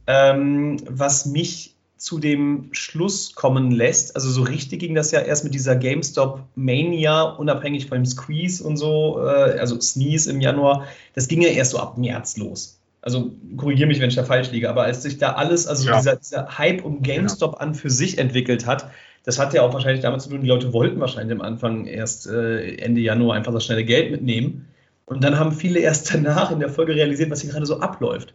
Ähm, 0.07 0.77
was 0.89 1.27
mich 1.27 1.76
zu 1.97 2.19
dem 2.19 2.69
Schluss 2.73 3.35
kommen 3.35 3.71
lässt, 3.71 4.17
also 4.17 4.31
so 4.31 4.43
richtig 4.43 4.81
ging 4.81 4.95
das 4.95 5.11
ja 5.13 5.21
erst 5.21 5.45
mit 5.45 5.55
dieser 5.55 5.77
GameStop 5.77 6.43
Mania, 6.55 7.23
unabhängig 7.23 7.87
von 7.87 7.99
dem 7.99 8.07
Squeeze 8.07 8.63
und 8.63 8.77
so, 8.77 9.19
äh, 9.21 9.59
also 9.59 9.81
Sneeze 9.81 10.31
im 10.31 10.41
Januar, 10.41 10.87
das 11.15 11.29
ging 11.29 11.41
ja 11.41 11.49
erst 11.49 11.71
so 11.71 11.79
ab 11.79 11.97
März 11.97 12.37
los 12.37 12.77
also 13.07 13.31
korrigiere 13.57 13.87
mich, 13.87 14.01
wenn 14.01 14.09
ich 14.09 14.17
da 14.17 14.25
falsch 14.25 14.51
liege, 14.51 14.69
aber 14.69 14.83
als 14.83 15.03
sich 15.05 15.17
da 15.17 15.35
alles, 15.35 15.69
also 15.69 15.89
ja. 15.89 15.97
dieser, 15.97 16.17
dieser, 16.17 16.59
Hype 16.59 16.85
um 16.85 17.03
GameStop 17.03 17.53
ja. 17.53 17.59
an 17.61 17.77
für 17.77 17.89
sich 17.89 18.19
entwickelt 18.19 18.67
hat, 18.67 18.91
das 19.23 19.39
hat 19.39 19.55
ja 19.55 19.63
auch 19.63 19.73
wahrscheinlich 19.73 20.03
damit 20.03 20.23
zu 20.23 20.29
tun, 20.29 20.41
die 20.41 20.49
Leute 20.49 20.73
wollten 20.73 20.99
wahrscheinlich 20.99 21.33
am 21.33 21.41
Anfang 21.41 21.87
erst 21.87 22.27
äh, 22.27 22.75
Ende 22.79 23.01
Januar 23.01 23.37
einfach 23.37 23.53
das 23.53 23.65
schnelle 23.65 23.85
Geld 23.85 24.11
mitnehmen. 24.11 24.67
Und 25.05 25.23
dann 25.23 25.39
haben 25.39 25.53
viele 25.53 25.79
erst 25.79 26.13
danach 26.13 26.51
in 26.51 26.59
der 26.59 26.69
Folge 26.69 26.97
realisiert, 26.97 27.31
was 27.31 27.43
hier 27.43 27.53
gerade 27.53 27.67
so 27.67 27.79
abläuft. 27.79 28.35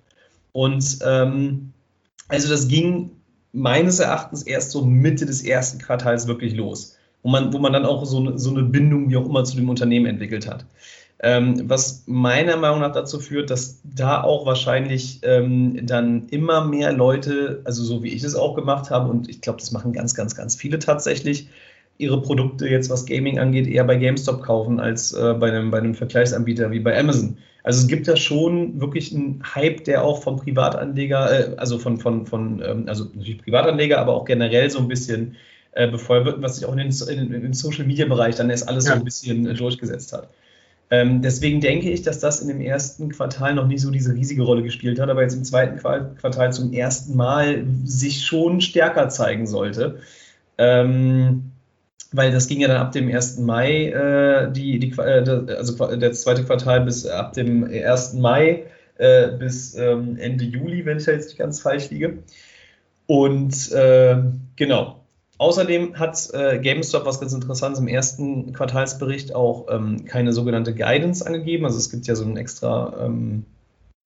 Und 0.54 1.00
ähm, 1.06 1.74
also 2.30 2.48
das 2.48 2.70
ging 2.70 3.12
meines 3.54 4.00
Erachtens 4.00 4.44
erst 4.44 4.72
so 4.72 4.86
Mitte 4.86 5.26
des 5.26 5.44
ersten 5.44 5.80
Quartals 5.80 6.28
wirklich 6.28 6.56
los, 6.56 6.98
wo 7.24 7.30
man, 7.30 7.54
wo 7.54 7.60
man 7.60 7.74
dann 7.74 7.86
auch 7.86 8.06
so, 8.06 8.38
so 8.38 8.50
eine 8.52 8.64
Bindung 8.64 9.10
wie 9.10 9.18
auch 9.18 9.26
immer 9.26 9.44
zu 9.44 9.56
dem 9.56 9.70
Unternehmen 9.70 10.06
entwickelt 10.06 10.50
hat. 10.50 10.66
Ähm, 11.24 11.70
was 11.70 12.04
meiner 12.08 12.58
Meinung 12.58 12.80
nach 12.80 12.94
dazu 12.94 13.20
führt, 13.20 13.52
dass 13.52 13.80
da 13.84 14.24
auch 14.24 14.48
wahrscheinlich 14.48 15.20
ähm, 15.22 15.86
dann 15.86 16.28
immer 16.30 16.66
mehr 16.66 16.92
Leute, 16.94 17.62
also 17.64 17.84
so 17.84 18.02
wie 18.02 18.10
ich 18.10 18.24
es 18.24 18.34
auch 18.34 18.56
gemacht 18.56 18.90
habe, 18.90 19.10
und 19.10 19.30
ich 19.30 19.42
glaube, 19.42 19.60
das 19.60 19.72
machen 19.72 19.94
ganz, 19.94 20.16
ganz, 20.16 20.36
ganz 20.36 20.56
viele 20.56 20.80
tatsächlich, 20.80 21.48
ihre 21.98 22.22
Produkte 22.22 22.68
jetzt, 22.68 22.90
was 22.90 23.06
Gaming 23.06 23.40
angeht, 23.40 23.68
eher 23.68 23.84
bei 23.84 23.96
GameStop 23.96 24.42
kaufen 24.44 24.80
als 24.80 25.14
äh, 25.14 25.34
bei, 25.34 25.50
einem, 25.50 25.72
bei 25.72 25.78
einem 25.78 25.94
Vergleichsanbieter 25.94 26.72
wie 26.72 26.80
bei 26.80 26.98
Amazon. 26.98 27.38
Also 27.64 27.82
es 27.82 27.88
gibt 27.88 28.08
da 28.08 28.16
schon 28.16 28.82
wirklich 28.82 29.14
einen 29.14 29.44
Hype, 29.56 29.84
der 29.84 30.04
auch 30.04 30.24
von 30.24 30.38
Privatanleger, 30.38 31.52
äh, 31.54 31.56
also 31.58 31.78
von, 31.78 31.98
von, 31.98 32.26
von 32.26 32.62
ähm, 32.66 32.86
also 32.88 33.06
natürlich 33.14 33.44
Privatanleger, 33.44 34.00
aber 34.00 34.14
auch 34.14 34.26
generell 34.26 34.70
so 34.70 34.80
ein 34.80 34.88
bisschen 34.88 35.36
äh, 35.74 35.88
befeuert 35.88 36.26
wird, 36.26 36.42
was 36.42 36.58
sich 36.58 36.66
auch 36.66 36.74
in 36.74 36.80
den, 36.80 36.90
in, 36.90 37.34
in 37.34 37.42
den 37.44 37.54
Social 37.54 37.86
Media 37.86 38.06
Bereich 38.08 38.36
dann 38.36 38.50
erst 38.50 38.68
alles 38.68 38.86
ja. 38.86 38.94
so 38.94 39.00
ein 39.00 39.06
bisschen 39.06 39.46
äh, 39.46 39.54
durchgesetzt 39.54 40.12
hat. 40.12 40.30
Ähm, 40.90 41.22
deswegen 41.22 41.62
denke 41.62 41.90
ich, 41.90 42.02
dass 42.02 42.20
das 42.20 42.42
in 42.42 42.50
dem 42.50 42.60
ersten 42.60 43.10
Quartal 43.10 43.56
noch 43.56 43.68
nicht 43.68 43.82
so 43.82 43.92
diese 43.92 44.14
riesige 44.14 44.42
Rolle 44.42 44.62
gespielt 44.62 45.00
hat, 45.00 45.10
aber 45.10 45.22
jetzt 45.22 45.36
im 45.36 45.46
zweiten 45.46 45.78
Quartal 45.78 46.52
zum 46.52 46.74
ersten 46.74 47.16
Mal 47.16 47.64
sich 47.86 48.26
schon 48.26 48.60
stärker 48.60 49.08
zeigen 49.08 49.48
sollte. 49.48 50.00
Ähm, 50.58 51.51
weil 52.12 52.32
das 52.32 52.48
ging 52.48 52.60
ja 52.62 52.68
dann 52.68 52.78
ab 52.78 52.92
dem 52.92 53.14
1. 53.14 53.40
Mai, 53.40 53.88
äh, 53.88 54.52
die, 54.52 54.80
die, 54.80 54.92
äh, 54.98 55.54
also 55.56 55.96
das 55.96 56.22
zweite 56.22 56.44
Quartal 56.44 56.82
bis 56.82 57.06
ab 57.06 57.34
dem 57.34 57.64
1. 57.64 58.14
Mai 58.14 58.64
äh, 58.98 59.30
bis 59.32 59.76
ähm, 59.76 60.18
Ende 60.18 60.46
Juli, 60.46 60.86
wenn 60.86 60.98
ich 60.98 61.06
da 61.06 61.12
jetzt 61.12 61.28
nicht 61.28 61.38
ganz 61.38 61.62
falsch 61.62 61.90
liege. 61.90 62.20
Und 63.08 63.72
äh, 63.72 64.18
genau, 64.56 65.02
Außerdem 65.42 65.98
hat 65.98 66.30
äh, 66.36 66.60
GameStop, 66.60 67.04
was 67.08 67.20
ganz 67.20 67.34
interessant 67.34 67.74
ist, 67.74 67.80
im 67.80 67.88
ersten 67.88 68.54
Quartalsbericht 68.54 69.34
auch 69.34 69.66
ähm, 69.72 70.06
keine 70.06 70.34
sogenannte 70.34 70.76
Guidance 70.76 71.26
angegeben. 71.26 71.66
Also 71.66 71.80
es 71.80 71.90
gibt 71.90 72.06
ja 72.06 72.14
so 72.14 72.24
ein 72.24 72.38
extra 72.38 72.94
ähm, 73.04 73.48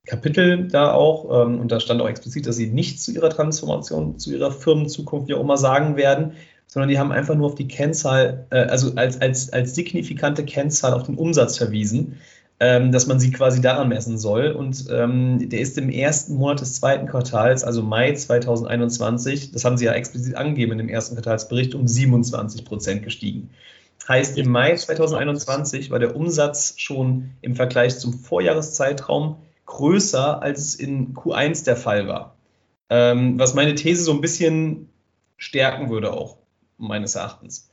Kapitel 0.06 0.70
da 0.70 0.94
auch 0.94 1.44
ähm, 1.44 1.60
und 1.60 1.74
da 1.74 1.82
stand 1.82 2.02
auch 2.02 2.08
explizit, 2.08 2.48
dass 2.48 2.56
sie 2.56 2.68
nichts 2.68 3.04
zu 3.04 3.12
ihrer 3.12 3.30
Transformation, 3.30 4.18
zu 4.18 4.32
ihrer 4.32 4.50
Firmenzukunft, 4.50 5.28
wie 5.28 5.34
auch 5.34 5.42
immer 5.42 5.58
sagen 5.58 5.98
werden, 5.98 6.38
sondern 6.68 6.90
die 6.90 7.00
haben 7.00 7.12
einfach 7.12 7.36
nur 7.36 7.48
auf 7.48 7.56
die 7.56 7.68
Kennzahl, 7.68 8.48
äh, 8.50 8.58
also 8.58 8.94
als, 8.96 9.22
als, 9.22 9.52
als 9.54 9.76
signifikante 9.76 10.46
Kennzahl 10.46 10.94
auf 10.94 11.04
den 11.04 11.16
Umsatz 11.16 11.58
verwiesen 11.58 12.18
ähm, 12.60 12.92
dass 12.92 13.08
man 13.08 13.20
sie 13.20 13.32
quasi 13.32 13.62
daran 13.62 13.90
messen 13.90 14.18
soll. 14.18 14.52
Und 14.52 14.86
ähm, 14.90 15.50
der 15.50 15.60
ist 15.60 15.78
im 15.78 15.90
ersten 15.90 16.36
Monat 16.36 16.62
des 16.62 16.76
zweiten 16.76 17.08
Quartals, 17.08 17.64
also 17.64 17.82
Mai 17.82 18.14
2021, 18.14 19.52
das 19.52 19.66
haben 19.66 19.78
sie 19.78 19.86
ja 19.86 19.94
explizit 19.94 20.36
angegeben 20.36 20.74
in 20.74 20.78
dem 20.78 20.90
ersten 20.90 21.16
Quartalsbericht, 21.16 21.76
um 21.76 21.88
27 21.88 22.64
Prozent 22.64 23.04
gestiegen. 23.04 23.50
Heißt, 24.08 24.38
im 24.38 24.50
Mai 24.50 24.76
2021 24.76 25.90
war 25.90 26.00
der 26.00 26.16
Umsatz 26.16 26.76
schon 26.78 27.32
im 27.42 27.56
Vergleich 27.56 27.98
zum 27.98 28.14
Vorjahreszeitraum 28.14 29.38
größer, 29.66 30.42
als 30.42 30.60
es 30.60 30.76
in 30.76 31.14
Q1 31.16 31.66
der 31.66 31.76
Fall 31.76 32.08
war. 32.08 32.36
Ähm, 32.90 33.40
was 33.40 33.56
meine 33.56 33.74
These 33.74 34.04
so 34.04 34.12
ein 34.12 34.22
bisschen 34.22 34.90
stärken 35.38 35.90
würde 35.90 36.14
auch, 36.14 36.38
meines 36.78 37.16
Erachtens. 37.16 37.70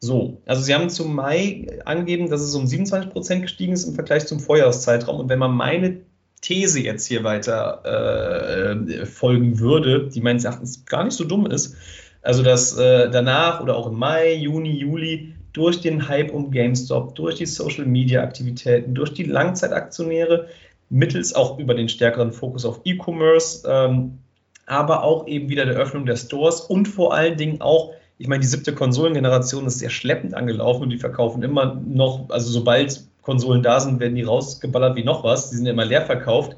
So, 0.00 0.42
also 0.46 0.62
Sie 0.62 0.74
haben 0.74 0.90
zum 0.90 1.14
Mai 1.14 1.78
angegeben, 1.84 2.28
dass 2.28 2.40
es 2.40 2.54
um 2.54 2.66
27 2.66 3.10
Prozent 3.10 3.42
gestiegen 3.42 3.72
ist 3.72 3.84
im 3.84 3.94
Vergleich 3.94 4.26
zum 4.26 4.40
Vorjahreszeitraum. 4.40 5.20
Und 5.20 5.28
wenn 5.28 5.38
man 5.38 5.52
meine 5.52 6.00
These 6.40 6.80
jetzt 6.80 7.06
hier 7.06 7.22
weiter 7.22 7.84
äh, 7.84 9.06
folgen 9.06 9.60
würde, 9.60 10.08
die 10.08 10.20
meines 10.20 10.44
Erachtens 10.44 10.84
gar 10.86 11.04
nicht 11.04 11.14
so 11.14 11.24
dumm 11.24 11.46
ist, 11.46 11.76
also 12.20 12.42
dass 12.42 12.76
äh, 12.76 13.10
danach 13.10 13.60
oder 13.60 13.76
auch 13.76 13.86
im 13.86 13.94
Mai, 13.94 14.34
Juni, 14.34 14.76
Juli 14.76 15.34
durch 15.52 15.80
den 15.80 16.08
Hype 16.08 16.32
um 16.32 16.50
GameStop, 16.50 17.14
durch 17.14 17.36
die 17.36 17.46
Social-Media-Aktivitäten, 17.46 18.94
durch 18.94 19.12
die 19.12 19.24
Langzeitaktionäre, 19.24 20.48
mittels 20.88 21.34
auch 21.34 21.58
über 21.58 21.74
den 21.74 21.88
stärkeren 21.88 22.32
Fokus 22.32 22.64
auf 22.64 22.80
E-Commerce, 22.84 23.66
ähm, 23.68 24.18
aber 24.66 25.02
auch 25.02 25.26
eben 25.26 25.48
wieder 25.48 25.64
der 25.64 25.76
Öffnung 25.76 26.06
der 26.06 26.16
Stores 26.16 26.60
und 26.60 26.86
vor 26.86 27.14
allen 27.14 27.36
Dingen 27.36 27.60
auch, 27.60 27.92
ich 28.18 28.28
meine, 28.28 28.40
die 28.40 28.46
siebte 28.46 28.74
Konsolengeneration 28.74 29.66
ist 29.66 29.78
sehr 29.78 29.90
schleppend 29.90 30.34
angelaufen 30.34 30.84
und 30.84 30.90
die 30.90 30.98
verkaufen 30.98 31.42
immer 31.42 31.74
noch, 31.74 32.30
also 32.30 32.50
sobald 32.50 33.04
Konsolen 33.22 33.62
da 33.62 33.80
sind, 33.80 34.00
werden 34.00 34.14
die 34.14 34.22
rausgeballert 34.22 34.96
wie 34.96 35.04
noch 35.04 35.24
was, 35.24 35.50
die 35.50 35.56
sind 35.56 35.66
immer 35.66 35.84
leer 35.84 36.02
verkauft. 36.02 36.56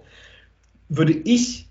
Würde 0.89 1.13
ich 1.13 1.69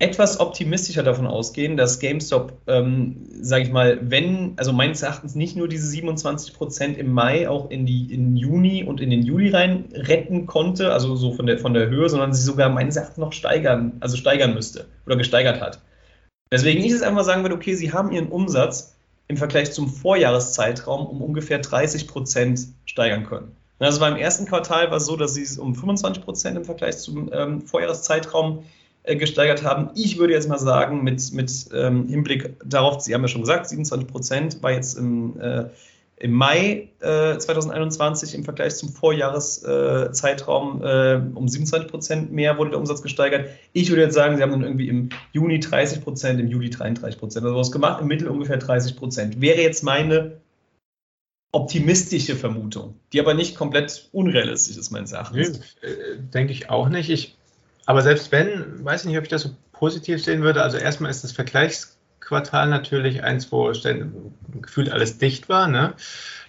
etwas 0.00 0.38
optimistischer 0.38 1.02
davon 1.02 1.26
ausgehen, 1.26 1.76
dass 1.76 1.98
GameStop, 1.98 2.52
ähm, 2.68 3.26
sage 3.40 3.64
ich 3.64 3.72
mal, 3.72 3.98
wenn, 4.00 4.52
also 4.56 4.72
meines 4.72 5.02
Erachtens 5.02 5.34
nicht 5.34 5.56
nur 5.56 5.68
diese 5.68 5.88
27 5.88 6.54
Prozent 6.54 6.98
im 6.98 7.12
Mai 7.12 7.48
auch 7.48 7.70
in 7.70 7.84
die 7.84 8.12
in 8.12 8.36
Juni 8.36 8.84
und 8.84 9.00
in 9.00 9.10
den 9.10 9.22
Juli 9.22 9.50
rein 9.50 9.86
retten 9.92 10.46
konnte, 10.46 10.92
also 10.92 11.16
so 11.16 11.32
von 11.32 11.46
der 11.46 11.58
von 11.58 11.74
der 11.74 11.88
Höhe, 11.88 12.08
sondern 12.08 12.32
sie 12.32 12.42
sogar 12.42 12.68
meines 12.68 12.94
Erachtens 12.94 13.18
noch 13.18 13.32
steigern, 13.32 13.94
also 13.98 14.16
steigern 14.16 14.54
müsste 14.54 14.86
oder 15.04 15.16
gesteigert 15.16 15.60
hat. 15.60 15.80
Deswegen 16.50 16.82
ich 16.82 16.92
es 16.92 17.02
einfach 17.02 17.24
sagen 17.24 17.42
würde, 17.42 17.54
okay, 17.54 17.74
sie 17.74 17.92
haben 17.92 18.12
ihren 18.12 18.28
Umsatz 18.28 18.94
im 19.28 19.36
Vergleich 19.36 19.72
zum 19.72 19.88
Vorjahreszeitraum 19.88 21.06
um 21.06 21.22
ungefähr 21.22 21.58
30 21.58 22.08
Prozent 22.08 22.68
steigern 22.86 23.26
können. 23.26 23.54
Also 23.78 24.00
beim 24.00 24.16
ersten 24.16 24.46
Quartal 24.46 24.90
war 24.90 24.96
es 24.96 25.06
so, 25.06 25.16
dass 25.16 25.34
sie 25.34 25.42
es 25.42 25.58
um 25.58 25.74
25 25.74 26.24
Prozent 26.24 26.56
im 26.56 26.64
Vergleich 26.64 26.98
zum 26.98 27.30
ähm, 27.32 27.60
Vorjahreszeitraum 27.60 28.64
äh, 29.04 29.16
gesteigert 29.16 29.62
haben. 29.62 29.90
Ich 29.94 30.18
würde 30.18 30.32
jetzt 30.32 30.48
mal 30.48 30.58
sagen, 30.58 31.04
mit, 31.04 31.32
mit 31.32 31.68
ähm, 31.72 32.08
Hinblick 32.08 32.56
darauf, 32.64 33.00
Sie 33.00 33.14
haben 33.14 33.22
ja 33.22 33.28
schon 33.28 33.42
gesagt, 33.42 33.68
27 33.68 34.08
Prozent 34.08 34.62
war 34.62 34.72
jetzt 34.72 34.98
im, 34.98 35.38
äh, 35.40 35.66
im 36.20 36.32
Mai 36.32 36.88
äh, 37.00 37.38
2021 37.38 38.34
im 38.34 38.44
Vergleich 38.44 38.76
zum 38.76 38.88
Vorjahreszeitraum 38.88 40.82
äh, 40.82 41.20
um 41.34 41.48
27 41.48 41.90
Prozent 41.90 42.32
mehr 42.32 42.58
wurde 42.58 42.70
der 42.70 42.80
Umsatz 42.80 43.02
gesteigert. 43.02 43.50
Ich 43.72 43.88
würde 43.90 44.02
jetzt 44.02 44.14
sagen, 44.14 44.36
Sie 44.36 44.42
haben 44.42 44.50
dann 44.50 44.64
irgendwie 44.64 44.88
im 44.88 45.10
Juni 45.32 45.60
30 45.60 46.02
Prozent, 46.02 46.40
im 46.40 46.48
Juli 46.48 46.70
33 46.70 47.18
Prozent 47.18 47.44
also 47.44 47.56
was 47.56 47.72
gemacht, 47.72 48.00
im 48.00 48.08
Mittel 48.08 48.28
ungefähr 48.28 48.56
30 48.56 48.96
Prozent. 48.96 49.40
Wäre 49.40 49.60
jetzt 49.60 49.84
meine 49.84 50.40
optimistische 51.52 52.36
Vermutung, 52.36 52.94
die 53.12 53.20
aber 53.20 53.34
nicht 53.34 53.56
komplett 53.56 54.08
unrealistisch 54.12 54.76
ist, 54.76 54.90
meines 54.90 55.12
Erachtens. 55.12 55.60
Nee, 55.82 55.88
äh, 55.88 56.18
denke 56.18 56.52
ich 56.52 56.68
auch 56.68 56.88
nicht. 56.88 57.10
Ich 57.10 57.38
aber 57.88 58.02
selbst 58.02 58.30
wenn, 58.32 58.84
weiß 58.84 59.00
ich 59.00 59.06
nicht, 59.06 59.16
ob 59.16 59.22
ich 59.24 59.30
das 59.30 59.44
so 59.44 59.50
positiv 59.72 60.22
sehen 60.22 60.42
würde. 60.42 60.62
Also 60.62 60.76
erstmal 60.76 61.10
ist 61.10 61.24
das 61.24 61.32
Vergleichsquartal 62.28 62.68
natürlich 62.68 63.22
eins, 63.24 63.50
wo 63.50 63.72
gefühlt 64.60 64.90
alles 64.90 65.18
dicht 65.18 65.48
war. 65.48 65.68
Ne? 65.68 65.94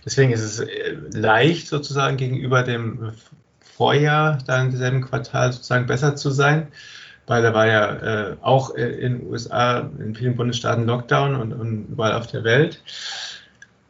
Deswegen 0.05 0.31
ist 0.31 0.41
es 0.41 0.59
äh, 0.59 0.97
leicht 1.13 1.67
sozusagen 1.67 2.17
gegenüber 2.17 2.63
dem 2.63 3.13
Vorjahr, 3.59 4.39
dann 4.45 4.69
im 4.69 4.77
selben 4.77 5.01
Quartal 5.01 5.53
sozusagen 5.53 5.87
besser 5.87 6.15
zu 6.15 6.31
sein, 6.31 6.67
weil 7.27 7.41
da 7.41 7.53
war 7.53 7.67
ja 7.67 8.31
äh, 8.31 8.37
auch 8.41 8.71
in 8.71 9.19
den 9.19 9.27
USA, 9.27 9.89
in 9.99 10.15
vielen 10.15 10.35
Bundesstaaten 10.35 10.85
Lockdown 10.85 11.35
und, 11.35 11.53
und 11.53 11.87
überall 11.89 12.13
auf 12.13 12.27
der 12.27 12.43
Welt. 12.43 12.83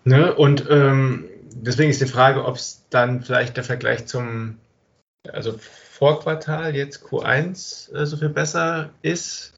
Ne? 0.03 0.33
Und 0.33 0.65
ähm, 0.69 1.25
deswegen 1.55 1.89
ist 1.89 2.01
die 2.01 2.05
Frage, 2.05 2.45
ob 2.45 2.55
es 2.55 2.85
dann 2.89 3.23
vielleicht 3.23 3.57
der 3.57 3.63
Vergleich 3.63 4.05
zum, 4.05 4.57
also 5.31 5.55
Vorquartal, 5.57 6.75
jetzt 6.75 7.03
Q1, 7.05 7.93
äh, 7.95 8.05
so 8.05 8.17
viel 8.17 8.29
besser 8.29 8.91
ist, 9.01 9.53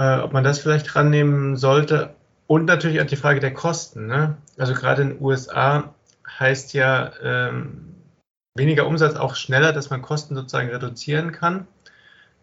äh, 0.00 0.18
ob 0.20 0.32
man 0.32 0.42
das 0.42 0.58
vielleicht 0.58 0.96
rannehmen 0.96 1.56
sollte. 1.56 2.14
Und 2.46 2.64
natürlich 2.64 3.00
auch 3.00 3.06
die 3.06 3.16
Frage 3.16 3.38
der 3.38 3.52
Kosten. 3.52 4.06
Ne? 4.06 4.38
Also 4.56 4.74
gerade 4.74 5.02
in 5.02 5.08
den 5.10 5.20
USA 5.20 5.94
heißt 6.26 6.72
ja 6.72 7.12
ähm, 7.22 7.94
weniger 8.56 8.86
Umsatz 8.86 9.14
auch 9.14 9.36
schneller, 9.36 9.72
dass 9.72 9.90
man 9.90 10.02
Kosten 10.02 10.34
sozusagen 10.34 10.70
reduzieren 10.70 11.32
kann, 11.32 11.66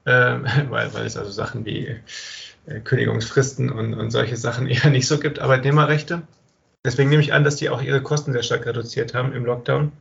ähm, 0.05 0.45
weil, 0.69 0.93
weil 0.93 1.05
es 1.05 1.17
also 1.17 1.31
Sachen 1.31 1.65
wie 1.65 1.95
äh, 2.67 2.79
Kündigungsfristen 2.79 3.71
und, 3.71 3.95
und 3.95 4.11
solche 4.11 4.37
Sachen 4.37 4.67
eher 4.67 4.91
nicht 4.91 5.07
so 5.07 5.17
gibt, 5.19 5.39
Arbeitnehmerrechte. 5.39 6.21
Deswegen 6.85 7.09
nehme 7.09 7.23
ich 7.23 7.33
an, 7.33 7.43
dass 7.43 7.55
die 7.57 7.69
auch 7.69 7.81
ihre 7.81 8.03
Kosten 8.03 8.33
sehr 8.33 8.43
stark 8.43 8.67
reduziert 8.67 9.15
haben 9.15 9.33
im 9.33 9.45
Lockdown 9.45 9.91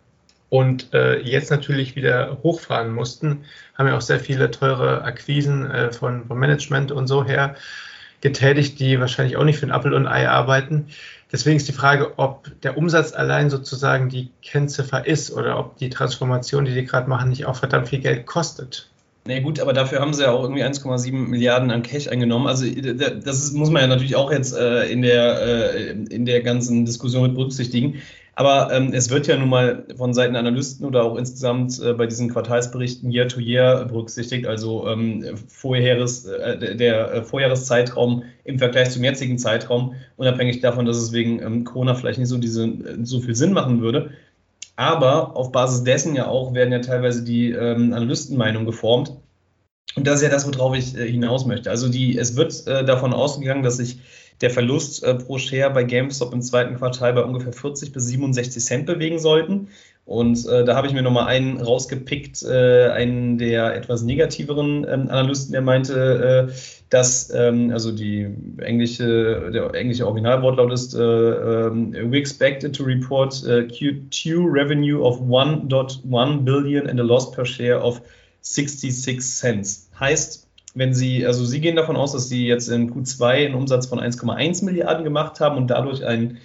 und 0.49 0.93
äh, 0.95 1.21
jetzt 1.21 1.51
natürlich 1.51 1.97
wieder 1.97 2.39
hochfahren 2.43 2.93
mussten, 2.93 3.45
haben 3.75 3.89
ja 3.89 3.97
auch 3.97 4.03
sehr 4.03 4.21
viele 4.21 4.51
teure 4.51 5.03
Akquisen 5.03 5.71
äh, 5.71 5.93
von, 5.93 6.27
vom 6.27 6.39
Management 6.39 6.93
und 6.93 7.07
so 7.07 7.25
her 7.25 7.57
getätigt, 8.21 8.79
die 8.79 8.99
wahrscheinlich 9.01 9.37
auch 9.37 9.45
nicht 9.45 9.59
für 9.59 9.67
ein 9.67 9.73
Apple 9.73 9.95
und 9.95 10.07
Ei 10.07 10.29
arbeiten. 10.29 10.87
Deswegen 11.33 11.57
ist 11.57 11.69
die 11.69 11.73
Frage, 11.73 12.19
ob 12.19 12.49
der 12.63 12.79
Umsatz 12.79 13.13
allein 13.13 13.51
sozusagen 13.51 14.09
die 14.09 14.31
Kennziffer 14.43 15.07
ist 15.07 15.33
oder 15.33 15.59
ob 15.59 15.77
die 15.77 15.91
Transformation, 15.91 16.65
die 16.65 16.75
die 16.75 16.85
gerade 16.85 17.09
machen, 17.09 17.31
nicht 17.31 17.47
auch 17.47 17.57
verdammt 17.57 17.89
viel 17.89 17.99
Geld 17.99 18.27
kostet. 18.27 18.89
Na 19.27 19.35
nee, 19.35 19.41
gut, 19.41 19.59
aber 19.59 19.73
dafür 19.73 19.99
haben 19.99 20.15
sie 20.15 20.23
ja 20.23 20.31
auch 20.31 20.45
irgendwie 20.45 20.63
1,7 20.63 21.13
Milliarden 21.13 21.73
an 21.73 21.83
Cash 21.83 22.07
eingenommen. 22.07 22.47
Also 22.47 22.65
das 22.65 23.43
ist, 23.43 23.55
muss 23.55 23.71
man 23.71 23.83
ja 23.83 23.89
natürlich 23.89 24.15
auch 24.15 24.31
jetzt 24.31 24.57
äh, 24.57 24.85
in, 24.87 25.03
der, 25.03 25.43
äh, 25.43 25.91
in 25.91 26.27
der 26.27 26.43
ganzen 26.43 26.85
Diskussion 26.85 27.25
mit 27.25 27.35
berücksichtigen. 27.35 28.03
Aber 28.39 28.71
ähm, 28.71 28.93
es 28.93 29.09
wird 29.09 29.27
ja 29.27 29.37
nun 29.39 29.49
mal 29.49 29.87
von 29.97 30.13
Seiten 30.13 30.37
Analysten 30.37 30.85
oder 30.85 31.05
auch 31.05 31.17
insgesamt 31.17 31.81
äh, 31.81 31.95
bei 31.95 32.07
diesen 32.07 32.31
Quartalsberichten 32.31 33.11
Year 33.11 33.29
to 33.29 33.41
Year 33.41 33.87
berücksichtigt, 33.87 34.47
also 34.47 34.87
ähm, 34.87 35.25
Vorjahres, 35.49 36.27
äh, 36.27 36.77
der 36.77 37.13
äh, 37.13 37.23
Vorjahreszeitraum 37.23 38.25
im 38.45 38.59
Vergleich 38.59 38.91
zum 38.91 39.03
jetzigen 39.03 39.39
Zeitraum, 39.39 39.95
unabhängig 40.19 40.61
davon, 40.61 40.85
dass 40.85 40.99
es 40.99 41.13
wegen 41.13 41.41
ähm, 41.41 41.65
Corona 41.65 41.95
vielleicht 41.95 42.19
nicht 42.19 42.29
so, 42.29 42.37
diese, 42.37 42.71
so 43.05 43.21
viel 43.21 43.35
Sinn 43.35 43.55
machen 43.55 43.81
würde. 43.81 44.11
Aber 44.77 45.35
auf 45.35 45.51
Basis 45.51 45.85
dessen 45.85 46.15
ja 46.15 46.29
auch 46.29 46.53
werden 46.53 46.73
ja 46.73 46.81
teilweise 46.81 47.25
die 47.25 47.53
ähm, 47.53 47.95
Analystenmeinungen 47.95 48.67
geformt. 48.67 49.13
Und 49.95 50.07
das 50.07 50.17
ist 50.17 50.23
ja 50.23 50.29
das, 50.29 50.47
worauf 50.47 50.77
ich 50.77 50.95
äh, 50.95 51.11
hinaus 51.11 51.47
möchte. 51.47 51.71
Also 51.71 51.89
die, 51.89 52.19
es 52.19 52.37
wird 52.37 52.67
äh, 52.67 52.85
davon 52.85 53.15
ausgegangen, 53.15 53.63
dass 53.63 53.79
sich 53.79 53.99
der 54.41 54.51
Verlust 54.51 55.03
äh, 55.03 55.15
pro 55.15 55.39
Share 55.39 55.71
bei 55.71 55.85
GameStop 55.85 56.33
im 56.33 56.43
zweiten 56.43 56.77
Quartal 56.77 57.15
bei 57.15 57.23
ungefähr 57.23 57.53
40 57.53 57.93
bis 57.93 58.07
67 58.07 58.63
Cent 58.65 58.87
bewegen 58.87 59.19
sollten. 59.19 59.69
Und 60.05 60.47
äh, 60.47 60.65
da 60.65 60.77
habe 60.77 60.87
ich 60.87 60.93
mir 60.93 61.03
nochmal 61.03 61.27
einen 61.27 61.61
rausgepickt, 61.61 62.45
äh, 62.45 62.91
einen 62.91 63.39
der 63.39 63.75
etwas 63.75 64.03
negativeren 64.03 64.87
ähm, 64.89 65.09
Analysten, 65.09 65.51
der 65.51 65.63
meinte, 65.63 66.49
äh, 66.49 66.53
dass, 66.91 67.29
ähm, 67.35 67.73
also 67.73 67.91
die 67.91 68.29
englische, 68.59 69.51
der 69.53 69.75
englische 69.75 70.07
Originalwortlaut 70.07 70.73
ist, 70.73 70.95
äh, 70.95 71.01
ähm, 71.01 71.93
we 71.93 72.19
expected 72.19 72.77
to 72.77 72.85
report 72.85 73.35
uh, 73.45 73.67
Q2 73.67 74.45
revenue 74.49 75.03
of 75.03 75.21
1.1 75.23 76.45
billion 76.45 76.89
and 76.89 77.01
a 77.01 77.03
loss 77.03 77.33
per 77.33 77.45
share 77.45 77.83
of 77.83 78.01
66 78.43 79.21
cents. 79.21 79.91
Heißt, 79.99 80.46
wenn 80.77 80.93
Sie, 80.93 81.27
also 81.27 81.45
Sie 81.45 81.61
gehen 81.61 81.75
davon 81.75 81.97
aus, 81.97 82.13
dass 82.13 82.29
Sie 82.29 82.47
jetzt 82.47 82.69
in 82.69 82.93
Q2 82.93 83.47
einen 83.47 83.55
Umsatz 83.55 83.87
von 83.87 83.99
1,1 83.99 84.65
Milliarden 84.65 85.05
gemacht 85.05 85.41
haben 85.41 85.57
und 85.57 85.69
dadurch 85.69 86.05
einen 86.05 86.39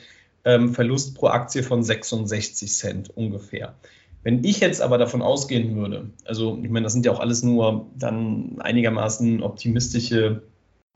ähm, 0.45 0.73
Verlust 0.73 1.15
pro 1.15 1.27
Aktie 1.27 1.63
von 1.63 1.83
66 1.83 2.73
Cent 2.73 3.09
ungefähr. 3.15 3.75
Wenn 4.23 4.43
ich 4.45 4.61
jetzt 4.61 4.81
aber 4.81 4.97
davon 4.97 5.21
ausgehen 5.21 5.75
würde, 5.75 6.11
also 6.25 6.57
ich 6.63 6.69
meine, 6.69 6.85
das 6.85 6.93
sind 6.93 7.05
ja 7.05 7.11
auch 7.11 7.19
alles 7.19 7.43
nur 7.43 7.87
dann 7.97 8.55
einigermaßen 8.59 9.43
optimistische 9.43 10.43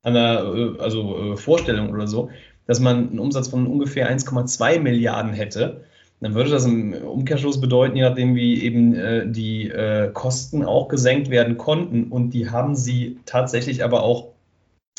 äh, 0.04 0.10
also, 0.10 1.34
äh, 1.34 1.38
Vorstellungen 1.38 1.94
oder 1.94 2.08
so, 2.08 2.30
dass 2.68 2.80
man 2.80 3.10
einen 3.10 3.20
Umsatz 3.20 3.50
von 3.50 3.68
ungefähr 3.68 4.10
1,2 4.10 4.80
Milliarden 4.80 5.34
hätte, 5.34 5.84
dann 6.26 6.34
würde 6.34 6.50
das 6.50 6.66
im 6.66 6.92
Umkehrschluss 6.94 7.62
bedeuten, 7.62 7.96
je 7.96 8.02
nachdem 8.02 8.34
wie 8.34 8.64
eben 8.64 8.96
äh, 8.96 9.28
die 9.28 9.70
äh, 9.70 10.10
Kosten 10.12 10.66
auch 10.66 10.88
gesenkt 10.88 11.30
werden 11.30 11.56
konnten 11.56 12.06
und 12.06 12.32
die 12.32 12.50
haben 12.50 12.76
sie 12.76 13.20
tatsächlich 13.28 13.84
aber 13.84 14.02
auch 14.02 14.30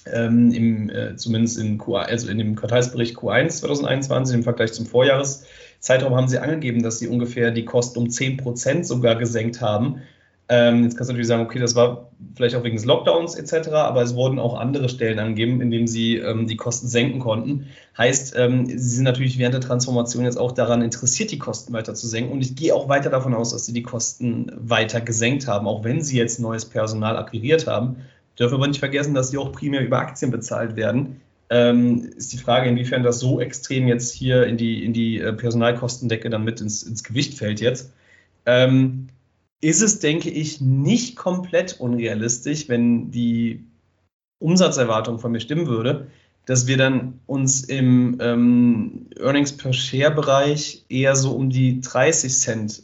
ähm, 0.07 0.53
im, 0.53 0.89
äh, 0.89 1.16
zumindest 1.16 1.59
in, 1.59 1.79
Q, 1.79 1.97
also 1.97 2.31
in 2.31 2.39
dem 2.39 2.55
Quartalsbericht 2.55 3.16
Q1 3.16 3.49
2021 3.59 4.37
im 4.37 4.43
Vergleich 4.45 4.72
zum 4.72 4.87
Vorjahreszeitraum 4.87 6.14
haben 6.14 6.29
sie 6.29 6.39
angegeben, 6.39 6.85
dass 6.85 7.01
sie 7.01 7.09
ungefähr 7.09 7.51
die 7.51 7.64
Kosten 7.64 7.99
um 7.99 8.09
10 8.09 8.37
Prozent 8.37 8.87
sogar 8.87 9.16
gesenkt 9.16 9.61
haben. 9.61 10.03
Ähm, 10.49 10.85
jetzt 10.85 10.97
kannst 10.97 11.11
du 11.11 11.13
natürlich 11.13 11.27
sagen, 11.27 11.43
okay, 11.43 11.59
das 11.59 11.75
war 11.75 12.13
vielleicht 12.37 12.55
auch 12.55 12.63
wegen 12.63 12.77
des 12.77 12.85
Lockdowns 12.85 13.35
etc., 13.35 13.69
aber 13.71 14.03
es 14.03 14.15
wurden 14.15 14.39
auch 14.39 14.55
andere 14.55 14.89
Stellen 14.89 15.19
angegeben, 15.19 15.61
in 15.61 15.73
denen 15.73 15.89
sie 15.89 16.19
ähm, 16.19 16.47
die 16.47 16.57
Kosten 16.57 16.87
senken 16.87 17.19
konnten. 17.19 17.67
Heißt, 17.99 18.35
ähm, 18.37 18.67
sie 18.67 18.79
sind 18.79 19.05
natürlich 19.05 19.39
während 19.39 19.55
der 19.55 19.61
Transformation 19.61 20.25
jetzt 20.25 20.39
auch 20.39 20.53
daran 20.53 20.83
interessiert, 20.83 21.33
die 21.33 21.39
Kosten 21.39 21.73
weiter 21.73 21.95
zu 21.95 22.07
senken. 22.07 22.31
Und 22.31 22.43
ich 22.43 22.55
gehe 22.55 22.75
auch 22.75 22.89
weiter 22.89 23.11
davon 23.11 23.35
aus, 23.35 23.51
dass 23.51 23.67
sie 23.67 23.73
die 23.73 23.83
Kosten 23.83 24.53
weiter 24.57 25.01
gesenkt 25.01 25.49
haben, 25.49 25.67
auch 25.67 25.83
wenn 25.83 26.01
sie 26.03 26.17
jetzt 26.17 26.39
neues 26.39 26.65
Personal 26.65 27.17
akquiriert 27.17 27.67
haben. 27.67 27.97
Dürfen 28.39 28.55
aber 28.55 28.69
nicht 28.69 28.81
vergessen, 28.81 29.15
dass 29.15 29.31
sie 29.31 29.39
auch 29.39 29.51
primär 29.51 29.81
über 29.81 29.99
Aktien 29.99 30.31
bezahlt 30.31 30.77
werden. 30.77 31.21
Ähm, 31.49 32.11
ist 32.17 32.33
die 32.33 32.39
Frage, 32.39 32.69
inwiefern 32.69 33.03
das 33.03 33.19
so 33.19 33.41
extrem 33.41 33.89
jetzt 33.89 34.13
hier 34.13 34.47
in 34.47 34.57
die, 34.57 34.85
in 34.85 34.93
die 34.93 35.19
äh, 35.21 35.33
Personalkostendecke 35.33 36.31
dann 36.31 36.45
mit 36.45 36.61
ins, 36.61 36.83
ins 36.83 37.03
Gewicht 37.03 37.35
fällt 37.35 37.61
jetzt. 37.61 37.93
Ähm, 38.45 39.09
ist 39.61 39.83
es, 39.83 39.99
denke 39.99 40.31
ich, 40.31 40.61
nicht 40.61 41.17
komplett 41.17 41.81
unrealistisch, 41.81 42.69
wenn 42.69 43.11
die 43.11 43.65
Umsatzerwartung 44.39 45.19
von 45.19 45.33
mir 45.33 45.41
stimmen 45.41 45.67
würde, 45.67 46.09
dass 46.45 46.67
wir 46.67 46.77
dann 46.77 47.21
uns 47.27 47.65
im 47.65 48.19
ähm, 48.21 49.07
Earnings 49.19 49.57
per 49.57 49.73
Share 49.73 50.15
Bereich 50.15 50.85
eher 50.89 51.17
so 51.17 51.33
um 51.33 51.51
die 51.51 51.81
30 51.81 52.33
Cent 52.33 52.83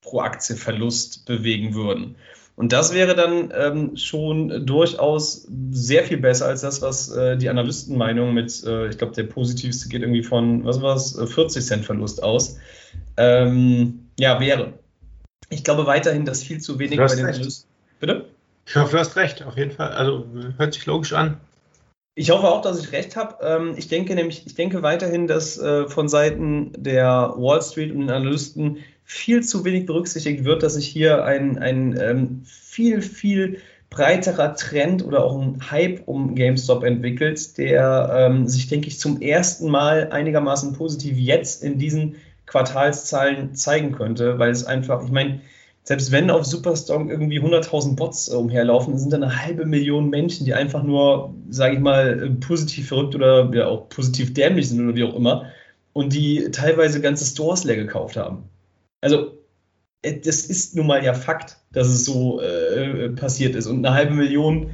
pro 0.00 0.20
Aktie 0.20 0.56
Verlust 0.56 1.26
bewegen 1.26 1.74
würden. 1.74 2.16
Und 2.56 2.72
das 2.72 2.94
wäre 2.94 3.16
dann 3.16 3.52
ähm, 3.52 3.96
schon 3.96 4.64
durchaus 4.64 5.48
sehr 5.72 6.04
viel 6.04 6.18
besser 6.18 6.46
als 6.46 6.60
das, 6.60 6.82
was 6.82 7.10
äh, 7.10 7.36
die 7.36 7.48
Analystenmeinung 7.48 8.32
mit, 8.32 8.62
äh, 8.64 8.88
ich 8.88 8.96
glaube, 8.96 9.12
der 9.12 9.24
positivste 9.24 9.88
geht 9.88 10.02
irgendwie 10.02 10.22
von, 10.22 10.64
was 10.64 10.80
war 10.80 10.94
es, 10.94 11.18
40 11.18 11.64
Cent 11.64 11.84
Verlust 11.84 12.22
aus. 12.22 12.58
Ähm, 13.16 14.08
ja, 14.20 14.38
wäre. 14.38 14.74
Ich 15.54 15.62
glaube 15.62 15.86
weiterhin, 15.86 16.24
dass 16.24 16.42
viel 16.42 16.60
zu 16.60 16.80
wenig 16.80 16.98
bei 16.98 17.06
den 17.06 17.26
Analysten. 17.26 17.68
Bitte? 18.00 18.26
Ich 18.66 18.74
hoffe, 18.74 18.92
du 18.92 18.98
hast 18.98 19.14
recht, 19.14 19.44
auf 19.44 19.56
jeden 19.56 19.70
Fall. 19.70 19.92
Also 19.92 20.26
hört 20.56 20.74
sich 20.74 20.84
logisch 20.86 21.12
an. 21.12 21.36
Ich 22.16 22.30
hoffe 22.30 22.48
auch, 22.48 22.60
dass 22.60 22.80
ich 22.80 22.92
recht 22.92 23.14
habe. 23.14 23.36
Ähm, 23.44 23.74
ich 23.76 23.88
denke 23.88 24.14
nämlich, 24.14 24.46
ich 24.46 24.54
denke 24.56 24.82
weiterhin, 24.82 25.28
dass 25.28 25.58
äh, 25.58 25.88
von 25.88 26.08
Seiten 26.08 26.72
der 26.76 27.34
Wall 27.36 27.62
Street 27.62 27.92
und 27.92 28.00
den 28.00 28.10
Analysten 28.10 28.78
viel 29.04 29.44
zu 29.44 29.64
wenig 29.64 29.86
berücksichtigt 29.86 30.44
wird, 30.44 30.62
dass 30.64 30.74
sich 30.74 30.88
hier 30.88 31.24
ein, 31.24 31.58
ein 31.58 31.98
ähm, 32.00 32.42
viel, 32.44 33.00
viel 33.00 33.60
breiterer 33.90 34.56
Trend 34.56 35.04
oder 35.04 35.24
auch 35.24 35.40
ein 35.40 35.70
Hype 35.70 36.02
um 36.06 36.34
GameStop 36.34 36.82
entwickelt, 36.82 37.58
der 37.58 38.10
ähm, 38.12 38.48
sich, 38.48 38.66
denke 38.66 38.88
ich, 38.88 38.98
zum 38.98 39.20
ersten 39.20 39.70
Mal 39.70 40.10
einigermaßen 40.10 40.72
positiv 40.72 41.16
jetzt 41.16 41.62
in 41.62 41.78
diesen 41.78 42.16
Quartalszahlen 42.46 43.54
zeigen 43.54 43.92
könnte, 43.92 44.38
weil 44.38 44.50
es 44.50 44.64
einfach, 44.64 45.04
ich 45.04 45.10
meine, 45.10 45.40
selbst 45.84 46.12
wenn 46.12 46.30
auf 46.30 46.46
Superstrong 46.46 47.10
irgendwie 47.10 47.40
100.000 47.40 47.94
Bots 47.94 48.28
äh, 48.28 48.36
umherlaufen, 48.36 48.98
sind 48.98 49.12
da 49.12 49.18
eine 49.18 49.42
halbe 49.42 49.66
Million 49.66 50.08
Menschen, 50.08 50.46
die 50.46 50.54
einfach 50.54 50.82
nur, 50.82 51.34
sage 51.50 51.74
ich 51.74 51.80
mal, 51.80 52.22
äh, 52.22 52.30
positiv 52.30 52.88
verrückt 52.88 53.14
oder 53.14 53.50
ja, 53.54 53.66
auch 53.66 53.90
positiv 53.90 54.32
dämlich 54.32 54.70
sind 54.70 54.82
oder 54.82 54.96
wie 54.96 55.04
auch 55.04 55.14
immer 55.14 55.52
und 55.92 56.14
die 56.14 56.50
teilweise 56.50 57.00
ganze 57.00 57.26
Stores 57.26 57.64
leer 57.64 57.76
gekauft 57.76 58.16
haben. 58.16 58.44
Also 59.02 59.32
äh, 60.00 60.18
das 60.20 60.46
ist 60.46 60.74
nun 60.74 60.86
mal 60.86 61.04
ja 61.04 61.12
Fakt, 61.12 61.58
dass 61.72 61.88
es 61.88 62.06
so 62.06 62.40
äh, 62.40 63.10
passiert 63.10 63.54
ist. 63.54 63.66
Und 63.66 63.84
eine 63.84 63.94
halbe 63.94 64.14
Million 64.14 64.70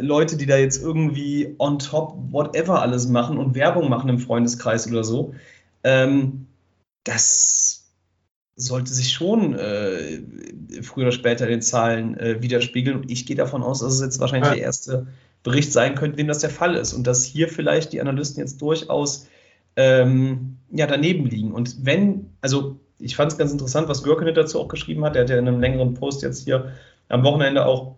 Leute, 0.00 0.36
die 0.36 0.46
da 0.46 0.56
jetzt 0.56 0.82
irgendwie 0.82 1.54
on 1.58 1.78
top 1.78 2.16
whatever 2.32 2.82
alles 2.82 3.06
machen 3.06 3.38
und 3.38 3.54
Werbung 3.54 3.88
machen 3.88 4.08
im 4.08 4.18
Freundeskreis 4.18 4.90
oder 4.90 5.04
so, 5.04 5.34
ähm, 5.84 6.46
das 7.06 7.92
sollte 8.56 8.92
sich 8.92 9.12
schon 9.12 9.54
äh, 9.54 10.22
früher 10.82 11.04
oder 11.04 11.12
später 11.12 11.44
in 11.44 11.50
den 11.50 11.62
Zahlen 11.62 12.16
äh, 12.18 12.42
widerspiegeln. 12.42 12.98
Und 12.98 13.10
ich 13.10 13.26
gehe 13.26 13.36
davon 13.36 13.62
aus, 13.62 13.80
dass 13.80 13.94
es 13.94 14.00
jetzt 14.00 14.18
wahrscheinlich 14.18 14.48
ja. 14.48 14.54
der 14.54 14.64
erste 14.64 15.06
Bericht 15.42 15.72
sein 15.72 15.94
könnte, 15.94 16.12
in 16.12 16.26
dem 16.26 16.28
das 16.28 16.38
der 16.38 16.50
Fall 16.50 16.74
ist. 16.74 16.94
Und 16.94 17.06
dass 17.06 17.24
hier 17.24 17.48
vielleicht 17.48 17.92
die 17.92 18.00
Analysten 18.00 18.40
jetzt 18.40 18.60
durchaus 18.62 19.28
ähm, 19.76 20.56
ja, 20.70 20.86
daneben 20.86 21.26
liegen. 21.26 21.52
Und 21.52 21.84
wenn, 21.84 22.30
also 22.40 22.80
ich 22.98 23.14
fand 23.14 23.32
es 23.32 23.38
ganz 23.38 23.52
interessant, 23.52 23.88
was 23.88 24.02
Görkenet 24.02 24.36
dazu 24.36 24.60
auch 24.60 24.68
geschrieben 24.68 25.04
hat. 25.04 25.16
Er 25.16 25.22
hat 25.22 25.30
ja 25.30 25.38
in 25.38 25.46
einem 25.46 25.60
längeren 25.60 25.94
Post 25.94 26.22
jetzt 26.22 26.44
hier 26.44 26.72
am 27.08 27.24
Wochenende 27.24 27.66
auch 27.66 27.96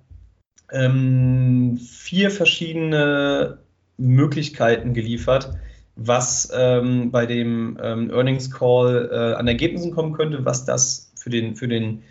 ähm, 0.72 1.78
vier 1.78 2.30
verschiedene 2.30 3.58
Möglichkeiten 3.96 4.92
geliefert, 4.92 5.52
was 5.98 6.50
ähm, 6.54 7.10
bei 7.10 7.26
dem 7.26 7.76
ähm, 7.82 8.10
Earnings 8.10 8.50
Call 8.50 9.10
äh, 9.12 9.34
an 9.34 9.48
Ergebnissen 9.48 9.90
kommen 9.90 10.12
könnte, 10.12 10.44
was 10.44 10.64
das 10.64 11.12
für, 11.16 11.28
den, 11.28 11.56
für, 11.56 11.66
den, 11.66 12.04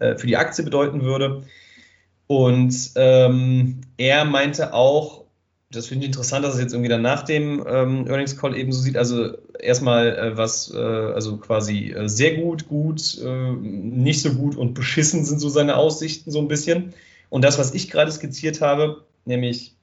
äh, 0.00 0.16
für 0.16 0.26
die 0.26 0.36
Aktie 0.36 0.64
bedeuten 0.64 1.02
würde. 1.02 1.42
Und 2.26 2.92
ähm, 2.96 3.82
er 3.98 4.24
meinte 4.24 4.72
auch, 4.72 5.24
das 5.70 5.86
finde 5.86 6.04
ich 6.04 6.08
interessant, 6.08 6.44
dass 6.44 6.54
es 6.54 6.60
jetzt 6.60 6.72
irgendwie 6.72 6.88
dann 6.88 7.02
nach 7.02 7.22
dem 7.22 7.62
ähm, 7.68 8.06
Earnings 8.06 8.38
Call 8.38 8.56
eben 8.56 8.72
so 8.72 8.80
sieht. 8.80 8.96
Also 8.96 9.36
erstmal 9.60 10.16
äh, 10.16 10.36
was, 10.38 10.72
äh, 10.72 10.78
also 10.78 11.36
quasi 11.36 11.90
äh, 11.90 12.08
sehr 12.08 12.36
gut, 12.36 12.66
gut, 12.66 13.18
äh, 13.22 13.52
nicht 13.52 14.22
so 14.22 14.32
gut 14.32 14.56
und 14.56 14.72
beschissen 14.72 15.24
sind 15.24 15.38
so 15.38 15.50
seine 15.50 15.76
Aussichten 15.76 16.30
so 16.30 16.38
ein 16.38 16.48
bisschen. 16.48 16.94
Und 17.28 17.44
das, 17.44 17.58
was 17.58 17.74
ich 17.74 17.90
gerade 17.90 18.10
skizziert 18.10 18.62
habe, 18.62 19.04
nämlich 19.26 19.74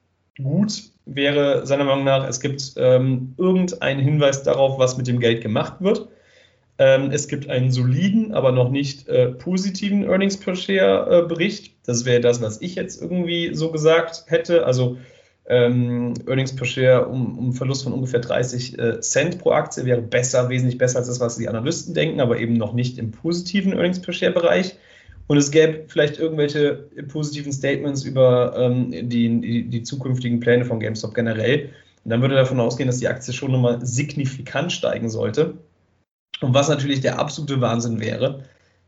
gut, 0.42 0.91
wäre 1.06 1.66
seiner 1.66 1.84
Meinung 1.84 2.04
nach, 2.04 2.28
es 2.28 2.40
gibt 2.40 2.74
ähm, 2.78 3.34
irgendeinen 3.38 4.00
Hinweis 4.00 4.44
darauf, 4.44 4.80
was 4.80 4.98
mit 4.98 5.08
dem 5.08 5.20
Geld 5.20 5.42
gemacht 5.42 5.76
wird. 5.80 6.08
Ähm, 6.78 7.12
es 7.12 7.28
gibt 7.28 7.50
einen 7.50 7.72
soliden, 7.72 8.34
aber 8.34 8.52
noch 8.52 8.70
nicht 8.70 9.08
äh, 9.08 9.28
positiven 9.28 10.04
Earnings 10.04 10.38
per 10.38 10.56
Share 10.56 11.24
äh, 11.24 11.28
Bericht. 11.28 11.76
Das 11.86 12.06
wäre 12.06 12.22
das, 12.22 12.42
was 12.42 12.62
ich 12.62 12.76
jetzt 12.76 13.02
irgendwie 13.02 13.54
so 13.54 13.72
gesagt 13.72 14.26
hätte. 14.28 14.66
Also 14.66 14.98
ähm, 15.48 16.14
Earnings 16.28 16.56
per 16.56 16.66
Share 16.66 17.08
um, 17.08 17.38
um 17.38 17.54
Verlust 17.54 17.84
von 17.84 17.94
ungefähr 17.94 18.20
30 18.20 18.80
äh, 18.80 19.00
Cent 19.02 19.40
pro 19.40 19.52
Aktie 19.52 19.86
wäre 19.86 20.02
besser, 20.02 20.50
wesentlich 20.50 20.78
besser 20.78 21.00
als 21.00 21.08
das, 21.08 21.20
was 21.20 21.38
die 21.38 21.50
Analysten 21.50 21.94
denken, 21.94 22.22
aber 22.22 22.40
eben 22.40 22.54
noch 22.54 22.74
nicht 22.74 22.98
im 22.98 23.12
positiven 23.12 23.74
Earnings 23.74 24.02
per 24.02 24.14
Share 24.14 24.32
Bereich. 24.32 24.76
Und 25.32 25.38
es 25.38 25.50
gäbe 25.50 25.86
vielleicht 25.88 26.20
irgendwelche 26.20 26.90
positiven 27.08 27.54
Statements 27.54 28.04
über 28.04 28.54
ähm, 28.58 28.92
die, 28.92 29.40
die, 29.40 29.64
die, 29.64 29.82
zukünftigen 29.82 30.42
Pläne 30.42 30.66
von 30.66 30.82
GameStop 30.82 31.14
generell. 31.14 31.70
Und 32.04 32.12
dann 32.12 32.20
würde 32.20 32.36
davon 32.36 32.60
ausgehen, 32.60 32.88
dass 32.88 32.98
die 32.98 33.08
Aktie 33.08 33.34
schon 33.34 33.54
nochmal 33.54 33.80
signifikant 33.82 34.74
steigen 34.74 35.10
sollte. 35.10 35.54
Und 36.42 36.54
was 36.54 36.68
natürlich 36.68 37.00
der 37.00 37.18
absolute 37.18 37.62
Wahnsinn 37.62 38.02
wäre, 38.02 38.44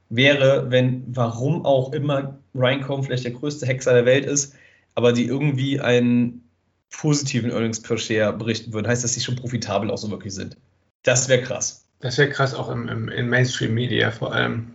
wäre, 0.09 0.69
wenn, 0.69 1.05
warum 1.07 1.65
auch 1.65 1.93
immer 1.93 2.37
Ryan 2.53 2.81
Cohn 2.81 3.03
vielleicht 3.03 3.23
der 3.23 3.31
größte 3.31 3.65
Hexer 3.65 3.93
der 3.93 4.05
Welt 4.05 4.25
ist, 4.25 4.53
aber 4.95 5.13
die 5.13 5.27
irgendwie 5.27 5.79
einen 5.79 6.43
positiven 6.89 7.51
Earnings 7.51 7.81
per 7.81 7.97
Share 7.97 8.33
berichten 8.33 8.73
würden, 8.73 8.87
heißt, 8.87 9.05
dass 9.05 9.13
sie 9.13 9.21
schon 9.21 9.37
profitabel 9.37 9.89
auch 9.89 9.97
so 9.97 10.11
wirklich 10.11 10.33
sind. 10.33 10.57
Das 11.03 11.29
wäre 11.29 11.41
krass. 11.41 11.85
Das 12.01 12.17
wäre 12.17 12.27
krass, 12.27 12.53
auch 12.53 12.69
im, 12.69 12.89
im, 12.89 13.07
in 13.07 13.29
Mainstream 13.29 13.73
Media 13.73 14.11
vor 14.11 14.33
allem. 14.33 14.73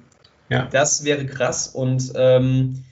Ja. 0.49 0.69
Das 0.71 1.05
wäre 1.05 1.27
krass 1.27 1.69
und 1.69 2.13
ähm, 2.15 2.85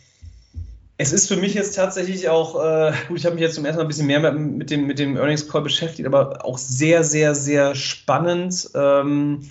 es 0.98 1.12
ist 1.12 1.28
für 1.28 1.36
mich 1.36 1.54
jetzt 1.54 1.74
tatsächlich 1.76 2.28
auch, 2.28 2.62
äh, 2.62 2.92
gut, 3.08 3.18
ich 3.18 3.26
habe 3.26 3.34
mich 3.34 3.42
jetzt 3.42 3.54
zum 3.54 3.64
ersten 3.64 3.78
Mal 3.78 3.84
ein 3.84 3.88
bisschen 3.88 4.06
mehr 4.06 4.32
mit 4.32 4.70
dem, 4.70 4.86
mit 4.86 4.98
dem 4.98 5.16
Earnings 5.16 5.48
Call 5.48 5.62
beschäftigt, 5.62 6.06
aber 6.06 6.44
auch 6.44 6.56
sehr, 6.56 7.04
sehr, 7.04 7.34
sehr 7.34 7.74
spannend. 7.74 8.70
Ähm, 8.74 9.42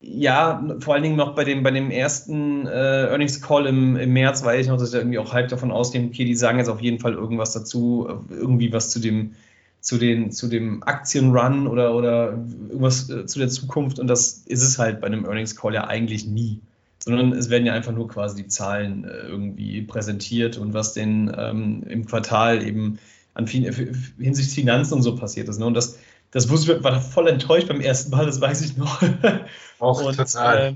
ja, 0.00 0.64
vor 0.78 0.94
allen 0.94 1.02
Dingen 1.02 1.16
noch 1.16 1.34
bei 1.34 1.42
dem, 1.42 1.64
bei 1.64 1.72
dem 1.72 1.90
ersten 1.90 2.66
äh, 2.66 3.08
Earnings 3.08 3.42
Call 3.42 3.66
im, 3.66 3.96
im 3.96 4.12
März 4.12 4.44
weiß 4.44 4.60
ich 4.60 4.68
noch, 4.68 4.78
dass 4.78 4.90
ich 4.90 4.94
irgendwie 4.94 5.18
auch 5.18 5.32
halb 5.32 5.48
davon 5.48 5.72
ausgehen, 5.72 6.08
okay, 6.08 6.24
die 6.24 6.36
sagen 6.36 6.58
jetzt 6.58 6.68
auf 6.68 6.80
jeden 6.80 7.00
Fall 7.00 7.14
irgendwas 7.14 7.52
dazu, 7.52 8.08
irgendwie 8.30 8.72
was 8.72 8.90
zu 8.90 9.00
dem, 9.00 9.34
zu 9.80 9.98
den, 9.98 10.30
zu 10.30 10.46
dem 10.46 10.84
Aktienrun 10.84 11.66
oder, 11.66 11.94
oder 11.96 12.38
irgendwas 12.68 13.10
äh, 13.10 13.26
zu 13.26 13.40
der 13.40 13.48
Zukunft 13.48 13.98
und 13.98 14.06
das 14.06 14.44
ist 14.46 14.62
es 14.62 14.78
halt 14.78 15.00
bei 15.00 15.08
einem 15.08 15.24
Earnings 15.24 15.56
Call 15.56 15.74
ja 15.74 15.88
eigentlich 15.88 16.26
nie. 16.26 16.60
Sondern 17.08 17.32
es 17.32 17.48
werden 17.48 17.66
ja 17.66 17.72
einfach 17.72 17.92
nur 17.92 18.08
quasi 18.08 18.42
die 18.42 18.48
Zahlen 18.48 19.04
äh, 19.04 19.08
irgendwie 19.08 19.82
präsentiert 19.82 20.58
und 20.58 20.74
was 20.74 20.92
denn 20.92 21.34
ähm, 21.36 21.82
im 21.88 22.04
Quartal 22.04 22.62
eben 22.62 22.98
an 23.34 23.46
hinsichtlich 23.46 24.54
Finanzen 24.54 24.94
und 24.94 25.02
so 25.02 25.16
passiert 25.16 25.48
ist. 25.48 25.58
Ne? 25.58 25.66
Und 25.66 25.74
das, 25.74 25.98
das 26.32 26.50
wusste 26.50 26.74
ich, 26.74 26.84
war 26.84 27.00
voll 27.00 27.28
enttäuscht 27.28 27.68
beim 27.68 27.80
ersten 27.80 28.10
Mal, 28.10 28.26
das 28.26 28.40
weiß 28.40 28.60
ich 28.62 28.76
noch. 28.76 29.02
Auch 29.78 30.02
und, 30.02 30.16
total. 30.16 30.58
Äh, 30.58 30.74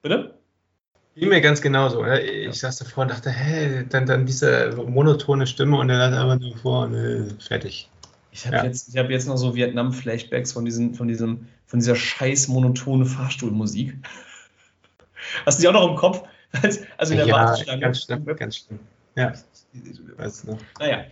bitte? 0.00 0.34
Wie 1.16 1.26
mir 1.26 1.40
ganz 1.40 1.60
genauso. 1.60 2.04
Ich 2.06 2.46
ja. 2.46 2.52
saß 2.52 2.78
davor 2.78 3.02
und 3.02 3.10
dachte, 3.10 3.30
hä, 3.30 3.84
dann, 3.88 4.06
dann 4.06 4.26
diese 4.26 4.74
monotone 4.88 5.46
Stimme 5.46 5.76
und 5.76 5.88
dann 5.88 6.14
aber 6.14 6.36
nur 6.36 6.56
vor, 6.56 6.88
ne, 6.88 7.28
fertig. 7.38 7.88
Ich 8.32 8.46
habe 8.46 8.56
ja. 8.56 8.64
jetzt, 8.64 8.96
hab 8.96 9.10
jetzt 9.10 9.28
noch 9.28 9.36
so 9.36 9.54
Vietnam-Flashbacks 9.54 10.52
von, 10.52 10.64
diesen, 10.64 10.94
von, 10.94 11.06
diesem, 11.06 11.46
von 11.66 11.78
dieser 11.78 11.94
scheiß 11.94 12.48
monotone 12.48 13.06
Fahrstuhlmusik. 13.06 13.94
Hast 15.46 15.58
du 15.58 15.62
die 15.62 15.68
auch 15.68 15.72
noch 15.72 15.88
im 15.88 15.96
Kopf? 15.96 16.22
Also 16.98 17.14
in 17.14 17.18
der 17.18 17.26
ja, 17.26 17.34
Warteschlange. 17.34 17.80
Ganz 17.80 18.02
schlimm, 18.02 18.24
ganz 18.24 18.56
schlimm. 18.58 18.78
Ja. 19.16 19.32
Weiß 20.16 20.44
noch. 20.44 20.58
Naja. 20.78 21.04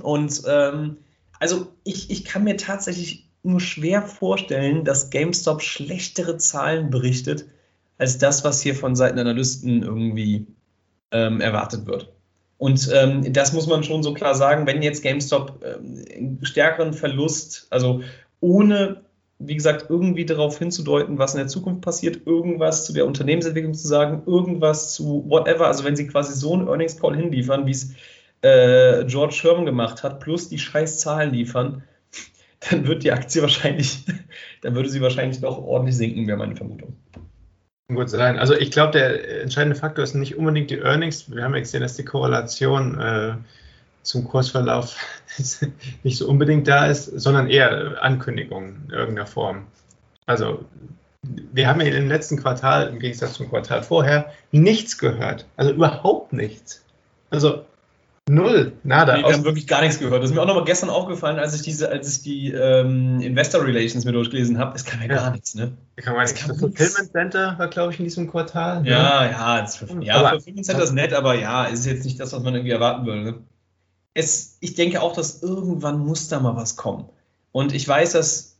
Und 0.00 0.42
ähm, 0.48 0.96
also 1.38 1.66
ich, 1.84 2.10
ich 2.10 2.24
kann 2.24 2.44
mir 2.44 2.56
tatsächlich 2.56 3.28
nur 3.42 3.60
schwer 3.60 4.02
vorstellen, 4.02 4.84
dass 4.84 5.10
GameStop 5.10 5.62
schlechtere 5.62 6.38
Zahlen 6.38 6.90
berichtet, 6.90 7.44
als 7.98 8.18
das, 8.18 8.44
was 8.44 8.62
hier 8.62 8.74
von 8.74 8.96
Seiten 8.96 9.18
Analysten 9.18 9.82
irgendwie 9.82 10.46
ähm, 11.10 11.40
erwartet 11.40 11.86
wird. 11.86 12.12
Und 12.58 12.90
ähm, 12.92 13.32
das 13.32 13.54
muss 13.54 13.66
man 13.66 13.82
schon 13.84 14.02
so 14.02 14.12
klar 14.12 14.34
sagen, 14.34 14.66
wenn 14.66 14.82
jetzt 14.82 15.02
GameStop 15.02 15.64
ähm, 15.64 16.04
einen 16.14 16.44
stärkeren 16.44 16.92
Verlust, 16.92 17.66
also 17.70 18.02
ohne, 18.40 19.02
wie 19.42 19.54
gesagt, 19.54 19.86
irgendwie 19.88 20.26
darauf 20.26 20.58
hinzudeuten, 20.58 21.18
was 21.18 21.34
in 21.34 21.38
der 21.38 21.48
Zukunft 21.48 21.80
passiert, 21.80 22.26
irgendwas 22.26 22.84
zu 22.84 22.92
der 22.92 23.06
Unternehmensentwicklung 23.06 23.72
zu 23.72 23.88
sagen, 23.88 24.22
irgendwas 24.26 24.92
zu 24.92 25.24
whatever, 25.28 25.66
also 25.66 25.84
wenn 25.84 25.96
sie 25.96 26.06
quasi 26.06 26.34
so 26.34 26.52
einen 26.52 26.68
Earnings 26.68 27.00
Call 27.00 27.16
hinliefern, 27.16 27.66
wie 27.66 27.70
es 27.70 27.94
äh, 28.42 29.04
George 29.06 29.32
Sherman 29.32 29.64
gemacht 29.64 30.02
hat, 30.02 30.20
plus 30.20 30.50
die 30.50 30.58
scheiß 30.58 30.98
Zahlen 30.98 31.32
liefern, 31.32 31.82
dann 32.70 32.86
wird 32.86 33.02
die 33.02 33.12
Aktie 33.12 33.40
wahrscheinlich, 33.40 34.04
dann 34.60 34.74
würde 34.74 34.90
sie 34.90 35.00
wahrscheinlich 35.00 35.40
doch 35.40 35.56
ordentlich 35.58 35.96
sinken, 35.96 36.26
wäre 36.26 36.36
meine 36.36 36.54
Vermutung. 36.54 36.96
Gut 37.88 38.10
sein. 38.10 38.38
Also 38.38 38.54
ich 38.54 38.70
glaube, 38.70 38.92
der 38.92 39.42
entscheidende 39.42 39.76
Faktor 39.76 40.04
ist 40.04 40.14
nicht 40.14 40.36
unbedingt 40.36 40.70
die 40.70 40.78
Earnings. 40.78 41.34
Wir 41.34 41.42
haben 41.42 41.54
ja 41.54 41.60
gesehen, 41.60 41.80
dass 41.80 41.96
die 41.96 42.04
Korrelation 42.04 43.00
äh, 43.00 43.34
zum 44.02 44.24
Kursverlauf 44.24 44.96
nicht 46.02 46.18
so 46.18 46.28
unbedingt 46.28 46.66
da 46.68 46.86
ist, 46.86 47.04
sondern 47.04 47.48
eher 47.48 48.02
Ankündigungen 48.02 48.84
in 48.88 48.94
irgendeiner 48.94 49.26
Form. 49.26 49.66
Also 50.26 50.64
wir 51.22 51.66
haben 51.66 51.80
ja 51.80 51.88
im 51.88 52.08
letzten 52.08 52.38
Quartal, 52.38 52.88
im 52.88 52.98
Gegensatz 52.98 53.34
zum 53.34 53.50
Quartal 53.50 53.82
vorher, 53.82 54.32
nichts 54.52 54.98
gehört. 54.98 55.46
Also 55.56 55.72
überhaupt 55.72 56.32
nichts. 56.32 56.82
Also 57.28 57.64
null, 58.28 58.72
nada. 58.84 59.16
Nee, 59.16 59.24
wir 59.24 59.34
haben 59.34 59.44
wirklich 59.44 59.66
gar 59.66 59.82
nichts 59.82 59.98
gehört. 59.98 60.22
Das 60.22 60.30
ist 60.30 60.36
mir 60.36 60.42
auch 60.42 60.46
nochmal 60.46 60.64
gestern 60.64 60.88
aufgefallen, 60.88 61.38
als 61.38 61.54
ich 61.54 61.62
diese, 61.62 61.90
als 61.90 62.16
ich 62.16 62.22
die 62.22 62.52
ähm, 62.52 63.20
Investor 63.20 63.64
Relations 63.64 64.04
mir 64.04 64.12
durchgelesen 64.12 64.58
habe. 64.58 64.74
Es 64.76 64.84
kam 64.84 65.00
ja, 65.02 65.08
ja, 65.08 65.14
gar 65.16 65.30
nichts, 65.32 65.54
ne? 65.54 65.72
Kann 65.96 66.14
man 66.14 66.24
nichts. 66.24 66.46
Das 66.46 66.58
Fulfillment 66.58 67.12
Center 67.12 67.58
war, 67.58 67.68
glaube 67.68 67.92
ich, 67.92 67.98
in 67.98 68.04
diesem 68.04 68.30
Quartal. 68.30 68.86
Ja, 68.86 69.24
ne? 69.24 69.30
ja, 69.32 69.60
das, 69.60 69.84
ja, 70.00 70.14
aber, 70.14 70.30
Fulfillment 70.30 70.64
Center 70.64 70.84
ist 70.84 70.92
nett, 70.92 71.12
aber 71.12 71.34
ja, 71.34 71.64
ist 71.64 71.84
jetzt 71.86 72.04
nicht 72.04 72.18
das, 72.18 72.32
was 72.32 72.42
man 72.42 72.54
irgendwie 72.54 72.72
erwarten 72.72 73.04
würde. 73.04 73.22
Ne? 73.22 73.34
Es, 74.14 74.56
ich 74.60 74.74
denke 74.74 75.02
auch, 75.02 75.14
dass 75.14 75.42
irgendwann 75.42 75.98
muss 76.00 76.28
da 76.28 76.40
mal 76.40 76.56
was 76.56 76.76
kommen. 76.76 77.08
Und 77.52 77.72
ich 77.72 77.86
weiß, 77.86 78.12
dass 78.12 78.50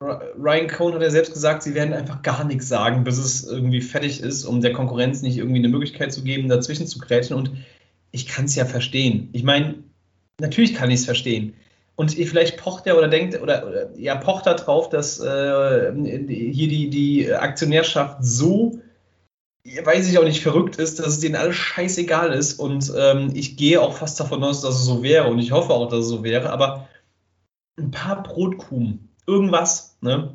Ryan 0.00 0.68
Cohn 0.68 0.94
hat 0.94 1.02
ja 1.02 1.10
selbst 1.10 1.32
gesagt, 1.32 1.62
sie 1.62 1.74
werden 1.74 1.92
einfach 1.92 2.22
gar 2.22 2.44
nichts 2.44 2.68
sagen, 2.68 3.02
bis 3.02 3.18
es 3.18 3.44
irgendwie 3.44 3.80
fertig 3.80 4.20
ist, 4.20 4.44
um 4.44 4.60
der 4.60 4.72
Konkurrenz 4.72 5.22
nicht 5.22 5.38
irgendwie 5.38 5.58
eine 5.58 5.68
Möglichkeit 5.68 6.12
zu 6.12 6.22
geben, 6.22 6.48
dazwischen 6.48 6.86
zu 6.86 6.98
krätschen. 7.00 7.36
Und 7.36 7.50
ich 8.12 8.26
kann 8.28 8.44
es 8.44 8.54
ja 8.54 8.64
verstehen. 8.64 9.28
Ich 9.32 9.42
meine, 9.42 9.82
natürlich 10.40 10.74
kann 10.74 10.90
ich 10.90 11.00
es 11.00 11.04
verstehen. 11.04 11.54
Und 11.96 12.12
vielleicht 12.12 12.58
pocht 12.58 12.86
er 12.86 12.96
oder 12.96 13.08
denkt, 13.08 13.42
oder, 13.42 13.66
oder 13.66 13.98
ja, 13.98 14.14
pocht 14.14 14.46
er 14.46 14.54
drauf, 14.54 14.88
dass 14.88 15.18
äh, 15.18 15.92
hier 16.28 16.68
die, 16.68 16.90
die 16.90 17.32
Aktionärschaft 17.32 18.18
so, 18.20 18.78
weiß 19.84 20.08
ich 20.08 20.18
auch 20.18 20.24
nicht, 20.24 20.42
verrückt 20.42 20.76
ist, 20.76 20.98
dass 20.98 21.08
es 21.08 21.20
denen 21.20 21.36
alles 21.36 21.56
scheißegal 21.56 22.32
ist. 22.32 22.58
Und 22.58 22.92
ähm, 22.96 23.32
ich 23.34 23.56
gehe 23.56 23.80
auch 23.80 23.94
fast 23.94 24.18
davon 24.20 24.42
aus, 24.44 24.60
dass 24.60 24.76
es 24.76 24.84
so 24.84 25.02
wäre. 25.02 25.28
Und 25.28 25.38
ich 25.38 25.52
hoffe 25.52 25.72
auch, 25.72 25.88
dass 25.88 26.00
es 26.00 26.08
so 26.08 26.22
wäre. 26.22 26.50
Aber 26.50 26.88
ein 27.78 27.90
paar 27.90 28.22
Brotkrumen 28.22 29.08
irgendwas. 29.26 29.96
Ne? 30.00 30.34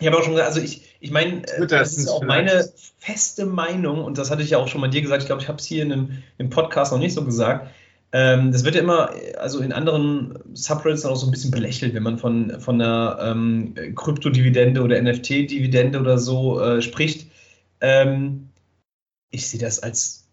Ich 0.00 0.06
habe 0.06 0.18
auch 0.18 0.22
schon 0.22 0.32
gesagt, 0.32 0.48
also 0.48 0.60
ich, 0.60 0.96
ich 1.00 1.10
meine, 1.10 1.46
äh, 1.48 1.66
das 1.66 1.96
ist 1.96 2.08
auch 2.08 2.22
meine 2.22 2.68
feste 2.98 3.46
Meinung, 3.46 4.04
und 4.04 4.18
das 4.18 4.30
hatte 4.30 4.42
ich 4.42 4.50
ja 4.50 4.58
auch 4.58 4.68
schon 4.68 4.80
mal 4.80 4.88
dir 4.88 5.02
gesagt, 5.02 5.22
ich 5.22 5.26
glaube, 5.26 5.42
ich 5.42 5.48
habe 5.48 5.58
es 5.58 5.64
hier 5.64 5.82
in 5.82 5.92
einem, 5.92 6.22
im 6.38 6.50
Podcast 6.50 6.92
noch 6.92 6.98
nicht 6.98 7.14
so 7.14 7.24
gesagt. 7.24 7.70
Ähm, 8.12 8.52
das 8.52 8.64
wird 8.64 8.76
ja 8.76 8.80
immer, 8.80 9.10
also 9.38 9.58
in 9.60 9.72
anderen 9.72 10.38
Subreddits 10.52 11.04
auch 11.04 11.16
so 11.16 11.26
ein 11.26 11.32
bisschen 11.32 11.50
belächelt, 11.50 11.94
wenn 11.94 12.02
man 12.02 12.18
von, 12.18 12.60
von 12.60 12.80
einer 12.80 13.18
ähm, 13.20 13.74
Kryptodividende 13.96 14.82
oder 14.82 15.00
NFT-Dividende 15.00 15.98
oder 15.98 16.18
so 16.18 16.60
äh, 16.60 16.80
spricht. 16.80 17.28
Ähm, 17.80 18.50
ich 19.34 19.48
sehe 19.48 19.60
das 19.60 19.80
als 19.80 20.28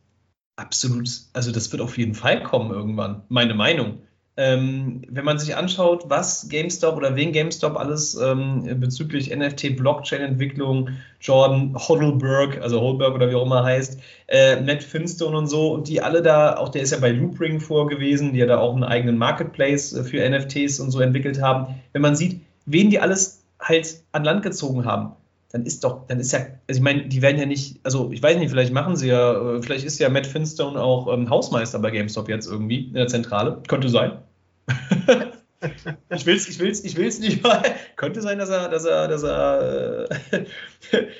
absolut, 0.55 1.09
also 1.33 1.51
das 1.51 1.71
wird 1.71 1.81
auf 1.81 1.97
jeden 1.97 2.13
Fall 2.13 2.43
kommen 2.43 2.71
irgendwann, 2.71 3.23
meine 3.29 3.55
Meinung. 3.55 4.03
Ähm, 4.37 5.01
wenn 5.09 5.25
man 5.25 5.39
sich 5.39 5.57
anschaut, 5.57 6.05
was 6.07 6.47
GameStop 6.47 6.95
oder 6.95 7.17
wen 7.17 7.33
GameStop 7.33 7.77
alles 7.77 8.15
ähm, 8.15 8.79
bezüglich 8.79 9.35
NFT-Blockchain-Entwicklung, 9.35 10.89
Jordan 11.19 11.75
Hodelberg, 11.75 12.61
also 12.61 12.79
Holberg 12.79 13.13
oder 13.13 13.29
wie 13.29 13.35
auch 13.35 13.45
immer 13.45 13.65
heißt, 13.65 13.99
äh, 14.27 14.61
Matt 14.61 14.83
Finstone 14.83 15.37
und 15.37 15.47
so, 15.47 15.73
und 15.73 15.89
die 15.89 16.01
alle 16.01 16.21
da, 16.21 16.55
auch 16.55 16.69
der 16.69 16.81
ist 16.81 16.91
ja 16.91 16.99
bei 16.99 17.11
Loopring 17.11 17.59
vorgewesen, 17.59 18.31
die 18.31 18.39
ja 18.39 18.45
da 18.45 18.59
auch 18.59 18.73
einen 18.73 18.85
eigenen 18.85 19.17
Marketplace 19.17 19.93
äh, 19.93 20.03
für 20.05 20.27
NFTs 20.27 20.79
und 20.79 20.91
so 20.91 21.01
entwickelt 21.01 21.41
haben. 21.41 21.81
Wenn 21.91 22.01
man 22.01 22.15
sieht, 22.15 22.39
wen 22.65 22.89
die 22.89 22.99
alles 22.99 23.43
halt 23.59 24.01
an 24.13 24.23
Land 24.23 24.43
gezogen 24.43 24.85
haben, 24.85 25.11
dann 25.51 25.65
ist 25.65 25.83
doch, 25.83 26.07
dann 26.07 26.19
ist 26.19 26.31
ja, 26.31 26.39
also 26.67 26.79
ich 26.79 26.81
meine, 26.81 27.07
die 27.07 27.21
werden 27.21 27.37
ja 27.37 27.45
nicht, 27.45 27.79
also 27.83 28.11
ich 28.11 28.23
weiß 28.23 28.37
nicht, 28.37 28.49
vielleicht 28.49 28.73
machen 28.73 28.95
sie 28.95 29.09
ja, 29.09 29.55
äh, 29.55 29.61
vielleicht 29.61 29.85
ist 29.85 29.99
ja 29.99 30.09
Matt 30.09 30.25
Finstone 30.25 30.81
auch 30.81 31.13
ähm, 31.13 31.29
Hausmeister 31.29 31.79
bei 31.79 31.91
GameStop 31.91 32.29
jetzt 32.29 32.47
irgendwie 32.47 32.87
in 32.87 32.93
der 32.93 33.07
Zentrale. 33.07 33.61
Könnte 33.67 33.89
sein. 33.89 34.19
ich 36.09 36.25
will's, 36.25 36.47
ich 36.47 36.59
will's, 36.59 36.83
ich 36.85 36.95
will's 36.95 37.19
nicht 37.19 37.43
mal. 37.43 37.61
Könnte 37.97 38.21
sein, 38.21 38.37
dass 38.37 38.49
er, 38.49 38.69
dass 38.69 38.85
er, 38.85 39.09
dass 39.09 39.23
er, 39.23 40.07
äh, 40.31 40.45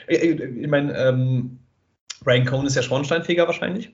ich 0.57 0.67
meine, 0.67 0.97
ähm, 0.97 1.59
Brian 2.23 2.45
Cohn 2.45 2.65
ist 2.65 2.75
ja 2.75 2.83
Schornsteinfeger 2.83 3.47
wahrscheinlich. 3.47 3.93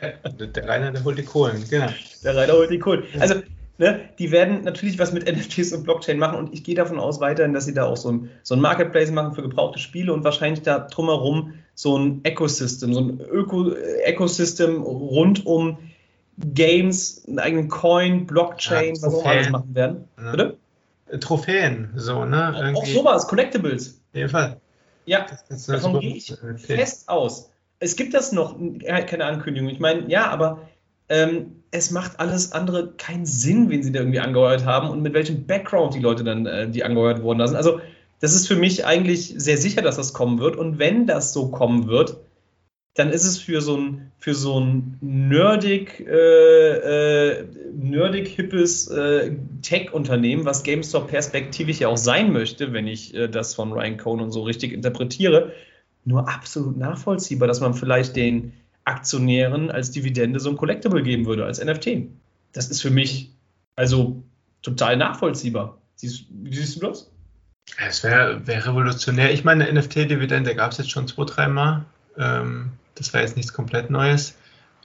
Der 0.00 0.68
Rainer, 0.68 0.90
der 0.92 1.04
holt 1.04 1.18
die 1.18 1.24
Kohlen, 1.24 1.62
genau. 1.68 1.88
Der 2.24 2.36
Rainer 2.36 2.54
holt 2.54 2.70
die 2.70 2.78
Kohlen. 2.78 3.04
Also, 3.20 3.42
ne, 3.82 4.08
die 4.18 4.30
werden 4.30 4.62
natürlich 4.62 4.98
was 4.98 5.12
mit 5.12 5.26
NFTs 5.30 5.72
und 5.72 5.82
Blockchain 5.82 6.18
machen 6.18 6.38
und 6.38 6.54
ich 6.54 6.64
gehe 6.64 6.74
davon 6.74 6.98
aus 6.98 7.20
weiterhin, 7.20 7.52
dass 7.52 7.66
sie 7.66 7.74
da 7.74 7.84
auch 7.84 7.96
so 7.96 8.10
ein, 8.10 8.30
so 8.42 8.54
ein 8.54 8.60
Marketplace 8.60 9.10
machen 9.10 9.34
für 9.34 9.42
gebrauchte 9.42 9.78
Spiele 9.78 10.12
und 10.12 10.24
wahrscheinlich 10.24 10.62
da 10.62 10.78
drumherum 10.78 11.54
so 11.74 11.98
ein 11.98 12.24
Ecosystem, 12.24 12.94
so 12.94 13.00
ein 13.00 13.20
Öko 13.20 13.72
Ecosystem 14.04 14.82
rund 14.82 15.44
um 15.44 15.78
Games, 16.38 17.24
einen 17.26 17.40
eigenen 17.40 17.68
Coin, 17.68 18.26
Blockchain, 18.26 18.94
ja, 18.94 19.02
was 19.02 19.14
auch 19.14 19.26
alles 19.26 19.50
machen 19.50 19.74
werden. 19.74 20.08
Ja. 20.16 20.30
Bitte? 20.30 20.56
Trophäen, 21.20 21.90
so, 21.96 22.24
ne? 22.24 22.54
Irgendwie. 22.56 22.80
Auch 22.80 22.86
sowas, 22.86 23.28
Collectibles. 23.28 24.00
Auf 24.12 24.16
jeden 24.16 24.30
Fall. 24.30 24.60
Ja, 25.04 25.26
davon 25.66 26.00
gehe 26.00 26.16
ich 26.16 26.32
okay. 26.32 26.56
fest 26.56 27.08
aus. 27.08 27.50
Es 27.80 27.96
gibt 27.96 28.14
das 28.14 28.32
noch, 28.32 28.56
keine 29.06 29.24
Ankündigung. 29.24 29.68
Ich 29.68 29.80
meine, 29.80 30.08
ja, 30.08 30.30
aber 30.30 30.68
ähm, 31.08 31.61
es 31.72 31.90
macht 31.90 32.20
alles 32.20 32.52
andere 32.52 32.92
keinen 32.98 33.26
Sinn, 33.26 33.70
wen 33.70 33.82
sie 33.82 33.92
da 33.92 34.00
irgendwie 34.00 34.20
angeheuert 34.20 34.64
haben 34.64 34.90
und 34.90 35.02
mit 35.02 35.14
welchem 35.14 35.46
Background 35.46 35.94
die 35.94 36.00
Leute 36.00 36.22
dann, 36.22 36.46
äh, 36.46 36.70
die 36.70 36.84
angeheuert 36.84 37.22
worden 37.22 37.44
sind. 37.46 37.56
Also, 37.56 37.80
das 38.20 38.34
ist 38.34 38.46
für 38.46 38.56
mich 38.56 38.84
eigentlich 38.86 39.34
sehr 39.36 39.56
sicher, 39.56 39.82
dass 39.82 39.96
das 39.96 40.12
kommen 40.12 40.38
wird. 40.38 40.54
Und 40.54 40.78
wenn 40.78 41.06
das 41.06 41.32
so 41.32 41.50
kommen 41.50 41.88
wird, 41.88 42.18
dann 42.94 43.10
ist 43.10 43.24
es 43.24 43.38
für 43.38 43.62
so 43.62 43.76
ein, 43.76 44.12
für 44.18 44.34
so 44.34 44.60
ein 44.60 44.98
nerdig, 45.00 46.06
äh, 46.06 47.30
äh, 47.30 47.46
nerdig 47.72 48.28
hippes 48.28 48.88
äh, 48.88 49.32
Tech-Unternehmen, 49.62 50.44
was 50.44 50.62
GameStop 50.62 51.08
perspektivisch 51.08 51.80
ja 51.80 51.88
auch 51.88 51.96
sein 51.96 52.32
möchte, 52.32 52.74
wenn 52.74 52.86
ich 52.86 53.14
äh, 53.14 53.28
das 53.28 53.54
von 53.54 53.72
Ryan 53.72 53.96
Cohn 53.96 54.20
und 54.20 54.30
so 54.30 54.42
richtig 54.42 54.72
interpretiere, 54.72 55.52
nur 56.04 56.28
absolut 56.28 56.76
nachvollziehbar, 56.76 57.48
dass 57.48 57.60
man 57.60 57.72
vielleicht 57.72 58.14
den 58.14 58.52
Aktionären 58.84 59.70
als 59.70 59.90
Dividende 59.90 60.40
so 60.40 60.50
ein 60.50 60.56
Collectible 60.56 61.02
geben 61.02 61.26
würde, 61.26 61.44
als 61.44 61.62
NFT. 61.62 62.08
Das 62.52 62.68
ist 62.68 62.82
für 62.82 62.90
mich 62.90 63.30
also 63.76 64.22
total 64.62 64.96
nachvollziehbar. 64.96 65.78
Siehst, 65.96 66.24
wie 66.30 66.54
siehst 66.54 66.76
du 66.76 66.86
das? 66.86 67.10
Es 67.78 68.02
wäre 68.02 68.46
wär 68.46 68.66
revolutionär. 68.66 69.32
Ich 69.32 69.44
meine, 69.44 69.72
NFT-Dividende 69.72 70.54
gab 70.54 70.72
es 70.72 70.78
jetzt 70.78 70.90
schon 70.90 71.08
zwei, 71.08 71.24
dreimal. 71.24 71.84
Ähm, 72.18 72.72
das 72.94 73.14
war 73.14 73.20
jetzt 73.20 73.36
nichts 73.36 73.52
komplett 73.52 73.90
Neues. 73.90 74.34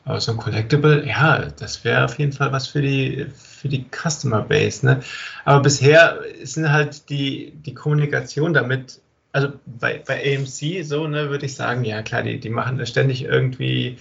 Aber 0.06 0.22
so 0.22 0.32
ein 0.32 0.38
Collectible, 0.38 1.06
ja, 1.06 1.50
das 1.60 1.84
wäre 1.84 2.06
auf 2.06 2.18
jeden 2.18 2.32
Fall 2.32 2.54
was 2.54 2.68
für 2.68 2.82
die, 2.82 3.26
für 3.36 3.68
die 3.68 3.86
Customer 3.92 4.42
Base. 4.42 4.86
Ne? 4.86 5.02
Aber 5.44 5.62
bisher 5.62 6.22
sind 6.44 6.72
halt 6.72 7.10
die, 7.10 7.52
die 7.52 7.74
Kommunikation 7.74 8.54
damit, 8.54 9.02
also 9.32 9.50
bei, 9.66 10.02
bei 10.06 10.38
AMC 10.38 10.84
so, 10.84 11.08
ne, 11.08 11.30
würde 11.30 11.46
ich 11.46 11.56
sagen, 11.56 11.84
ja 11.84 12.02
klar, 12.02 12.24
die, 12.24 12.40
die 12.40 12.50
machen 12.50 12.84
ständig 12.86 13.24
irgendwie, 13.24 13.98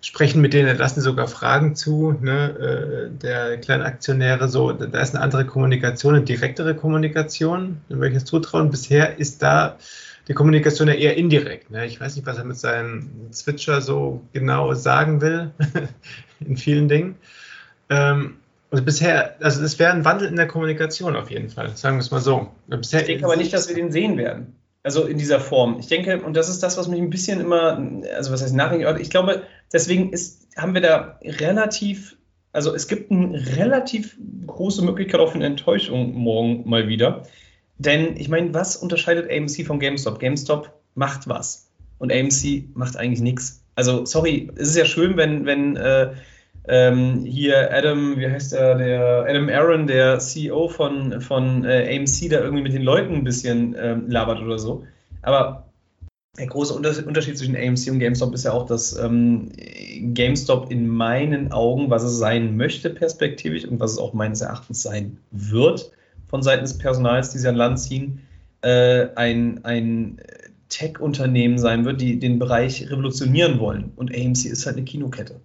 sprechen 0.00 0.40
mit 0.40 0.52
denen, 0.52 0.76
lassen 0.76 1.00
sogar 1.00 1.28
Fragen 1.28 1.76
zu, 1.76 2.12
ne, 2.20 2.50
äh, 2.58 3.18
der 3.18 3.58
kleinen 3.58 3.82
Aktionäre 3.82 4.48
so, 4.48 4.72
da 4.72 5.00
ist 5.00 5.14
eine 5.14 5.22
andere 5.22 5.46
Kommunikation, 5.46 6.16
eine 6.16 6.24
direktere 6.24 6.74
Kommunikation, 6.74 7.80
welches 7.88 8.24
Zutrauen. 8.24 8.70
Bisher 8.70 9.18
ist 9.18 9.42
da 9.42 9.78
die 10.28 10.34
Kommunikation 10.34 10.88
ja 10.88 10.94
eher 10.94 11.16
indirekt. 11.16 11.70
Ne? 11.70 11.86
Ich 11.86 12.00
weiß 12.00 12.16
nicht, 12.16 12.26
was 12.26 12.38
er 12.38 12.44
mit 12.44 12.56
seinem 12.56 13.10
Switcher 13.32 13.80
so 13.80 14.22
genau 14.32 14.74
sagen 14.74 15.20
will, 15.20 15.50
in 16.40 16.56
vielen 16.56 16.88
Dingen. 16.88 17.16
Ähm, 17.88 18.36
also 18.72 18.84
bisher, 18.84 19.36
also 19.40 19.62
es 19.62 19.78
wäre 19.78 19.92
ein 19.92 20.04
Wandel 20.06 20.28
in 20.28 20.36
der 20.36 20.48
Kommunikation 20.48 21.14
auf 21.14 21.30
jeden 21.30 21.50
Fall, 21.50 21.76
sagen 21.76 21.96
wir 21.96 22.00
es 22.00 22.10
mal 22.10 22.22
so. 22.22 22.48
Bisher 22.66 23.00
ich 23.00 23.06
denke 23.06 23.26
aber 23.26 23.36
nicht, 23.36 23.52
dass 23.52 23.68
wir 23.68 23.76
den 23.76 23.92
sehen 23.92 24.16
werden. 24.16 24.56
Also 24.82 25.04
in 25.04 25.18
dieser 25.18 25.40
Form. 25.40 25.78
Ich 25.78 25.88
denke, 25.88 26.22
und 26.22 26.34
das 26.34 26.48
ist 26.48 26.62
das, 26.62 26.78
was 26.78 26.88
mich 26.88 26.98
ein 26.98 27.10
bisschen 27.10 27.40
immer, 27.40 27.78
also 28.16 28.32
was 28.32 28.42
heißt 28.42 28.54
nachdenken, 28.54 28.98
ich 28.98 29.10
glaube, 29.10 29.42
deswegen 29.72 30.10
ist, 30.10 30.48
haben 30.56 30.72
wir 30.72 30.80
da 30.80 31.18
relativ, 31.22 32.16
also 32.52 32.74
es 32.74 32.88
gibt 32.88 33.10
eine 33.10 33.38
relativ 33.56 34.16
große 34.46 34.82
Möglichkeit 34.82 35.20
auf 35.20 35.34
eine 35.34 35.44
Enttäuschung 35.44 36.14
morgen 36.14 36.68
mal 36.68 36.88
wieder. 36.88 37.24
Denn 37.76 38.16
ich 38.16 38.30
meine, 38.30 38.54
was 38.54 38.76
unterscheidet 38.76 39.30
AMC 39.30 39.66
von 39.66 39.80
GameStop? 39.80 40.18
GameStop 40.18 40.72
macht 40.94 41.28
was 41.28 41.70
und 41.98 42.10
AMC 42.10 42.74
macht 42.74 42.96
eigentlich 42.96 43.20
nichts. 43.20 43.62
Also, 43.74 44.06
sorry, 44.06 44.50
es 44.56 44.68
ist 44.68 44.76
ja 44.76 44.86
schön, 44.86 45.16
wenn, 45.18 45.44
wenn 45.44 45.76
äh, 45.76 46.12
ähm, 46.68 47.24
hier 47.24 47.72
Adam, 47.72 48.18
wie 48.18 48.28
heißt 48.28 48.52
der, 48.52 48.76
der 48.76 49.26
Adam 49.28 49.48
Aaron, 49.48 49.86
der 49.86 50.18
CEO 50.18 50.68
von, 50.68 51.20
von 51.20 51.64
äh, 51.64 51.96
AMC, 51.96 52.30
da 52.30 52.40
irgendwie 52.40 52.62
mit 52.62 52.72
den 52.72 52.82
Leuten 52.82 53.14
ein 53.14 53.24
bisschen 53.24 53.74
ähm, 53.78 54.08
labert 54.08 54.40
oder 54.40 54.58
so. 54.58 54.84
Aber 55.22 55.72
der 56.38 56.46
große 56.46 56.72
Unterschied 56.72 57.36
zwischen 57.36 57.56
AMC 57.56 57.90
und 57.90 57.98
GameStop 57.98 58.32
ist 58.32 58.44
ja 58.44 58.52
auch, 58.52 58.64
dass 58.64 58.96
ähm, 58.96 59.50
GameStop 60.14 60.70
in 60.70 60.88
meinen 60.88 61.52
Augen, 61.52 61.90
was 61.90 62.04
es 62.04 62.16
sein 62.16 62.56
möchte 62.56 62.90
perspektivisch 62.90 63.66
und 63.66 63.80
was 63.80 63.92
es 63.92 63.98
auch 63.98 64.14
meines 64.14 64.40
Erachtens 64.40 64.82
sein 64.82 65.18
wird, 65.30 65.92
von 66.28 66.42
Seiten 66.42 66.62
des 66.62 66.78
Personals, 66.78 67.30
die 67.30 67.38
sie 67.38 67.48
an 67.48 67.56
Land 67.56 67.80
ziehen, 67.80 68.20
äh, 68.62 69.08
ein, 69.14 69.64
ein 69.64 70.20
Tech-Unternehmen 70.70 71.58
sein 71.58 71.84
wird, 71.84 72.00
die 72.00 72.18
den 72.18 72.38
Bereich 72.38 72.90
revolutionieren 72.90 73.58
wollen. 73.58 73.92
Und 73.96 74.14
AMC 74.14 74.46
ist 74.46 74.64
halt 74.64 74.76
eine 74.76 74.86
Kinokette. 74.86 75.40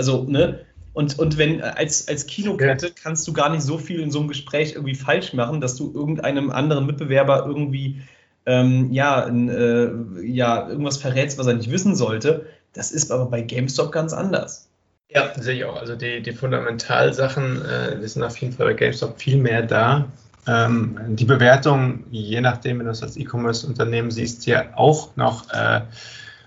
Also, 0.00 0.24
ne? 0.24 0.60
Und, 0.94 1.18
und 1.18 1.36
wenn 1.36 1.60
als, 1.60 2.08
als 2.08 2.24
Kinokette 2.26 2.86
ja. 2.86 2.92
kannst 3.02 3.28
du 3.28 3.34
gar 3.34 3.50
nicht 3.50 3.60
so 3.60 3.76
viel 3.76 4.00
in 4.00 4.10
so 4.10 4.20
einem 4.20 4.28
Gespräch 4.28 4.72
irgendwie 4.72 4.94
falsch 4.94 5.34
machen, 5.34 5.60
dass 5.60 5.76
du 5.76 5.92
irgendeinem 5.94 6.50
anderen 6.50 6.86
Mitbewerber 6.86 7.44
irgendwie 7.46 8.00
ähm, 8.46 8.90
ja, 8.90 9.20
in, 9.24 9.50
äh, 9.50 10.22
ja, 10.22 10.66
irgendwas 10.70 10.96
verrätst, 10.96 11.36
was 11.36 11.46
er 11.46 11.52
nicht 11.52 11.70
wissen 11.70 11.94
sollte. 11.94 12.46
Das 12.72 12.92
ist 12.92 13.12
aber 13.12 13.26
bei 13.26 13.42
GameStop 13.42 13.92
ganz 13.92 14.14
anders. 14.14 14.70
Ja, 15.10 15.30
sehe 15.38 15.56
ich 15.56 15.64
auch. 15.66 15.78
Also 15.78 15.96
die, 15.96 16.22
die 16.22 16.32
Fundamentalsachen, 16.32 17.62
äh, 17.62 18.00
die 18.00 18.08
sind 18.08 18.22
auf 18.22 18.38
jeden 18.38 18.54
Fall 18.54 18.68
bei 18.68 18.74
GameStop 18.74 19.20
viel 19.20 19.36
mehr 19.36 19.62
da. 19.62 20.06
Ähm, 20.48 20.98
die 21.10 21.26
Bewertung, 21.26 22.04
je 22.10 22.40
nachdem, 22.40 22.78
wenn 22.78 22.86
du 22.86 22.92
es 22.92 23.02
als 23.02 23.18
E-Commerce-Unternehmen 23.18 24.10
siehst, 24.10 24.44
hier 24.44 24.70
auch 24.76 25.14
noch 25.16 25.52
äh, 25.52 25.82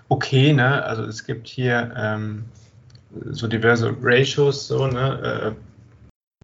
okay. 0.10 0.54
Ne? 0.54 0.84
Also 0.84 1.04
es 1.04 1.26
gibt 1.26 1.48
hier 1.48 1.94
ähm, 1.96 2.46
so 3.32 3.48
diverse 3.48 3.96
Ratios, 4.02 4.68
so, 4.68 4.88
ne? 4.88 5.56
Äh, 5.56 5.64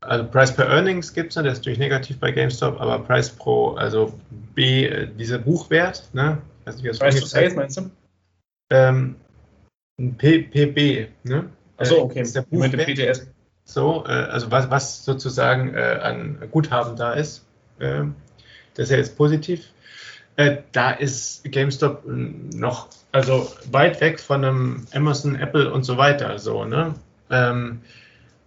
also 0.01 0.26
Price 0.26 0.55
per 0.55 0.67
Earnings 0.67 1.13
gibt 1.13 1.32
es, 1.32 1.36
ne? 1.36 1.43
der 1.43 1.51
ist 1.51 1.59
natürlich 1.59 1.80
negativ 1.80 2.20
bei 2.20 2.32
GameStop, 2.32 2.80
aber 2.80 2.99
Price 2.99 3.30
pro, 3.30 3.72
also 3.72 4.13
B, 4.55 4.86
äh, 4.86 5.07
dieser 5.17 5.39
Buchwert, 5.39 6.09
ne? 6.13 6.38
Weiß 6.65 6.82
nicht, 6.82 6.99
Price 6.99 7.20
to 7.20 7.26
Sales 7.26 7.55
meinst 7.55 7.78
du? 7.78 7.89
Ähm, 8.70 9.15
P, 10.17 10.43
PB, 10.43 11.09
ne? 11.24 11.49
Achso, 11.78 11.95
äh, 11.95 11.99
okay. 11.99 12.22
Ist 12.22 12.36
der 12.36 12.43
Buchwert, 12.43 12.86
PTS. 12.86 13.28
So, 13.65 14.05
äh, 14.05 14.11
also 14.11 14.49
was, 14.51 14.70
was 14.70 15.05
sozusagen 15.05 15.74
äh, 15.76 15.99
an 16.01 16.41
Guthaben 16.51 16.95
da 16.95 17.13
ist. 17.13 17.45
Äh, 17.80 18.03
das 18.74 18.86
ist 18.86 18.91
ja 18.91 18.97
jetzt 18.97 19.17
positiv. 19.17 19.65
Äh, 20.40 20.64
da 20.72 20.92
ist 20.92 21.44
GameStop 21.52 22.04
noch 22.06 22.88
also 23.12 23.52
weit 23.72 24.00
weg 24.00 24.22
von 24.22 24.46
einem 24.46 24.86
Amazon, 24.94 25.36
Apple 25.36 25.70
und 25.70 25.84
so 25.84 25.98
weiter. 25.98 26.40
So, 26.40 26.64
ne? 26.64 26.96
Ähm, 27.30 27.82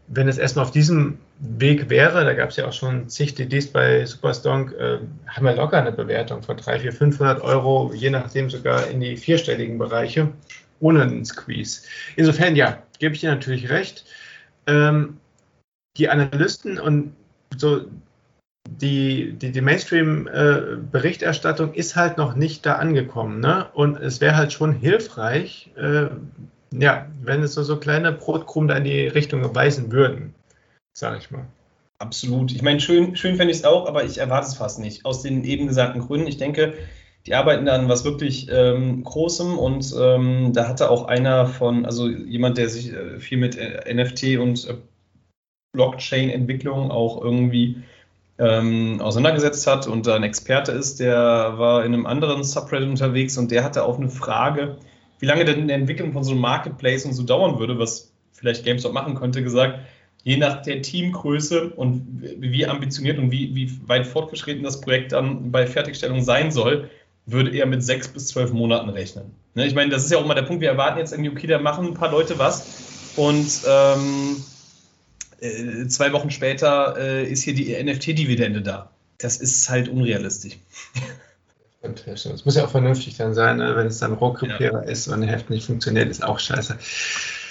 wenn 0.07 0.27
es 0.27 0.39
erstmal 0.39 0.65
auf 0.65 0.71
diesem 0.71 1.19
Weg 1.39 1.91
wäre, 1.91 2.25
da 2.25 2.33
gab 2.33 2.49
es 2.49 2.57
ja 2.57 2.67
auch 2.67 2.73
schon 2.73 3.11
zig 3.11 3.35
DDs 3.35 3.67
bei 3.67 4.07
Superstonk, 4.07 4.73
äh, 4.73 5.01
haben 5.27 5.45
wir 5.45 5.55
locker 5.55 5.77
eine 5.77 5.93
Bewertung 5.93 6.43
von 6.43 6.57
300, 6.57 6.81
400, 6.81 6.99
500 6.99 7.43
Euro, 7.43 7.93
je 7.95 8.09
nachdem 8.09 8.49
sogar 8.49 8.87
in 8.87 9.01
die 9.01 9.19
vierstelligen 9.19 9.77
Bereiche, 9.77 10.29
ohne 10.81 11.03
einen 11.03 11.27
Squeeze. 11.27 11.83
Insofern, 12.17 12.57
ja, 12.57 12.83
gebe 13.01 13.15
ich 13.15 13.21
dir 13.21 13.33
natürlich 13.33 13.69
recht. 13.69 14.07
Ähm, 14.67 15.19
die 15.99 16.09
Analysten 16.09 16.79
und 16.79 17.13
so 17.55 17.85
die, 18.69 19.35
die, 19.35 19.53
die 19.53 19.61
Mainstream-Berichterstattung 19.61 21.75
äh, 21.75 21.79
ist 21.79 21.95
halt 21.97 22.17
noch 22.19 22.35
nicht 22.35 22.67
da 22.67 22.75
angekommen. 22.77 23.41
Ne? 23.41 23.67
Und 23.75 23.97
es 23.97 24.21
wäre 24.21 24.37
halt 24.37 24.53
schon 24.53 24.73
hilfreich, 24.73 25.71
äh, 25.77 26.09
ja, 26.73 27.07
wenn 27.23 27.43
es 27.43 27.55
so, 27.55 27.63
so 27.63 27.79
kleine 27.79 28.13
Brotkrumen 28.13 28.69
da 28.69 28.77
in 28.77 28.85
die 28.85 29.07
Richtung 29.07 29.55
weisen 29.55 29.91
würden, 29.93 30.35
sage 30.93 31.19
ich 31.19 31.31
mal. 31.31 31.47
Absolut. 31.99 32.53
Ich 32.53 32.63
meine, 32.63 32.81
schön, 32.81 33.15
schön 33.15 33.37
fände 33.37 33.53
ich 33.53 33.59
es 33.59 33.65
auch, 33.65 33.87
aber 33.87 34.05
ich 34.05 34.19
erwarte 34.19 34.49
es 34.49 34.55
fast 34.55 34.81
nicht. 34.81 35.05
Aus 35.05 35.23
den 35.23 35.45
eben 35.45 35.69
gesagten 35.69 36.01
Gründen. 36.01 36.27
Ich 36.27 36.39
denke, 36.39 36.75
die 37.27 37.35
arbeiten 37.35 37.67
da 37.67 37.77
an 37.77 37.89
was 37.89 38.05
wirklich 38.05 38.49
ähm, 38.51 39.05
Großem 39.05 39.57
und 39.57 39.95
ähm, 39.97 40.53
da 40.53 40.67
hatte 40.67 40.91
auch 40.91 41.05
einer 41.05 41.47
von, 41.47 41.87
also 41.87 42.09
jemand, 42.09 42.59
der 42.59 42.69
sich 42.69 42.93
äh, 42.93 43.21
viel 43.21 43.39
mit 43.39 43.57
äh, 43.57 43.95
NFT 43.95 44.39
und 44.39 44.67
äh, 44.67 44.75
Blockchain-Entwicklung 45.73 46.91
auch 46.91 47.23
irgendwie 47.23 47.85
ähm, 48.39 49.01
auseinandergesetzt 49.01 49.67
hat 49.67 49.87
und 49.87 50.07
da 50.07 50.17
ein 50.17 50.23
Experte 50.23 50.73
ist, 50.73 51.01
der 51.01 51.17
war 51.59 51.85
in 51.85 51.95
einem 51.95 52.07
anderen 52.07 52.45
Subreddit 52.45 52.89
unterwegs 52.89 53.37
und 53.37 53.51
der 53.51 53.65
hatte 53.65 53.85
auch 53.85 53.99
eine 53.99 54.09
Frage, 54.09 54.77
wie 55.19 55.27
lange 55.27 55.45
denn 55.45 55.69
die 55.69 55.75
Entwicklung 55.75 56.13
von 56.13 56.25
so 56.25 56.33
einem 56.33 56.41
Marketplace 56.41 57.05
und 57.05 57.13
so 57.13 57.23
dauern 57.23 57.59
würde, 57.59 57.79
was 57.79 58.13
vielleicht 58.33 58.65
GameStop 58.65 58.93
machen 58.93 59.15
könnte, 59.15 59.43
gesagt, 59.43 59.79
je 60.25 60.37
nach 60.37 60.63
der 60.63 60.83
Teamgröße 60.83 61.71
und 61.71 62.23
wie 62.39 62.67
ambitioniert 62.67 63.19
und 63.19 63.31
wie, 63.31 63.55
wie 63.55 63.71
weit 63.87 64.07
fortgeschritten 64.07 64.63
das 64.63 64.81
Projekt 64.81 65.13
dann 65.13 65.51
bei 65.53 65.67
Fertigstellung 65.67 66.23
sein 66.23 66.51
soll, 66.51 66.91
würde 67.27 67.51
er 67.57 67.67
mit 67.67 67.85
sechs 67.85 68.09
bis 68.09 68.29
zwölf 68.29 68.53
Monaten 68.53 68.89
rechnen. 68.89 69.33
Ne, 69.55 69.67
ich 69.67 69.75
meine, 69.75 69.91
das 69.91 70.05
ist 70.05 70.11
ja 70.11 70.19
auch 70.19 70.27
mal 70.27 70.35
der 70.35 70.43
Punkt, 70.43 70.61
wir 70.61 70.71
erwarten 70.71 70.99
jetzt 70.99 71.13
irgendwie, 71.13 71.31
okay, 71.31 71.47
da 71.47 71.59
machen 71.59 71.87
ein 71.87 71.95
paar 71.95 72.11
Leute 72.11 72.39
was 72.39 73.13
und 73.17 73.63
ähm, 73.69 74.37
äh, 75.43 75.87
zwei 75.89 76.13
Wochen 76.13 76.31
später 76.31 76.97
äh, 76.99 77.31
ist 77.31 77.43
hier 77.43 77.55
die 77.55 77.75
NFT-Dividende 77.83 78.63
da. 78.63 78.91
Das 79.19 79.37
ist 79.37 79.69
halt 79.69 79.89
unrealistisch. 79.89 80.59
Es 82.07 82.45
muss 82.45 82.55
ja 82.55 82.65
auch 82.65 82.71
vernünftig 82.71 83.17
dann 83.17 83.35
sein, 83.35 83.57
ne? 83.57 83.75
wenn 83.75 83.89
es 83.89 83.99
dann 83.99 84.13
Rohkrepierer 84.13 84.85
ja. 84.85 84.91
ist 84.91 85.09
und 85.09 85.15
ein 85.15 85.29
Heft 85.29 85.51
nicht 85.51 85.67
funktioniert, 85.67 86.09
ist 86.09 86.23
auch 86.23 86.39
scheiße. 86.39 86.79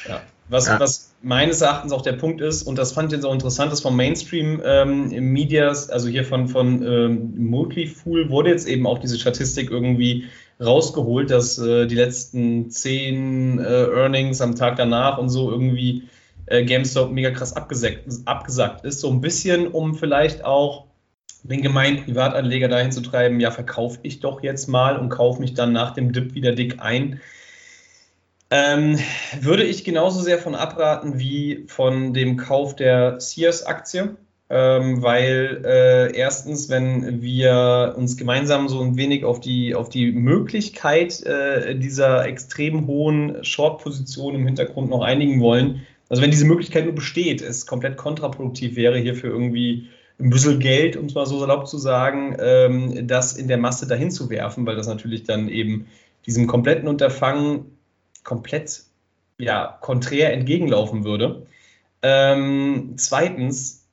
Ja. 0.08 0.22
Was, 0.48 0.68
ja. 0.68 0.80
was 0.80 1.14
meines 1.22 1.62
Erachtens 1.62 1.92
auch 1.92 2.02
der 2.02 2.14
Punkt 2.14 2.42
ist, 2.42 2.64
und 2.64 2.78
das 2.78 2.94
fand 2.94 3.12
ich 3.12 3.18
jetzt 3.18 3.26
auch 3.26 3.34
interessant, 3.34 3.72
ist 3.74 3.82
vom 3.82 3.96
Mainstream 3.96 4.62
ähm, 4.66 5.10
Medias, 5.32 5.90
also 5.90 6.08
hier 6.08 6.26
von, 6.26 6.48
von 6.48 6.82
ähm, 6.84 7.34
Multifool, 7.38 8.30
wurde 8.30 8.50
jetzt 8.50 8.68
eben 8.68 8.88
auch 8.88 9.00
diese 9.00 9.18
Statistik 9.18 9.70
irgendwie 9.70 10.26
rausgeholt, 10.62 11.30
dass 11.30 11.58
äh, 11.58 11.88
die 11.88 11.96
letzten 11.96 12.70
zehn 12.70 13.60
äh, 13.60 13.64
Earnings 13.64 14.42
am 14.42 14.56
Tag 14.56 14.78
danach 14.78 15.18
und 15.18 15.30
so 15.30 15.52
irgendwie 15.52 16.04
äh, 16.52 16.64
GameStop 16.64 17.12
mega 17.12 17.32
krass 17.32 17.56
abgesagt, 17.56 18.04
abgesagt 18.26 18.86
ist. 18.86 19.00
So 19.00 19.10
ein 19.10 19.22
bisschen, 19.22 19.68
um 19.68 19.96
vielleicht 19.96 20.44
auch 20.44 20.86
den 21.44 21.62
gemeinen 21.62 22.04
Privatanleger 22.04 22.68
dahin 22.68 22.92
zu 22.92 23.02
treiben, 23.02 23.40
ja, 23.40 23.52
verkaufe 23.52 24.00
ich 24.04 24.20
doch 24.20 24.44
jetzt 24.44 24.68
mal 24.68 24.98
und 24.98 25.10
kaufe 25.10 25.42
mich 25.42 25.54
dann 25.54 25.72
nach 25.72 25.92
dem 25.92 26.12
Dip 26.12 26.36
wieder 26.36 26.52
dick 26.52 26.80
ein. 26.80 27.20
Ähm, 28.52 29.00
würde 29.40 29.64
ich 29.64 29.84
genauso 29.86 30.22
sehr 30.22 30.38
von 30.38 30.56
abraten 30.56 31.18
wie 31.18 31.64
von 31.68 32.14
dem 32.14 32.36
Kauf 32.36 32.76
der 32.76 33.20
Sears-Aktie, 33.22 34.18
ähm, 34.50 35.02
weil 35.02 35.62
äh, 35.64 36.16
erstens, 36.18 36.70
wenn 36.70 37.22
wir 37.22 37.96
uns 37.98 38.18
gemeinsam 38.18 38.68
so 38.68 38.82
ein 38.82 38.98
wenig 38.98 39.24
auf 39.24 39.40
die, 39.40 39.74
auf 39.74 39.88
die 39.88 40.12
Möglichkeit 40.12 41.24
äh, 41.24 41.76
dieser 41.76 42.26
extrem 42.26 42.88
hohen 42.88 43.42
Short-Position 43.42 44.36
im 44.36 44.46
Hintergrund 44.46 44.90
noch 44.90 45.02
einigen 45.02 45.40
wollen, 45.40 45.88
also 46.12 46.22
wenn 46.22 46.32
diese 46.32 46.44
Möglichkeit 46.44 46.84
nur 46.84 46.94
besteht, 46.94 47.42
es 47.42 47.66
komplett 47.66 47.96
kontraproduktiv 47.96 48.76
wäre, 48.76 48.98
hierfür 48.98 49.30
irgendwie 49.30 49.88
ein 50.20 50.30
bisschen 50.30 50.60
Geld, 50.60 50.98
um 50.98 51.06
es 51.06 51.14
mal 51.14 51.26
so 51.26 51.40
salopp 51.40 51.70
zu 51.70 51.78
sagen, 51.78 52.36
ähm, 52.38 53.08
das 53.08 53.38
in 53.38 53.48
der 53.48 53.58
Masse 53.58 53.88
dahin 53.88 54.12
zu 54.12 54.30
werfen, 54.30 54.66
weil 54.66 54.76
das 54.76 54.88
natürlich 54.88 55.24
dann 55.24 55.48
eben 55.48 55.88
diesem 56.26 56.48
kompletten 56.48 56.90
Unterfangen 56.90 57.78
komplett 58.26 58.84
ja, 59.38 59.78
konträr 59.80 60.34
entgegenlaufen 60.34 61.06
würde. 61.06 61.48
Ähm, 62.02 62.96
zweitens, 62.98 63.88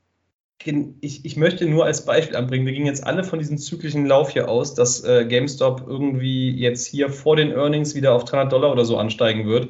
ich, 1.00 1.24
ich, 1.24 1.36
möchte 1.36 1.66
nur 1.66 1.84
als 1.84 2.04
Beispiel 2.04 2.34
anbringen, 2.34 2.66
wir 2.66 2.72
gingen 2.72 2.86
jetzt 2.86 3.06
alle 3.06 3.22
von 3.22 3.38
diesem 3.38 3.58
zyklischen 3.58 4.06
Lauf 4.06 4.30
hier 4.30 4.48
aus, 4.48 4.74
dass 4.74 5.04
äh, 5.04 5.24
GameStop 5.24 5.84
irgendwie 5.86 6.50
jetzt 6.50 6.84
hier 6.84 7.10
vor 7.10 7.36
den 7.36 7.52
Earnings 7.52 7.94
wieder 7.94 8.12
auf 8.12 8.24
300 8.24 8.52
Dollar 8.52 8.72
oder 8.72 8.84
so 8.84 8.96
ansteigen 8.96 9.46
wird 9.46 9.68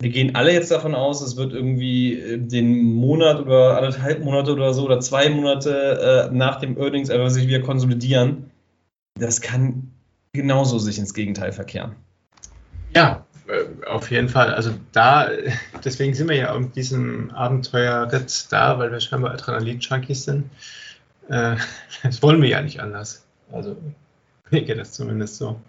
wir 0.00 0.10
gehen 0.10 0.36
alle 0.36 0.52
jetzt 0.52 0.70
davon 0.70 0.94
aus, 0.94 1.20
es 1.22 1.36
wird 1.36 1.52
irgendwie 1.52 2.14
äh, 2.14 2.38
den 2.38 2.94
Monat 2.94 3.40
oder 3.40 3.76
anderthalb 3.76 4.22
Monate 4.24 4.52
oder 4.52 4.72
so 4.72 4.84
oder 4.84 5.00
zwei 5.00 5.28
Monate 5.28 6.28
äh, 6.30 6.34
nach 6.34 6.60
dem 6.60 6.78
Earnings 6.78 7.10
einfach 7.10 7.30
sich 7.30 7.48
wieder 7.48 7.60
konsolidieren. 7.60 8.50
Das 9.18 9.40
kann 9.40 9.90
genauso 10.32 10.78
sich 10.78 10.98
ins 10.98 11.14
Gegenteil 11.14 11.50
verkehren. 11.50 11.96
Ja, 12.94 13.26
äh, 13.48 13.86
auf 13.86 14.10
jeden 14.12 14.28
Fall. 14.28 14.54
Also 14.54 14.70
da, 14.92 15.30
deswegen 15.84 16.14
sind 16.14 16.28
wir 16.28 16.36
ja 16.36 16.54
auf 16.54 16.70
diesem 16.72 17.30
Abenteuerritt 17.32 18.46
da, 18.52 18.78
weil 18.78 18.92
wir 18.92 19.00
scheinbar 19.00 19.32
Adrenalin-Junkies 19.32 20.24
sind. 20.24 20.48
Äh, 21.28 21.56
das 22.04 22.22
wollen 22.22 22.40
wir 22.40 22.48
ja 22.48 22.62
nicht 22.62 22.80
anders. 22.80 23.26
Also 23.50 23.76
mir 24.50 24.62
geht 24.62 24.78
das 24.78 24.92
zumindest 24.92 25.38
so. 25.38 25.60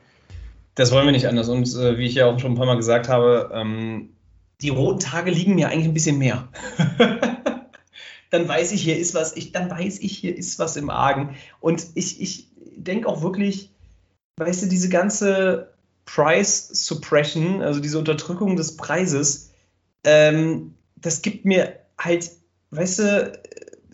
Das 0.76 0.92
wollen 0.92 1.06
wir 1.06 1.14
nicht 1.14 1.28
anders. 1.28 1.50
Und 1.50 1.68
äh, 1.76 1.98
wie 1.98 2.06
ich 2.06 2.14
ja 2.14 2.28
auch 2.28 2.40
schon 2.40 2.52
ein 2.52 2.58
paar 2.58 2.68
Mal 2.68 2.78
gesagt 2.78 3.10
habe, 3.10 3.50
ähm, 3.54 4.10
die 4.62 4.70
roten 4.70 5.00
Tage 5.00 5.32
liegen 5.32 5.56
mir 5.56 5.70
eigentlich 5.70 5.88
ein 5.88 5.94
bisschen 5.94 6.18
mehr. 6.18 6.50
dann 8.30 8.48
weiß 8.48 8.72
ich, 8.72 8.82
hier 8.82 8.98
ist 8.98 9.14
was, 9.14 9.36
ich, 9.36 9.52
dann 9.52 9.70
weiß 9.70 10.00
ich, 10.00 10.18
hier 10.18 10.36
ist 10.38 10.60
was 10.60 10.76
im 10.76 10.90
Argen. 10.90 11.36
Und 11.60 11.86
ich, 11.96 12.22
ich 12.22 12.48
denke 12.76 13.08
auch 13.08 13.22
wirklich, 13.22 13.72
weißt 14.38 14.64
du, 14.64 14.68
diese 14.68 14.90
ganze 14.90 15.74
Price 16.06 16.70
Suppression, 16.86 17.62
also 17.62 17.80
diese 17.80 18.00
Unterdrückung 18.00 18.56
des 18.56 18.78
Preises, 18.78 19.52
ähm, 20.04 20.74
das 20.96 21.22
gibt 21.22 21.46
mir 21.46 21.80
halt, 21.98 22.32
weißt 22.72 23.00
du, 23.00 23.40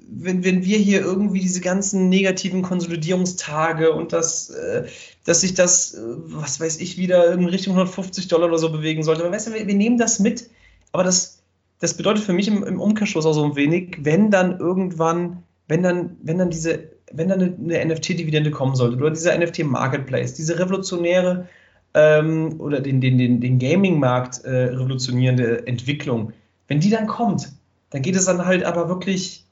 wenn, 0.07 0.43
wenn 0.43 0.63
wir 0.63 0.77
hier 0.77 1.01
irgendwie 1.01 1.39
diese 1.39 1.61
ganzen 1.61 2.09
negativen 2.09 2.61
Konsolidierungstage 2.61 3.91
und 3.91 4.13
das, 4.13 4.49
äh, 4.49 4.87
dass 5.23 5.41
sich 5.41 5.55
das, 5.55 5.95
äh, 5.95 5.99
was 6.03 6.59
weiß 6.59 6.79
ich, 6.79 6.97
wieder 6.97 7.33
in 7.33 7.45
Richtung 7.45 7.73
150 7.73 8.27
Dollar 8.27 8.47
oder 8.47 8.59
so 8.59 8.71
bewegen 8.71 9.03
sollte. 9.03 9.23
Aber 9.23 9.31
weißt 9.31 9.47
du, 9.47 9.53
wir, 9.53 9.67
wir 9.67 9.75
nehmen 9.75 9.97
das 9.97 10.19
mit, 10.19 10.49
aber 10.95 11.03
das, 11.03 11.43
das 11.79 11.95
bedeutet 11.95 12.23
für 12.23 12.33
mich 12.33 12.47
im, 12.47 12.63
im 12.63 12.79
Umkehrschluss 12.79 13.25
auch 13.25 13.33
so 13.33 13.45
ein 13.45 13.55
wenig, 13.55 13.97
wenn 14.01 14.31
dann 14.31 14.59
irgendwann, 14.59 15.43
wenn 15.67 15.83
dann, 15.83 16.17
wenn 16.23 16.39
dann 16.39 16.49
diese 16.49 16.95
wenn 17.11 17.29
da 17.29 17.35
eine, 17.35 17.55
eine 17.57 17.93
NFT-Dividende 17.93 18.51
kommen 18.51 18.75
sollte 18.75 18.97
oder 18.97 19.11
dieser 19.11 19.37
NFT-Marketplace, 19.37 20.33
diese 20.33 20.59
revolutionäre 20.59 21.47
ähm, 21.93 22.59
oder 22.59 22.81
den, 22.81 23.01
den, 23.01 23.17
den, 23.17 23.41
den 23.41 23.59
Gaming-Markt 23.59 24.43
äh, 24.43 24.65
revolutionierende 24.65 25.67
Entwicklung, 25.67 26.33
wenn 26.67 26.79
die 26.79 26.89
dann 26.89 27.07
kommt, 27.07 27.51
dann 27.91 28.01
geht 28.01 28.15
es 28.15 28.25
dann 28.25 28.45
halt 28.45 28.63
aber 28.63 28.89
wirklich 28.89 29.45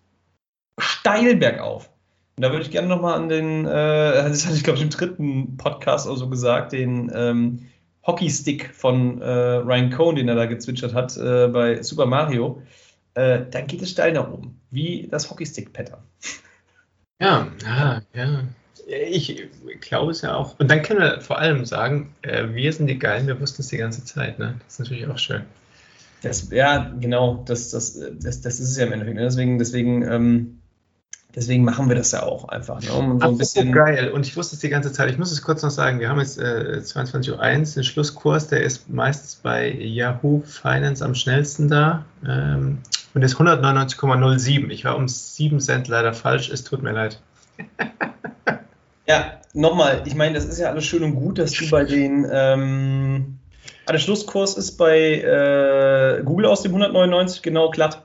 steil 0.77 1.35
bergauf. 1.35 1.89
Und 2.35 2.43
da 2.43 2.51
würde 2.51 2.63
ich 2.63 2.71
gerne 2.71 2.87
nochmal 2.87 3.15
an 3.15 3.29
den, 3.29 3.65
äh, 3.65 3.69
das 3.69 4.45
hatte 4.45 4.55
ich 4.55 4.63
glaube 4.63 4.77
ich 4.77 4.83
im 4.83 4.89
dritten 4.89 5.57
Podcast 5.57 6.07
auch 6.07 6.15
so 6.15 6.29
gesagt, 6.29 6.73
den 6.73 7.11
ähm, 7.13 7.59
Hockeystick 8.05 8.73
von 8.73 9.21
äh, 9.21 9.25
Ryan 9.25 9.89
Cohn, 9.91 10.15
den 10.15 10.27
er 10.27 10.35
da 10.35 10.45
gezwitschert 10.45 10.93
hat 10.93 11.15
äh, 11.17 11.47
bei 11.47 11.81
Super 11.81 12.05
Mario, 12.05 12.61
äh, 13.15 13.41
dann 13.49 13.67
geht 13.67 13.81
es 13.81 13.91
steil 13.91 14.13
nach 14.13 14.29
oben, 14.31 14.59
wie 14.71 15.07
das 15.09 15.29
Hockeystick-Pattern. 15.29 16.01
Ja, 17.19 17.47
ja, 17.63 18.01
ja. 18.13 18.43
Ich 18.85 19.41
glaube 19.79 20.11
es 20.11 20.21
ja 20.21 20.35
auch. 20.35 20.59
Und 20.59 20.69
dann 20.69 20.81
können 20.81 20.99
wir 20.99 21.21
vor 21.21 21.39
allem 21.39 21.63
sagen, 21.63 22.13
äh, 22.21 22.49
wir 22.49 22.73
sind 22.73 22.87
die 22.87 22.99
Geilen, 22.99 23.27
wir 23.27 23.39
wussten 23.39 23.61
es 23.61 23.69
die 23.69 23.77
ganze 23.77 24.03
Zeit. 24.03 24.39
Ne? 24.39 24.55
Das 24.59 24.73
ist 24.73 24.79
natürlich 24.79 25.07
auch 25.07 25.17
schön. 25.17 25.43
Das, 26.21 26.49
ja, 26.51 26.93
genau, 26.99 27.43
das, 27.45 27.69
das, 27.69 27.99
das, 28.19 28.41
das 28.41 28.59
ist 28.59 28.69
es 28.71 28.77
ja 28.77 28.85
im 28.85 28.93
Endeffekt. 28.93 29.15
Ne? 29.15 29.23
Deswegen, 29.23 29.57
deswegen, 29.57 30.01
ähm, 30.03 30.59
deswegen 31.35 31.63
machen 31.63 31.89
wir 31.89 31.95
das 31.95 32.11
ja 32.11 32.23
auch 32.23 32.49
einfach. 32.49 32.81
Ne? 32.81 32.91
Um 32.93 33.19
so 33.19 33.27
ein 33.27 33.37
bisschen 33.37 33.71
geil. 33.71 34.11
Und 34.11 34.25
ich 34.25 34.35
wusste 34.37 34.55
es 34.55 34.61
die 34.61 34.69
ganze 34.69 34.91
Zeit. 34.91 35.09
Ich 35.09 35.17
muss 35.17 35.31
es 35.31 35.41
kurz 35.41 35.61
noch 35.63 35.71
sagen. 35.71 35.99
Wir 35.99 36.09
haben 36.09 36.19
jetzt 36.19 36.37
äh, 36.39 36.81
22.01 36.83 37.31
Uhr, 37.31 37.73
den 37.75 37.83
Schlusskurs, 37.83 38.47
der 38.47 38.61
ist 38.61 38.89
meistens 38.89 39.35
bei 39.35 39.71
Yahoo 39.71 40.41
Finance 40.45 41.03
am 41.03 41.15
schnellsten 41.15 41.67
da. 41.69 42.05
Ähm, 42.27 42.79
und 43.13 43.21
ist 43.21 43.35
199,07. 43.35 44.69
Ich 44.69 44.85
war 44.85 44.95
um 44.95 45.07
7 45.07 45.59
Cent 45.59 45.87
leider 45.87 46.13
falsch. 46.13 46.49
Es 46.49 46.63
tut 46.63 46.81
mir 46.81 46.91
leid. 46.91 47.19
ja, 49.07 49.39
nochmal, 49.53 50.03
ich 50.05 50.15
meine, 50.15 50.33
das 50.33 50.45
ist 50.45 50.59
ja 50.59 50.69
alles 50.69 50.85
schön 50.85 51.03
und 51.03 51.15
gut, 51.15 51.37
dass 51.37 51.51
du 51.51 51.69
bei 51.69 51.83
den. 51.83 52.27
Ähm, 52.31 53.37
ah, 53.85 53.91
der 53.91 53.99
Schlusskurs 53.99 54.57
ist 54.57 54.77
bei 54.77 55.21
äh, 55.21 56.23
Google 56.23 56.47
aus 56.47 56.63
dem 56.63 56.71
199 56.71 57.43
genau 57.43 57.69
glatt. 57.69 58.01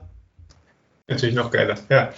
Natürlich 1.07 1.33
noch 1.33 1.49
geiler, 1.49 1.75
ja. 1.89 2.11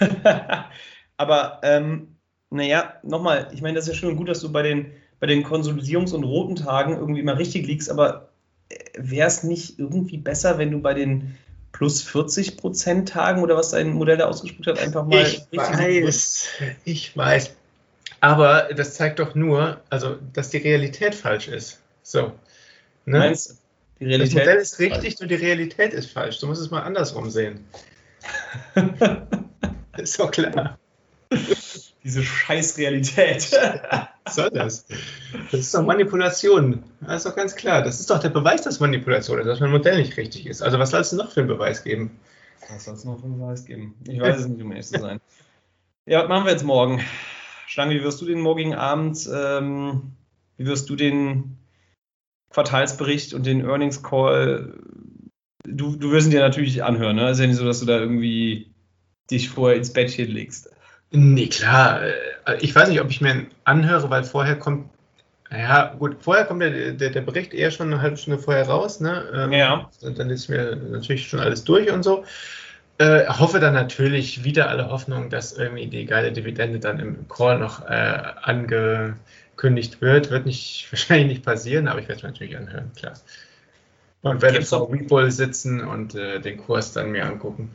Aber 1.16 1.60
ähm, 1.62 2.16
naja, 2.50 2.94
nochmal, 3.02 3.48
ich 3.52 3.62
meine, 3.62 3.74
das 3.74 3.86
ist 3.86 3.94
ja 3.94 3.98
schön 3.98 4.10
und 4.10 4.16
gut, 4.16 4.28
dass 4.28 4.40
du 4.40 4.50
bei 4.50 4.62
den, 4.62 4.92
bei 5.20 5.26
den 5.26 5.44
Konsolidierungs- 5.44 6.14
und 6.14 6.24
roten 6.24 6.56
Tagen 6.56 6.96
irgendwie 6.96 7.22
mal 7.22 7.36
richtig 7.36 7.66
liegst, 7.66 7.90
aber 7.90 8.28
äh, 8.68 8.76
wäre 8.96 9.28
es 9.28 9.42
nicht 9.42 9.78
irgendwie 9.78 10.18
besser, 10.18 10.58
wenn 10.58 10.70
du 10.70 10.80
bei 10.80 10.94
den 10.94 11.36
plus 11.72 12.02
40 12.02 12.56
Prozent 12.56 13.08
Tagen 13.08 13.42
oder 13.42 13.56
was 13.56 13.70
dein 13.70 13.90
Modell 13.90 14.16
da 14.16 14.26
ausgespuckt 14.26 14.68
hat, 14.68 14.78
einfach 14.78 15.04
mal. 15.04 15.22
Ich 15.22 15.42
weiß, 15.52 16.48
ich 16.84 17.16
weiß. 17.16 17.54
Aber 18.20 18.68
das 18.74 18.94
zeigt 18.94 19.18
doch 19.18 19.34
nur, 19.34 19.80
also, 19.90 20.16
dass 20.32 20.50
die 20.50 20.58
Realität 20.58 21.14
falsch 21.14 21.48
ist. 21.48 21.80
So. 22.02 22.32
Ne? 23.04 23.18
Meinst, 23.18 23.58
die 23.98 24.06
Realität 24.06 24.36
das 24.36 24.44
Modell 24.44 24.56
ist 24.58 24.78
richtig 24.78 25.20
und 25.20 25.30
die 25.30 25.34
Realität 25.34 25.92
ist 25.92 26.10
falsch. 26.10 26.38
Du 26.38 26.46
musst 26.46 26.62
es 26.62 26.70
mal 26.70 26.82
andersrum 26.82 27.28
sehen. 27.28 27.66
ist 30.10 30.20
doch 30.20 30.30
klar. 30.30 30.78
Diese 32.02 32.22
Scheißrealität. 32.22 33.52
Was 34.24 34.34
soll 34.34 34.50
das? 34.50 34.86
Das 35.50 35.60
ist 35.60 35.74
doch 35.74 35.84
Manipulation. 35.84 36.82
Das 37.00 37.18
ist 37.18 37.26
doch 37.26 37.36
ganz 37.36 37.54
klar. 37.54 37.82
Das 37.82 38.00
ist 38.00 38.10
doch 38.10 38.18
der 38.18 38.28
Beweis, 38.28 38.62
dass 38.62 38.80
Manipulation 38.80 39.38
ist, 39.38 39.46
dass 39.46 39.60
mein 39.60 39.70
Modell 39.70 39.98
nicht 39.98 40.16
richtig 40.16 40.46
ist. 40.46 40.62
Also 40.62 40.78
was 40.78 40.90
soll 40.90 41.00
es 41.00 41.12
noch 41.12 41.32
für 41.32 41.40
einen 41.40 41.48
Beweis 41.48 41.82
geben? 41.82 42.18
Was 42.70 42.84
soll 42.84 42.94
es 42.94 43.04
noch 43.04 43.18
für 43.18 43.24
einen 43.24 43.38
Beweis 43.38 43.64
geben? 43.64 43.94
Ich 44.06 44.20
weiß 44.20 44.40
es 44.40 44.46
nicht, 44.46 44.62
um 44.62 44.70
ehrlich 44.70 44.86
zu 44.86 45.00
sein. 45.00 45.20
Ja, 46.06 46.22
was 46.22 46.28
machen 46.28 46.44
wir 46.44 46.52
jetzt 46.52 46.64
morgen? 46.64 47.00
Schlange, 47.66 47.94
wie 47.94 48.02
wirst 48.02 48.20
du 48.20 48.26
den 48.26 48.40
morgigen 48.40 48.74
Abend, 48.74 49.28
ähm, 49.32 50.12
wie 50.56 50.66
wirst 50.66 50.88
du 50.90 50.96
den 50.96 51.56
Quartalsbericht 52.50 53.34
und 53.34 53.46
den 53.46 53.64
Earnings 53.64 54.02
Call, 54.02 54.78
du, 55.64 55.96
du 55.96 56.12
wirst 56.12 56.26
ihn 56.26 56.30
dir 56.30 56.40
natürlich 56.40 56.84
anhören, 56.84 57.16
ne? 57.16 57.28
Es 57.28 57.38
ist 57.38 57.40
ja 57.40 57.46
nicht 57.46 57.56
so, 57.56 57.64
dass 57.64 57.80
du 57.80 57.86
da 57.86 57.98
irgendwie 57.98 58.73
dich 59.30 59.48
vorher 59.48 59.76
ins 59.76 59.92
Bettchen 59.92 60.30
legst. 60.30 60.70
Nee, 61.10 61.46
klar. 61.48 62.02
Ich 62.60 62.74
weiß 62.74 62.88
nicht, 62.88 63.00
ob 63.00 63.10
ich 63.10 63.20
mir 63.20 63.46
anhöre, 63.64 64.10
weil 64.10 64.24
vorher 64.24 64.56
kommt, 64.56 64.90
ja, 65.50 65.94
gut, 65.98 66.16
vorher 66.20 66.44
kommt 66.44 66.62
der, 66.62 66.92
der, 66.92 67.10
der 67.10 67.20
Bericht 67.20 67.54
eher 67.54 67.70
schon 67.70 67.92
eine 67.92 68.02
halbe 68.02 68.16
Stunde 68.16 68.38
vorher 68.40 68.66
raus, 68.66 69.00
ne? 69.00 69.24
Ähm, 69.32 69.52
ja. 69.52 69.90
Und 70.02 70.18
dann 70.18 70.30
ist 70.30 70.48
mir 70.48 70.74
natürlich 70.74 71.28
schon 71.28 71.38
alles 71.40 71.62
durch 71.62 71.90
und 71.92 72.02
so. 72.02 72.24
Äh, 72.98 73.26
hoffe 73.28 73.60
dann 73.60 73.74
natürlich 73.74 74.44
wieder 74.44 74.68
alle 74.68 74.88
Hoffnung, 74.90 75.30
dass 75.30 75.56
irgendwie 75.56 75.86
die 75.86 76.04
geile 76.04 76.32
Dividende 76.32 76.80
dann 76.80 76.98
im 76.98 77.28
Call 77.28 77.58
noch 77.58 77.84
äh, 77.88 78.22
angekündigt 78.42 80.00
wird. 80.00 80.30
Wird 80.30 80.46
nicht, 80.46 80.88
wahrscheinlich 80.92 81.28
nicht 81.28 81.44
passieren, 81.44 81.86
aber 81.86 82.00
ich 82.00 82.08
werde 82.08 82.18
es 82.18 82.22
mir 82.24 82.30
natürlich 82.30 82.56
anhören, 82.56 82.92
klar. 82.96 83.14
Und 84.22 84.42
werde 84.42 84.62
vor 84.62 84.90
Webull 84.90 85.30
sitzen 85.30 85.82
und 85.82 86.14
äh, 86.14 86.40
den 86.40 86.56
Kurs 86.56 86.92
dann 86.92 87.12
mir 87.12 87.26
angucken. 87.26 87.74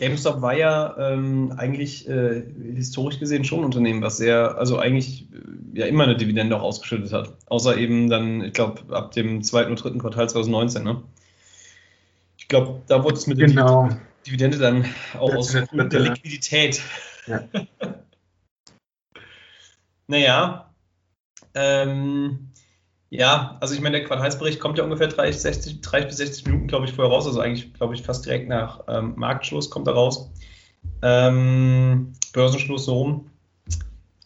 GameStop 0.00 0.40
war 0.40 0.56
ja 0.56 0.96
ähm, 0.98 1.52
eigentlich 1.58 2.08
äh, 2.08 2.42
historisch 2.74 3.18
gesehen 3.18 3.44
schon 3.44 3.60
ein 3.60 3.66
Unternehmen, 3.66 4.00
was 4.00 4.16
sehr, 4.16 4.56
also 4.56 4.78
eigentlich 4.78 5.28
äh, 5.32 5.78
ja 5.78 5.86
immer 5.86 6.04
eine 6.04 6.16
Dividende 6.16 6.56
auch 6.56 6.62
ausgeschüttet 6.62 7.12
hat. 7.12 7.34
Außer 7.46 7.76
eben 7.76 8.08
dann, 8.08 8.42
ich 8.42 8.54
glaube, 8.54 8.96
ab 8.96 9.12
dem 9.12 9.42
zweiten 9.42 9.72
oder 9.72 9.82
dritten 9.82 9.98
Quartal 9.98 10.28
2019, 10.30 10.82
ne? 10.82 11.02
Ich 12.38 12.48
glaube, 12.48 12.80
da 12.86 13.04
wurde 13.04 13.16
es 13.16 13.26
mit 13.26 13.38
genau. 13.38 13.88
der 13.88 14.00
Dividende 14.26 14.56
dann 14.56 14.86
auch 15.18 15.34
aus 15.34 15.52
der 15.52 15.68
Liquidität. 15.70 16.80
Ja. 17.26 17.44
naja. 20.06 20.70
Ähm, 21.52 22.49
ja, 23.10 23.56
also 23.60 23.74
ich 23.74 23.80
meine, 23.80 23.98
der 23.98 24.06
Quartalsbericht 24.06 24.60
kommt 24.60 24.78
ja 24.78 24.84
ungefähr 24.84 25.08
30, 25.08 25.42
60, 25.42 25.80
30 25.80 26.08
bis 26.08 26.16
60 26.18 26.46
Minuten, 26.46 26.68
glaube 26.68 26.86
ich, 26.86 26.92
vorher 26.92 27.12
raus. 27.12 27.26
Also 27.26 27.40
eigentlich, 27.40 27.74
glaube 27.74 27.94
ich, 27.94 28.02
fast 28.02 28.24
direkt 28.24 28.48
nach 28.48 28.84
ähm, 28.86 29.14
Marktschluss 29.16 29.68
kommt 29.68 29.88
er 29.88 29.94
raus. 29.94 30.30
Ähm, 31.02 32.12
Börsenschluss 32.32 32.84
so 32.84 32.94
rum. 32.94 33.30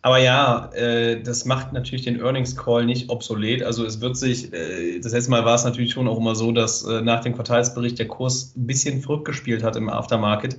Aber 0.02 0.18
ja, 0.18 0.70
äh, 0.74 1.22
das 1.22 1.46
macht 1.46 1.72
natürlich 1.72 2.04
den 2.04 2.20
Earnings 2.20 2.56
Call 2.56 2.84
nicht 2.84 3.08
obsolet. 3.08 3.62
Also 3.62 3.86
es 3.86 4.02
wird 4.02 4.18
sich, 4.18 4.52
äh, 4.52 5.00
das 5.00 5.12
letzte 5.12 5.30
Mal 5.30 5.46
war 5.46 5.54
es 5.54 5.64
natürlich 5.64 5.92
schon 5.92 6.06
auch 6.06 6.18
immer 6.18 6.34
so, 6.34 6.52
dass 6.52 6.84
äh, 6.84 7.00
nach 7.00 7.22
dem 7.22 7.34
Quartalsbericht 7.34 7.98
der 7.98 8.06
Kurs 8.06 8.54
ein 8.54 8.66
bisschen 8.66 9.00
verrückt 9.00 9.24
gespielt 9.24 9.62
hat 9.62 9.76
im 9.76 9.88
Aftermarket. 9.88 10.58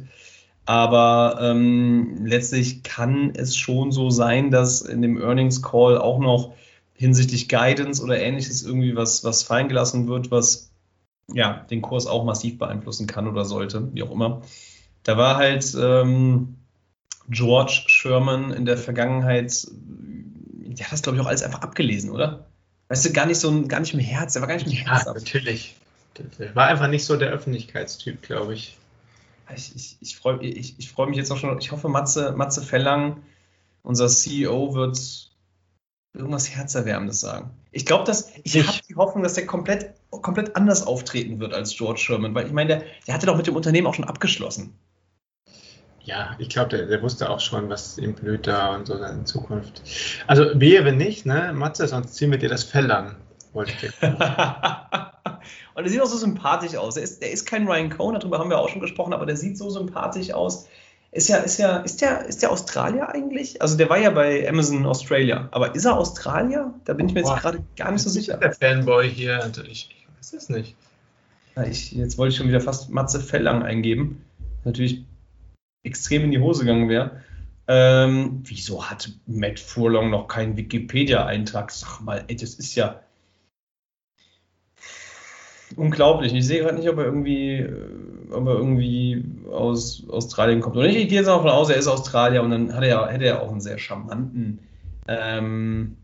Aber 0.66 1.38
ähm, 1.40 2.26
letztlich 2.26 2.82
kann 2.82 3.34
es 3.36 3.56
schon 3.56 3.92
so 3.92 4.10
sein, 4.10 4.50
dass 4.50 4.82
in 4.82 5.04
dem 5.04 5.22
Earnings 5.22 5.62
Call 5.62 6.00
auch 6.00 6.18
noch 6.18 6.56
hinsichtlich 6.96 7.50
Guidance 7.50 8.02
oder 8.02 8.20
ähnliches 8.20 8.64
irgendwie 8.64 8.96
was, 8.96 9.24
was 9.24 9.44
fallen 9.44 9.68
gelassen 9.68 10.08
wird, 10.08 10.32
was 10.32 10.72
ja 11.34 11.66
den 11.70 11.82
Kurs 11.82 12.08
auch 12.08 12.24
massiv 12.24 12.58
beeinflussen 12.58 13.08
kann 13.08 13.28
oder 13.28 13.46
sollte, 13.46 13.94
wie 13.94 14.04
auch 14.04 14.12
immer. 14.12 14.42
Da 15.04 15.18
war 15.18 15.36
halt 15.36 15.76
ähm, 15.80 16.56
George 17.30 17.84
Sherman 17.88 18.52
in 18.52 18.66
der 18.66 18.78
Vergangenheit, 18.78 19.68
der 19.72 20.86
hat 20.86 20.94
das 20.94 21.04
glaube 21.04 21.18
ich 21.18 21.24
auch 21.24 21.28
alles 21.28 21.44
einfach 21.44 21.62
abgelesen, 21.62 22.12
oder? 22.12 22.46
Weißt 22.88 23.06
du, 23.06 23.14
gar 23.14 23.26
nicht 23.26 23.40
so 23.40 23.68
gar 23.68 23.80
nicht 23.80 23.94
im 23.94 24.00
Herz, 24.00 24.34
der 24.34 24.42
war 24.42 24.48
gar 24.48 24.56
nicht 24.56 24.68
im 24.68 24.74
Herz. 24.74 25.06
Ja, 25.06 25.14
natürlich. 25.14 25.76
Der 26.40 26.56
war 26.56 26.68
einfach 26.68 26.88
nicht 26.88 27.04
so 27.04 27.18
der 27.18 27.30
Öffentlichkeitstyp, 27.30 28.22
glaube 28.22 28.54
ich. 28.54 28.78
Ich, 29.54 29.76
ich, 29.76 29.98
ich 30.00 30.16
freue 30.16 30.42
ich, 30.44 30.76
ich 30.78 30.90
freu 30.90 31.08
mich 31.08 31.18
jetzt 31.18 31.32
auch 31.32 31.38
schon. 31.38 31.58
Ich 31.60 31.72
hoffe, 31.72 31.90
Matze, 31.90 32.32
Matze 32.32 32.62
Fellang, 32.62 33.22
unser 33.84 34.08
CEO, 34.08 34.74
wird 34.74 35.30
irgendwas 36.16 36.50
Herzerwärmendes 36.50 37.20
sagen. 37.20 37.52
Ich 37.72 37.86
glaube, 37.86 38.06
dass 38.06 38.32
ich 38.44 38.66
habe 38.66 38.80
die 38.90 38.96
Hoffnung, 38.96 39.24
dass 39.24 39.34
der 39.34 39.46
komplett, 39.46 39.94
komplett 40.10 40.56
anders 40.56 40.86
auftreten 40.86 41.40
wird 41.40 41.54
als 41.54 41.76
George 41.76 42.00
Sherman, 42.00 42.34
weil 42.34 42.48
ich 42.48 42.54
meine, 42.54 42.68
der, 42.68 42.84
der 43.08 43.14
hatte 43.14 43.26
doch 43.26 43.38
mit 43.38 43.48
dem 43.48 43.56
Unternehmen 43.56 43.88
auch 43.88 43.94
schon 43.94 44.06
abgeschlossen. 44.06 44.78
Ja, 46.06 46.36
ich 46.38 46.50
glaube, 46.50 46.70
der, 46.70 46.86
der, 46.86 47.02
wusste 47.02 47.30
auch 47.30 47.40
schon, 47.40 47.68
was 47.70 47.98
ihm 47.98 48.14
blüht 48.14 48.46
da 48.46 48.76
und 48.76 48.86
so 48.86 48.94
in 48.94 49.26
Zukunft. 49.26 49.82
Also 50.28 50.46
wehe, 50.54 50.86
wenn 50.86 50.98
nicht, 50.98 51.26
ne, 51.26 51.52
Matze, 51.54 51.88
sonst 51.88 52.14
ziehen 52.14 52.30
wir 52.30 52.38
dir 52.38 52.50
das 52.50 52.64
Fell 52.64 52.92
an. 52.92 53.16
Wollte 53.54 53.72
ich 53.72 54.02
und 55.76 55.84
er 55.84 55.90
sieht 55.90 56.02
auch 56.02 56.06
so 56.06 56.18
sympathisch 56.18 56.76
aus. 56.76 56.98
Er 56.98 57.04
ist, 57.04 57.24
er 57.24 57.32
ist 57.32 57.46
kein 57.46 57.68
Ryan 57.68 57.90
Cohn, 57.90 58.14
darüber 58.14 58.38
haben 58.38 58.50
wir 58.50 58.60
auch 58.60 58.70
schon 58.70 58.82
gesprochen, 58.82 59.14
aber 59.14 59.26
der 59.26 59.38
sieht 59.38 59.58
so 59.58 59.70
sympathisch 59.70 60.32
aus. 60.32 60.68
Ist 61.16 61.30
ja, 61.30 61.38
ist 61.38 61.60
ja, 61.60 61.78
ist 61.78 62.02
der, 62.02 62.26
ist 62.26 62.42
der 62.42 62.52
Australier 62.52 63.08
eigentlich? 63.08 63.62
Also 63.62 63.78
der 63.78 63.90
war 63.90 63.98
ja 63.98 64.10
bei 64.10 64.46
Amazon 64.50 64.86
Australia, 64.86 65.48
aber 65.52 65.74
ist 65.74 65.86
er 65.86 65.96
Australier? 65.96 66.74
Da 66.84 66.92
bin 66.92 67.08
ich 67.08 67.14
mir 67.14 67.22
jetzt 67.22 67.38
gerade 67.38 67.64
gar 67.78 67.90
nicht 67.94 68.02
so 68.02 68.10
sicher. 68.10 68.36
Der 68.36 68.52
Fanboy 68.52 69.10
hier, 69.10 69.50
ich, 69.64 69.90
ich 69.92 70.08
weiß 70.18 70.34
es 70.34 70.50
nicht. 70.50 70.76
Ja, 71.56 71.64
ich, 71.64 71.94
jetzt 71.94 72.18
wollte 72.18 72.34
ich 72.34 72.38
schon 72.38 72.50
wieder 72.50 72.60
fast 72.60 72.90
Matze 72.90 73.22
Fellang 73.22 73.64
eingeben. 73.64 74.26
Natürlich 74.66 75.06
extrem 75.84 76.26
in 76.26 76.32
die 76.32 76.40
Hose 76.40 76.66
gegangen 76.66 76.90
wäre. 76.90 77.22
Ähm, 77.70 78.42
wieso 78.44 78.84
hat 78.84 79.10
Matt 79.26 79.62
Furlong 79.62 80.10
noch 80.10 80.28
keinen 80.28 80.58
Wikipedia-Eintrag? 80.58 81.72
Sag 81.72 82.02
mal, 82.02 82.26
ey, 82.28 82.36
das 82.36 82.56
ist 82.56 82.76
ja. 82.76 83.00
Unglaublich. 85.78 86.34
Ich 86.34 86.46
sehe 86.46 86.62
gerade 86.62 86.78
nicht, 86.78 86.90
ob 86.90 86.98
er 86.98 87.06
irgendwie, 87.06 87.60
äh, 87.60 88.32
ob 88.32 88.48
er 88.48 88.56
irgendwie 88.56 89.24
aus 89.52 90.04
Australien 90.10 90.62
kommt. 90.62 90.78
Und 90.78 90.86
ich, 90.86 90.96
ich 90.96 91.10
gehe 91.10 91.20
jetzt 91.20 91.28
auch 91.28 91.38
davon 91.38 91.52
aus, 91.52 91.70
er 91.70 91.78
ist 91.78 91.88
Australier 91.88 92.44
und 92.44 92.52
dann 92.52 92.74
hat 92.74 92.84
er, 92.84 93.08
hätte 93.08 93.26
er 93.26 93.42
auch 93.42 93.52
einen 93.52 93.62
sehr 93.62 93.78
charmanten 93.78 94.60
ähm, 95.08 95.98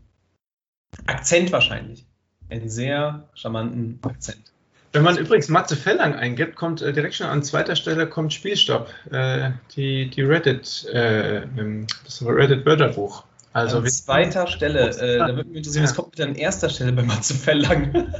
Akzent 1.06 1.52
wahrscheinlich. 1.52 2.06
Einen 2.48 2.68
sehr 2.68 3.28
charmanten 3.34 3.98
Akzent. 4.02 4.52
Wenn 4.92 5.04
man 5.04 5.16
übrigens 5.16 5.48
Matze 5.48 5.74
Fellang 5.74 6.14
eingibt, 6.14 6.54
kommt 6.54 6.82
äh, 6.82 6.92
direkt 6.92 7.14
schon 7.14 7.26
an 7.26 7.42
zweiter 7.42 7.76
Stelle 7.76 8.06
kommt 8.06 8.34
Spielstopp. 8.34 8.90
Äh, 9.10 9.52
die, 9.74 10.10
die 10.10 10.20
Reddit, 10.20 10.86
äh, 10.92 11.42
das 12.04 12.22
Reddit 12.24 12.66
Wörterbuch. 12.66 13.24
Also 13.54 13.78
an 13.78 13.86
zweiter 13.86 14.46
Stelle, 14.46 14.90
äh, 14.90 15.18
da 15.18 15.34
würde 15.34 15.48
mich 15.48 15.58
interessieren, 15.58 15.84
was 15.84 15.94
kommt 15.94 16.10
bitte 16.10 16.24
an 16.24 16.34
erster 16.34 16.68
Stelle 16.68 16.92
bei 16.92 17.02
Matze 17.02 17.34
Fellang? 17.34 18.12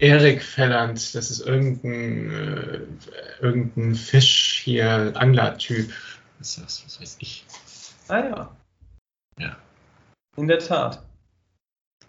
Erik 0.00 0.42
Felland, 0.42 1.14
das 1.14 1.30
ist 1.30 1.40
irgendein, 1.40 2.30
äh, 2.30 2.80
irgendein 3.42 3.94
Fisch 3.94 4.62
hier, 4.64 5.12
Angler-Typ. 5.14 5.92
Was 6.38 6.56
ist 6.56 6.64
das? 6.64 6.84
Was 6.86 7.00
weiß 7.00 7.16
ich. 7.20 7.44
Ah 8.08 8.18
ja. 8.18 8.56
Ja. 9.38 9.56
In 10.36 10.48
der 10.48 10.58
Tat. 10.58 11.02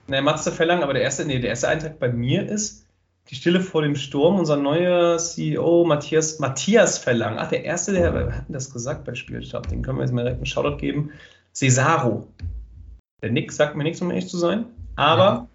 Naja, 0.08 0.22
Matze 0.22 0.52
Fellang, 0.54 0.84
aber 0.84 0.94
der 0.94 1.04
erste, 1.04 1.26
nee, 1.26 1.40
der 1.40 1.50
erste 1.50 1.68
Eintrag 1.68 2.00
bei 2.00 2.10
mir 2.10 2.50
ist 2.50 2.88
Die 3.30 3.36
Stille 3.36 3.62
vor 3.62 3.82
dem 3.82 3.96
Sturm, 3.96 4.40
unser 4.40 4.58
neuer 4.58 5.18
CEO 5.18 5.84
Matthias, 5.86 6.40
Matthias 6.40 6.98
Verlang. 6.98 7.38
Ach, 7.38 7.50
der 7.50 7.64
erste, 7.64 7.94
der, 7.94 8.14
wir 8.14 8.36
hatten 8.36 8.54
das 8.54 8.74
gesagt 8.74 9.06
bei 9.06 9.16
Spielstab, 9.16 9.68
den 9.68 9.84
können 9.84 10.00
wir 10.00 10.04
jetzt 10.04 10.14
mal 10.14 10.24
direkt 10.24 10.38
einen 10.38 10.46
Shoutout 10.46 10.78
geben. 10.78 11.12
Cesaro. 11.54 12.28
Der 13.22 13.32
Nick 13.32 13.52
sagt 13.52 13.76
mir 13.76 13.84
nichts, 13.84 14.02
um 14.02 14.10
ehrlich 14.10 14.28
zu 14.28 14.38
sein. 14.38 14.66
Aber 14.96 15.24
ja. 15.24 15.48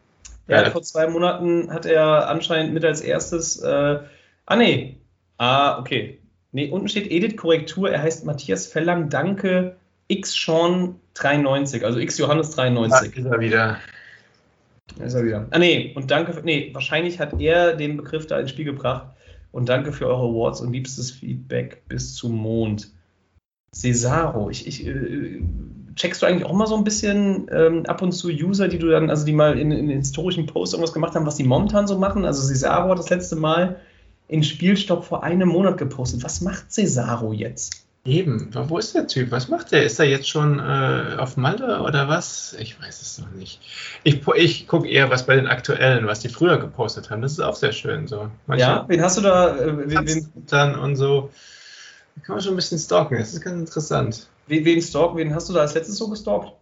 Hat 0.48 0.68
vor 0.68 0.82
zwei 0.82 1.08
Monaten 1.08 1.72
hat 1.72 1.86
er 1.86 2.28
anscheinend 2.28 2.72
mit 2.72 2.84
als 2.84 3.00
erstes. 3.00 3.60
Äh, 3.60 3.98
ah, 4.46 4.56
nee. 4.56 4.98
Ah, 5.38 5.78
okay. 5.78 6.20
Nee, 6.52 6.70
unten 6.70 6.88
steht 6.88 7.10
Edit 7.10 7.36
Korrektur. 7.36 7.90
Er 7.90 8.02
heißt 8.02 8.24
Matthias 8.24 8.66
Fellang. 8.66 9.10
Danke. 9.10 9.76
X 10.08 10.34
Sean 10.34 11.00
93, 11.14 11.84
also 11.84 11.98
X 11.98 12.18
Johannes 12.18 12.50
93. 12.50 13.12
Da 13.14 13.20
ist 13.20 13.26
er 13.26 13.40
wieder. 13.40 13.78
Da 14.96 15.04
ist 15.04 15.14
er 15.14 15.24
wieder. 15.24 15.46
Ah, 15.50 15.58
nee. 15.58 15.92
Und 15.96 16.10
danke. 16.10 16.32
Für, 16.32 16.42
nee, 16.42 16.70
wahrscheinlich 16.72 17.18
hat 17.18 17.40
er 17.40 17.74
den 17.74 17.96
Begriff 17.96 18.26
da 18.26 18.38
ins 18.38 18.50
Spiel 18.50 18.64
gebracht. 18.64 19.08
Und 19.50 19.68
danke 19.68 19.92
für 19.92 20.06
eure 20.06 20.28
Awards 20.28 20.60
und 20.60 20.72
liebstes 20.72 21.10
Feedback 21.10 21.82
bis 21.88 22.14
zum 22.14 22.32
Mond. 22.36 22.92
Cesaro. 23.72 24.48
Ich, 24.50 24.66
ich 24.66 24.86
äh, 24.86 25.40
checkst 25.96 26.22
du 26.22 26.26
eigentlich 26.26 26.44
auch 26.44 26.52
mal 26.52 26.66
so 26.66 26.76
ein 26.76 26.84
bisschen 26.84 27.48
ähm, 27.50 27.86
ab 27.86 28.02
und 28.02 28.12
zu 28.12 28.28
User, 28.28 28.68
die 28.68 28.78
du 28.78 28.88
dann, 28.88 29.10
also 29.10 29.24
die 29.24 29.32
mal 29.32 29.58
in, 29.58 29.72
in 29.72 29.88
historischen 29.88 30.46
Posts 30.46 30.74
irgendwas 30.74 30.92
gemacht 30.92 31.14
haben, 31.14 31.26
was 31.26 31.36
die 31.36 31.44
momentan 31.44 31.86
so 31.86 31.98
machen? 31.98 32.24
Also 32.24 32.46
Cesaro 32.46 32.90
hat 32.90 32.98
das 32.98 33.10
letzte 33.10 33.36
Mal 33.36 33.80
in 34.28 34.42
Spielstopp 34.42 35.04
vor 35.04 35.24
einem 35.24 35.48
Monat 35.48 35.78
gepostet. 35.78 36.22
Was 36.22 36.40
macht 36.40 36.70
Cesaro 36.72 37.32
jetzt? 37.32 37.86
Eben, 38.04 38.50
wo 38.68 38.78
ist 38.78 38.94
der 38.94 39.08
Typ? 39.08 39.32
Was 39.32 39.48
macht 39.48 39.72
der? 39.72 39.82
Ist 39.82 39.98
er 39.98 40.06
jetzt 40.06 40.28
schon 40.28 40.60
äh, 40.60 41.16
auf 41.18 41.36
Malte 41.36 41.80
oder 41.80 42.06
was? 42.06 42.54
Ich 42.60 42.80
weiß 42.80 43.02
es 43.02 43.18
noch 43.18 43.32
nicht. 43.32 43.60
Ich, 44.04 44.24
ich 44.36 44.68
gucke 44.68 44.88
eher 44.88 45.10
was 45.10 45.26
bei 45.26 45.34
den 45.34 45.48
aktuellen, 45.48 46.06
was 46.06 46.20
die 46.20 46.28
früher 46.28 46.58
gepostet 46.58 47.10
haben. 47.10 47.20
Das 47.20 47.32
ist 47.32 47.40
auch 47.40 47.56
sehr 47.56 47.72
schön 47.72 48.06
so. 48.06 48.30
Manche 48.46 48.64
ja, 48.64 48.84
wen 48.86 49.02
hast 49.02 49.16
du 49.18 49.22
da? 49.22 49.56
Äh, 49.56 50.06
wen, 50.06 50.28
dann 50.48 50.78
und 50.78 50.94
so. 50.94 51.30
Da 52.14 52.22
kann 52.22 52.36
man 52.36 52.44
schon 52.44 52.52
ein 52.52 52.56
bisschen 52.56 52.78
stalken. 52.78 53.18
Das 53.18 53.32
ist 53.32 53.40
ganz 53.40 53.58
interessant. 53.58 54.28
Wen, 54.46 54.64
wen 54.64 54.82
stalken? 54.82 55.16
Wen 55.16 55.34
hast 55.34 55.48
du 55.48 55.52
da 55.52 55.60
als 55.60 55.74
letztes 55.74 55.96
so 55.96 56.08
gestalkt? 56.08 56.52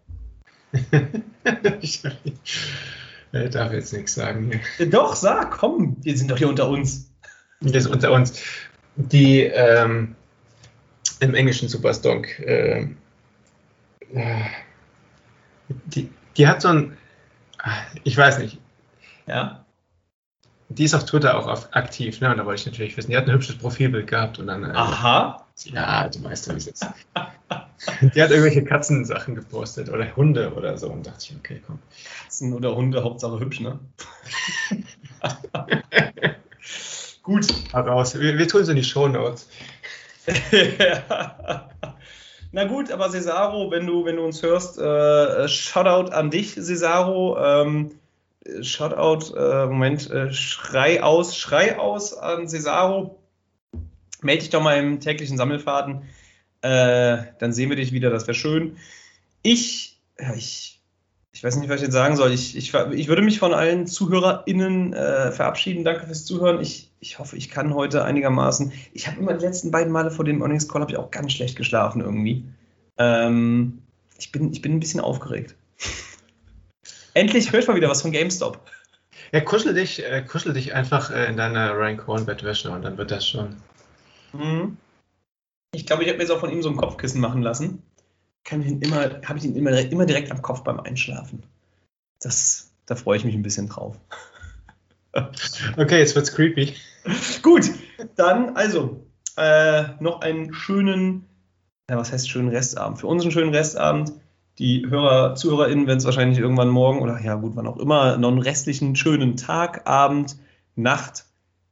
ich 1.80 2.02
darf 3.50 3.72
jetzt 3.72 3.92
nichts 3.92 4.14
sagen 4.14 4.50
hier. 4.50 4.86
Doch, 4.90 5.14
sag, 5.14 5.52
komm, 5.52 5.96
wir 6.02 6.16
sind 6.16 6.30
doch 6.30 6.38
hier 6.38 6.48
unter 6.48 6.68
uns. 6.68 7.10
Das 7.60 7.84
ist 7.84 7.86
unter 7.86 8.12
uns. 8.12 8.42
Die 8.96 9.42
ähm, 9.42 10.14
im 11.20 11.34
englischen 11.34 11.68
Superstonk, 11.68 12.38
äh, 12.40 12.88
die, 15.86 16.10
die 16.36 16.46
hat 16.46 16.62
so 16.62 16.68
ein, 16.68 16.96
ich 18.04 18.16
weiß 18.16 18.38
nicht. 18.38 18.58
Ja. 19.26 19.64
Die 20.68 20.84
ist 20.84 20.94
auf 20.94 21.04
Twitter 21.04 21.38
auch 21.38 21.46
auf, 21.46 21.68
aktiv, 21.72 22.20
ne? 22.20 22.30
Und 22.30 22.38
da 22.38 22.46
wollte 22.46 22.60
ich 22.60 22.66
natürlich 22.66 22.96
wissen. 22.96 23.10
Die 23.10 23.16
hat 23.16 23.26
ein 23.26 23.32
hübsches 23.32 23.58
Profilbild 23.58 24.06
gehabt 24.06 24.38
und 24.38 24.46
dann. 24.46 24.64
Äh, 24.64 24.74
Aha. 24.74 25.43
Ja, 25.62 26.08
du 26.08 26.22
wie 26.24 26.32
es 26.32 26.46
ist. 26.48 26.86
Die 28.00 28.22
hat 28.22 28.30
irgendwelche 28.30 28.64
Katzensachen 28.64 29.34
gepostet 29.34 29.88
oder 29.88 30.16
Hunde 30.16 30.52
oder 30.54 30.76
so 30.78 30.90
und 30.90 31.06
dachte 31.06 31.26
ich, 31.30 31.36
okay, 31.36 31.62
komm. 31.64 31.78
Katzen 32.22 32.52
oder 32.52 32.74
Hunde, 32.74 33.04
Hauptsache 33.04 33.38
hübsch, 33.38 33.60
ne? 33.60 33.78
Gut. 37.22 37.46
Raus. 37.72 38.18
Wir, 38.18 38.36
wir 38.36 38.48
tun 38.48 38.62
es 38.62 38.68
in 38.68 38.76
die 38.76 38.84
Show 38.84 39.08
Notes. 39.08 39.48
Na 42.52 42.64
gut, 42.66 42.92
aber 42.92 43.10
Cesaro, 43.10 43.70
wenn 43.70 43.86
du, 43.86 44.04
wenn 44.04 44.16
du 44.16 44.24
uns 44.24 44.42
hörst, 44.42 44.78
äh, 44.78 45.48
Shoutout 45.48 46.12
an 46.12 46.30
dich, 46.30 46.54
Cesaro. 46.54 47.36
Ähm, 47.38 47.92
Shoutout, 48.60 49.34
äh, 49.36 49.66
Moment, 49.66 50.10
äh, 50.10 50.32
Schrei 50.32 51.02
aus, 51.02 51.36
Schrei 51.36 51.78
aus 51.78 52.16
an 52.16 52.46
Cesaro. 52.46 53.18
Melde 54.24 54.40
dich 54.40 54.50
doch 54.50 54.62
mal 54.62 54.78
im 54.78 55.00
täglichen 55.00 55.36
Sammelfaden. 55.36 56.02
Äh, 56.62 57.24
dann 57.38 57.52
sehen 57.52 57.68
wir 57.68 57.76
dich 57.76 57.92
wieder, 57.92 58.10
das 58.10 58.26
wäre 58.26 58.34
schön. 58.34 58.76
Ich, 59.42 60.00
ja, 60.18 60.34
ich, 60.34 60.80
ich 61.32 61.44
weiß 61.44 61.56
nicht, 61.56 61.68
was 61.68 61.76
ich 61.76 61.82
jetzt 61.82 61.92
sagen 61.92 62.16
soll. 62.16 62.32
Ich, 62.32 62.56
ich, 62.56 62.72
ich 62.72 63.08
würde 63.08 63.22
mich 63.22 63.38
von 63.38 63.52
allen 63.52 63.86
ZuhörerInnen 63.86 64.94
äh, 64.94 65.30
verabschieden. 65.32 65.84
Danke 65.84 66.06
fürs 66.06 66.24
Zuhören. 66.24 66.60
Ich, 66.60 66.90
ich 67.00 67.18
hoffe, 67.18 67.36
ich 67.36 67.50
kann 67.50 67.74
heute 67.74 68.04
einigermaßen. 68.04 68.72
Ich 68.92 69.06
habe 69.06 69.20
immer 69.20 69.34
die 69.34 69.44
letzten 69.44 69.70
beiden 69.70 69.92
Male 69.92 70.10
vor 70.10 70.24
dem 70.24 70.40
Earnings 70.40 70.68
Call 70.68 70.86
ich 70.88 70.96
auch 70.96 71.10
ganz 71.10 71.32
schlecht 71.32 71.56
geschlafen 71.56 72.00
irgendwie. 72.00 72.44
Ähm, 72.96 73.82
ich, 74.18 74.32
bin, 74.32 74.52
ich 74.52 74.62
bin 74.62 74.72
ein 74.72 74.80
bisschen 74.80 75.00
aufgeregt. 75.00 75.54
Endlich 77.14 77.52
hört 77.52 77.68
mal 77.68 77.76
wieder 77.76 77.90
was 77.90 78.02
von 78.02 78.12
GameStop. 78.12 78.60
Ja, 79.32 79.40
kuschel 79.40 79.74
dich, 79.74 80.02
äh, 80.02 80.22
kuschel 80.22 80.52
dich 80.54 80.74
einfach 80.74 81.10
äh, 81.10 81.26
in 81.26 81.36
deiner 81.36 81.76
Ryan 81.76 81.96
Cohen 81.96 82.24
Bettwäsche 82.24 82.70
und 82.70 82.82
dann 82.82 82.96
wird 82.96 83.10
das 83.10 83.28
schon. 83.28 83.56
Mhm. 84.34 84.76
Ich 85.72 85.86
glaube, 85.86 86.02
ich 86.02 86.08
habe 86.08 86.18
mir 86.18 86.24
jetzt 86.24 86.32
auch 86.32 86.40
von 86.40 86.50
ihm 86.50 86.62
so 86.62 86.68
ein 86.68 86.76
Kopfkissen 86.76 87.20
machen 87.20 87.42
lassen. 87.42 87.82
Kann 88.44 88.60
ich 88.60 88.68
ihn 88.68 88.80
immer, 88.80 89.20
habe 89.24 89.38
ich 89.38 89.44
ihn 89.44 89.56
immer, 89.56 89.70
immer 89.78 90.06
direkt 90.06 90.30
am 90.30 90.42
Kopf 90.42 90.62
beim 90.62 90.80
Einschlafen. 90.80 91.42
Das, 92.20 92.70
da 92.86 92.94
freue 92.94 93.16
ich 93.16 93.24
mich 93.24 93.34
ein 93.34 93.42
bisschen 93.42 93.68
drauf. 93.68 93.98
Okay, 95.76 96.00
jetzt 96.00 96.16
wird's 96.16 96.34
creepy. 96.34 96.74
Gut, 97.40 97.70
dann 98.16 98.56
also 98.56 99.06
äh, 99.36 99.84
noch 100.00 100.22
einen 100.22 100.52
schönen, 100.52 101.24
ja, 101.88 101.96
was 101.96 102.10
heißt 102.10 102.28
schönen 102.28 102.48
Restabend? 102.48 102.98
Für 102.98 103.06
uns 103.06 103.22
einen 103.22 103.30
schönen 103.30 103.54
Restabend. 103.54 104.12
Die 104.58 104.86
Hörer, 104.88 105.36
ZuhörerInnen 105.36 105.86
werden 105.86 105.98
es 105.98 106.04
wahrscheinlich 106.04 106.38
irgendwann 106.40 106.68
morgen 106.68 107.00
oder 107.00 107.20
ja 107.20 107.36
gut, 107.36 107.52
wann 107.54 107.68
auch 107.68 107.76
immer, 107.76 108.16
noch 108.16 108.30
einen 108.30 108.40
restlichen 108.40 108.96
schönen 108.96 109.36
Tag, 109.36 109.86
Abend, 109.86 110.36
Nacht, 110.74 111.26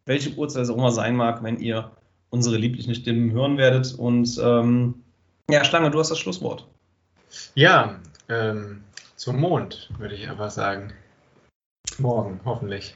welche 0.06 0.36
Uhrzeit 0.36 0.62
es 0.62 0.70
auch 0.70 0.76
immer 0.76 0.92
sein 0.92 1.16
mag, 1.16 1.42
wenn 1.42 1.58
ihr 1.58 1.90
unsere 2.32 2.56
lieblichen 2.56 2.94
Stimmen 2.94 3.30
hören 3.30 3.58
werdet. 3.58 3.94
Und 3.94 4.40
ähm, 4.42 5.02
ja, 5.50 5.64
Schlange, 5.64 5.90
du 5.90 6.00
hast 6.00 6.10
das 6.10 6.18
Schlusswort. 6.18 6.66
Ja, 7.54 8.00
ähm, 8.28 8.82
zum 9.16 9.38
Mond, 9.38 9.90
würde 9.98 10.14
ich 10.14 10.28
einfach 10.28 10.50
sagen. 10.50 10.92
Morgen, 11.98 12.40
hoffentlich. 12.44 12.94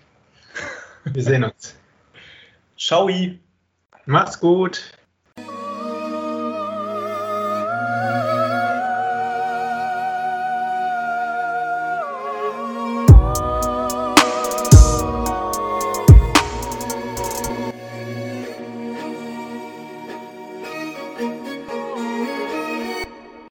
Wir 1.05 1.23
sehen 1.23 1.45
uns. 1.45 1.77
Ciao. 2.79 3.09
Macht's 4.07 4.41
gut. 4.41 4.93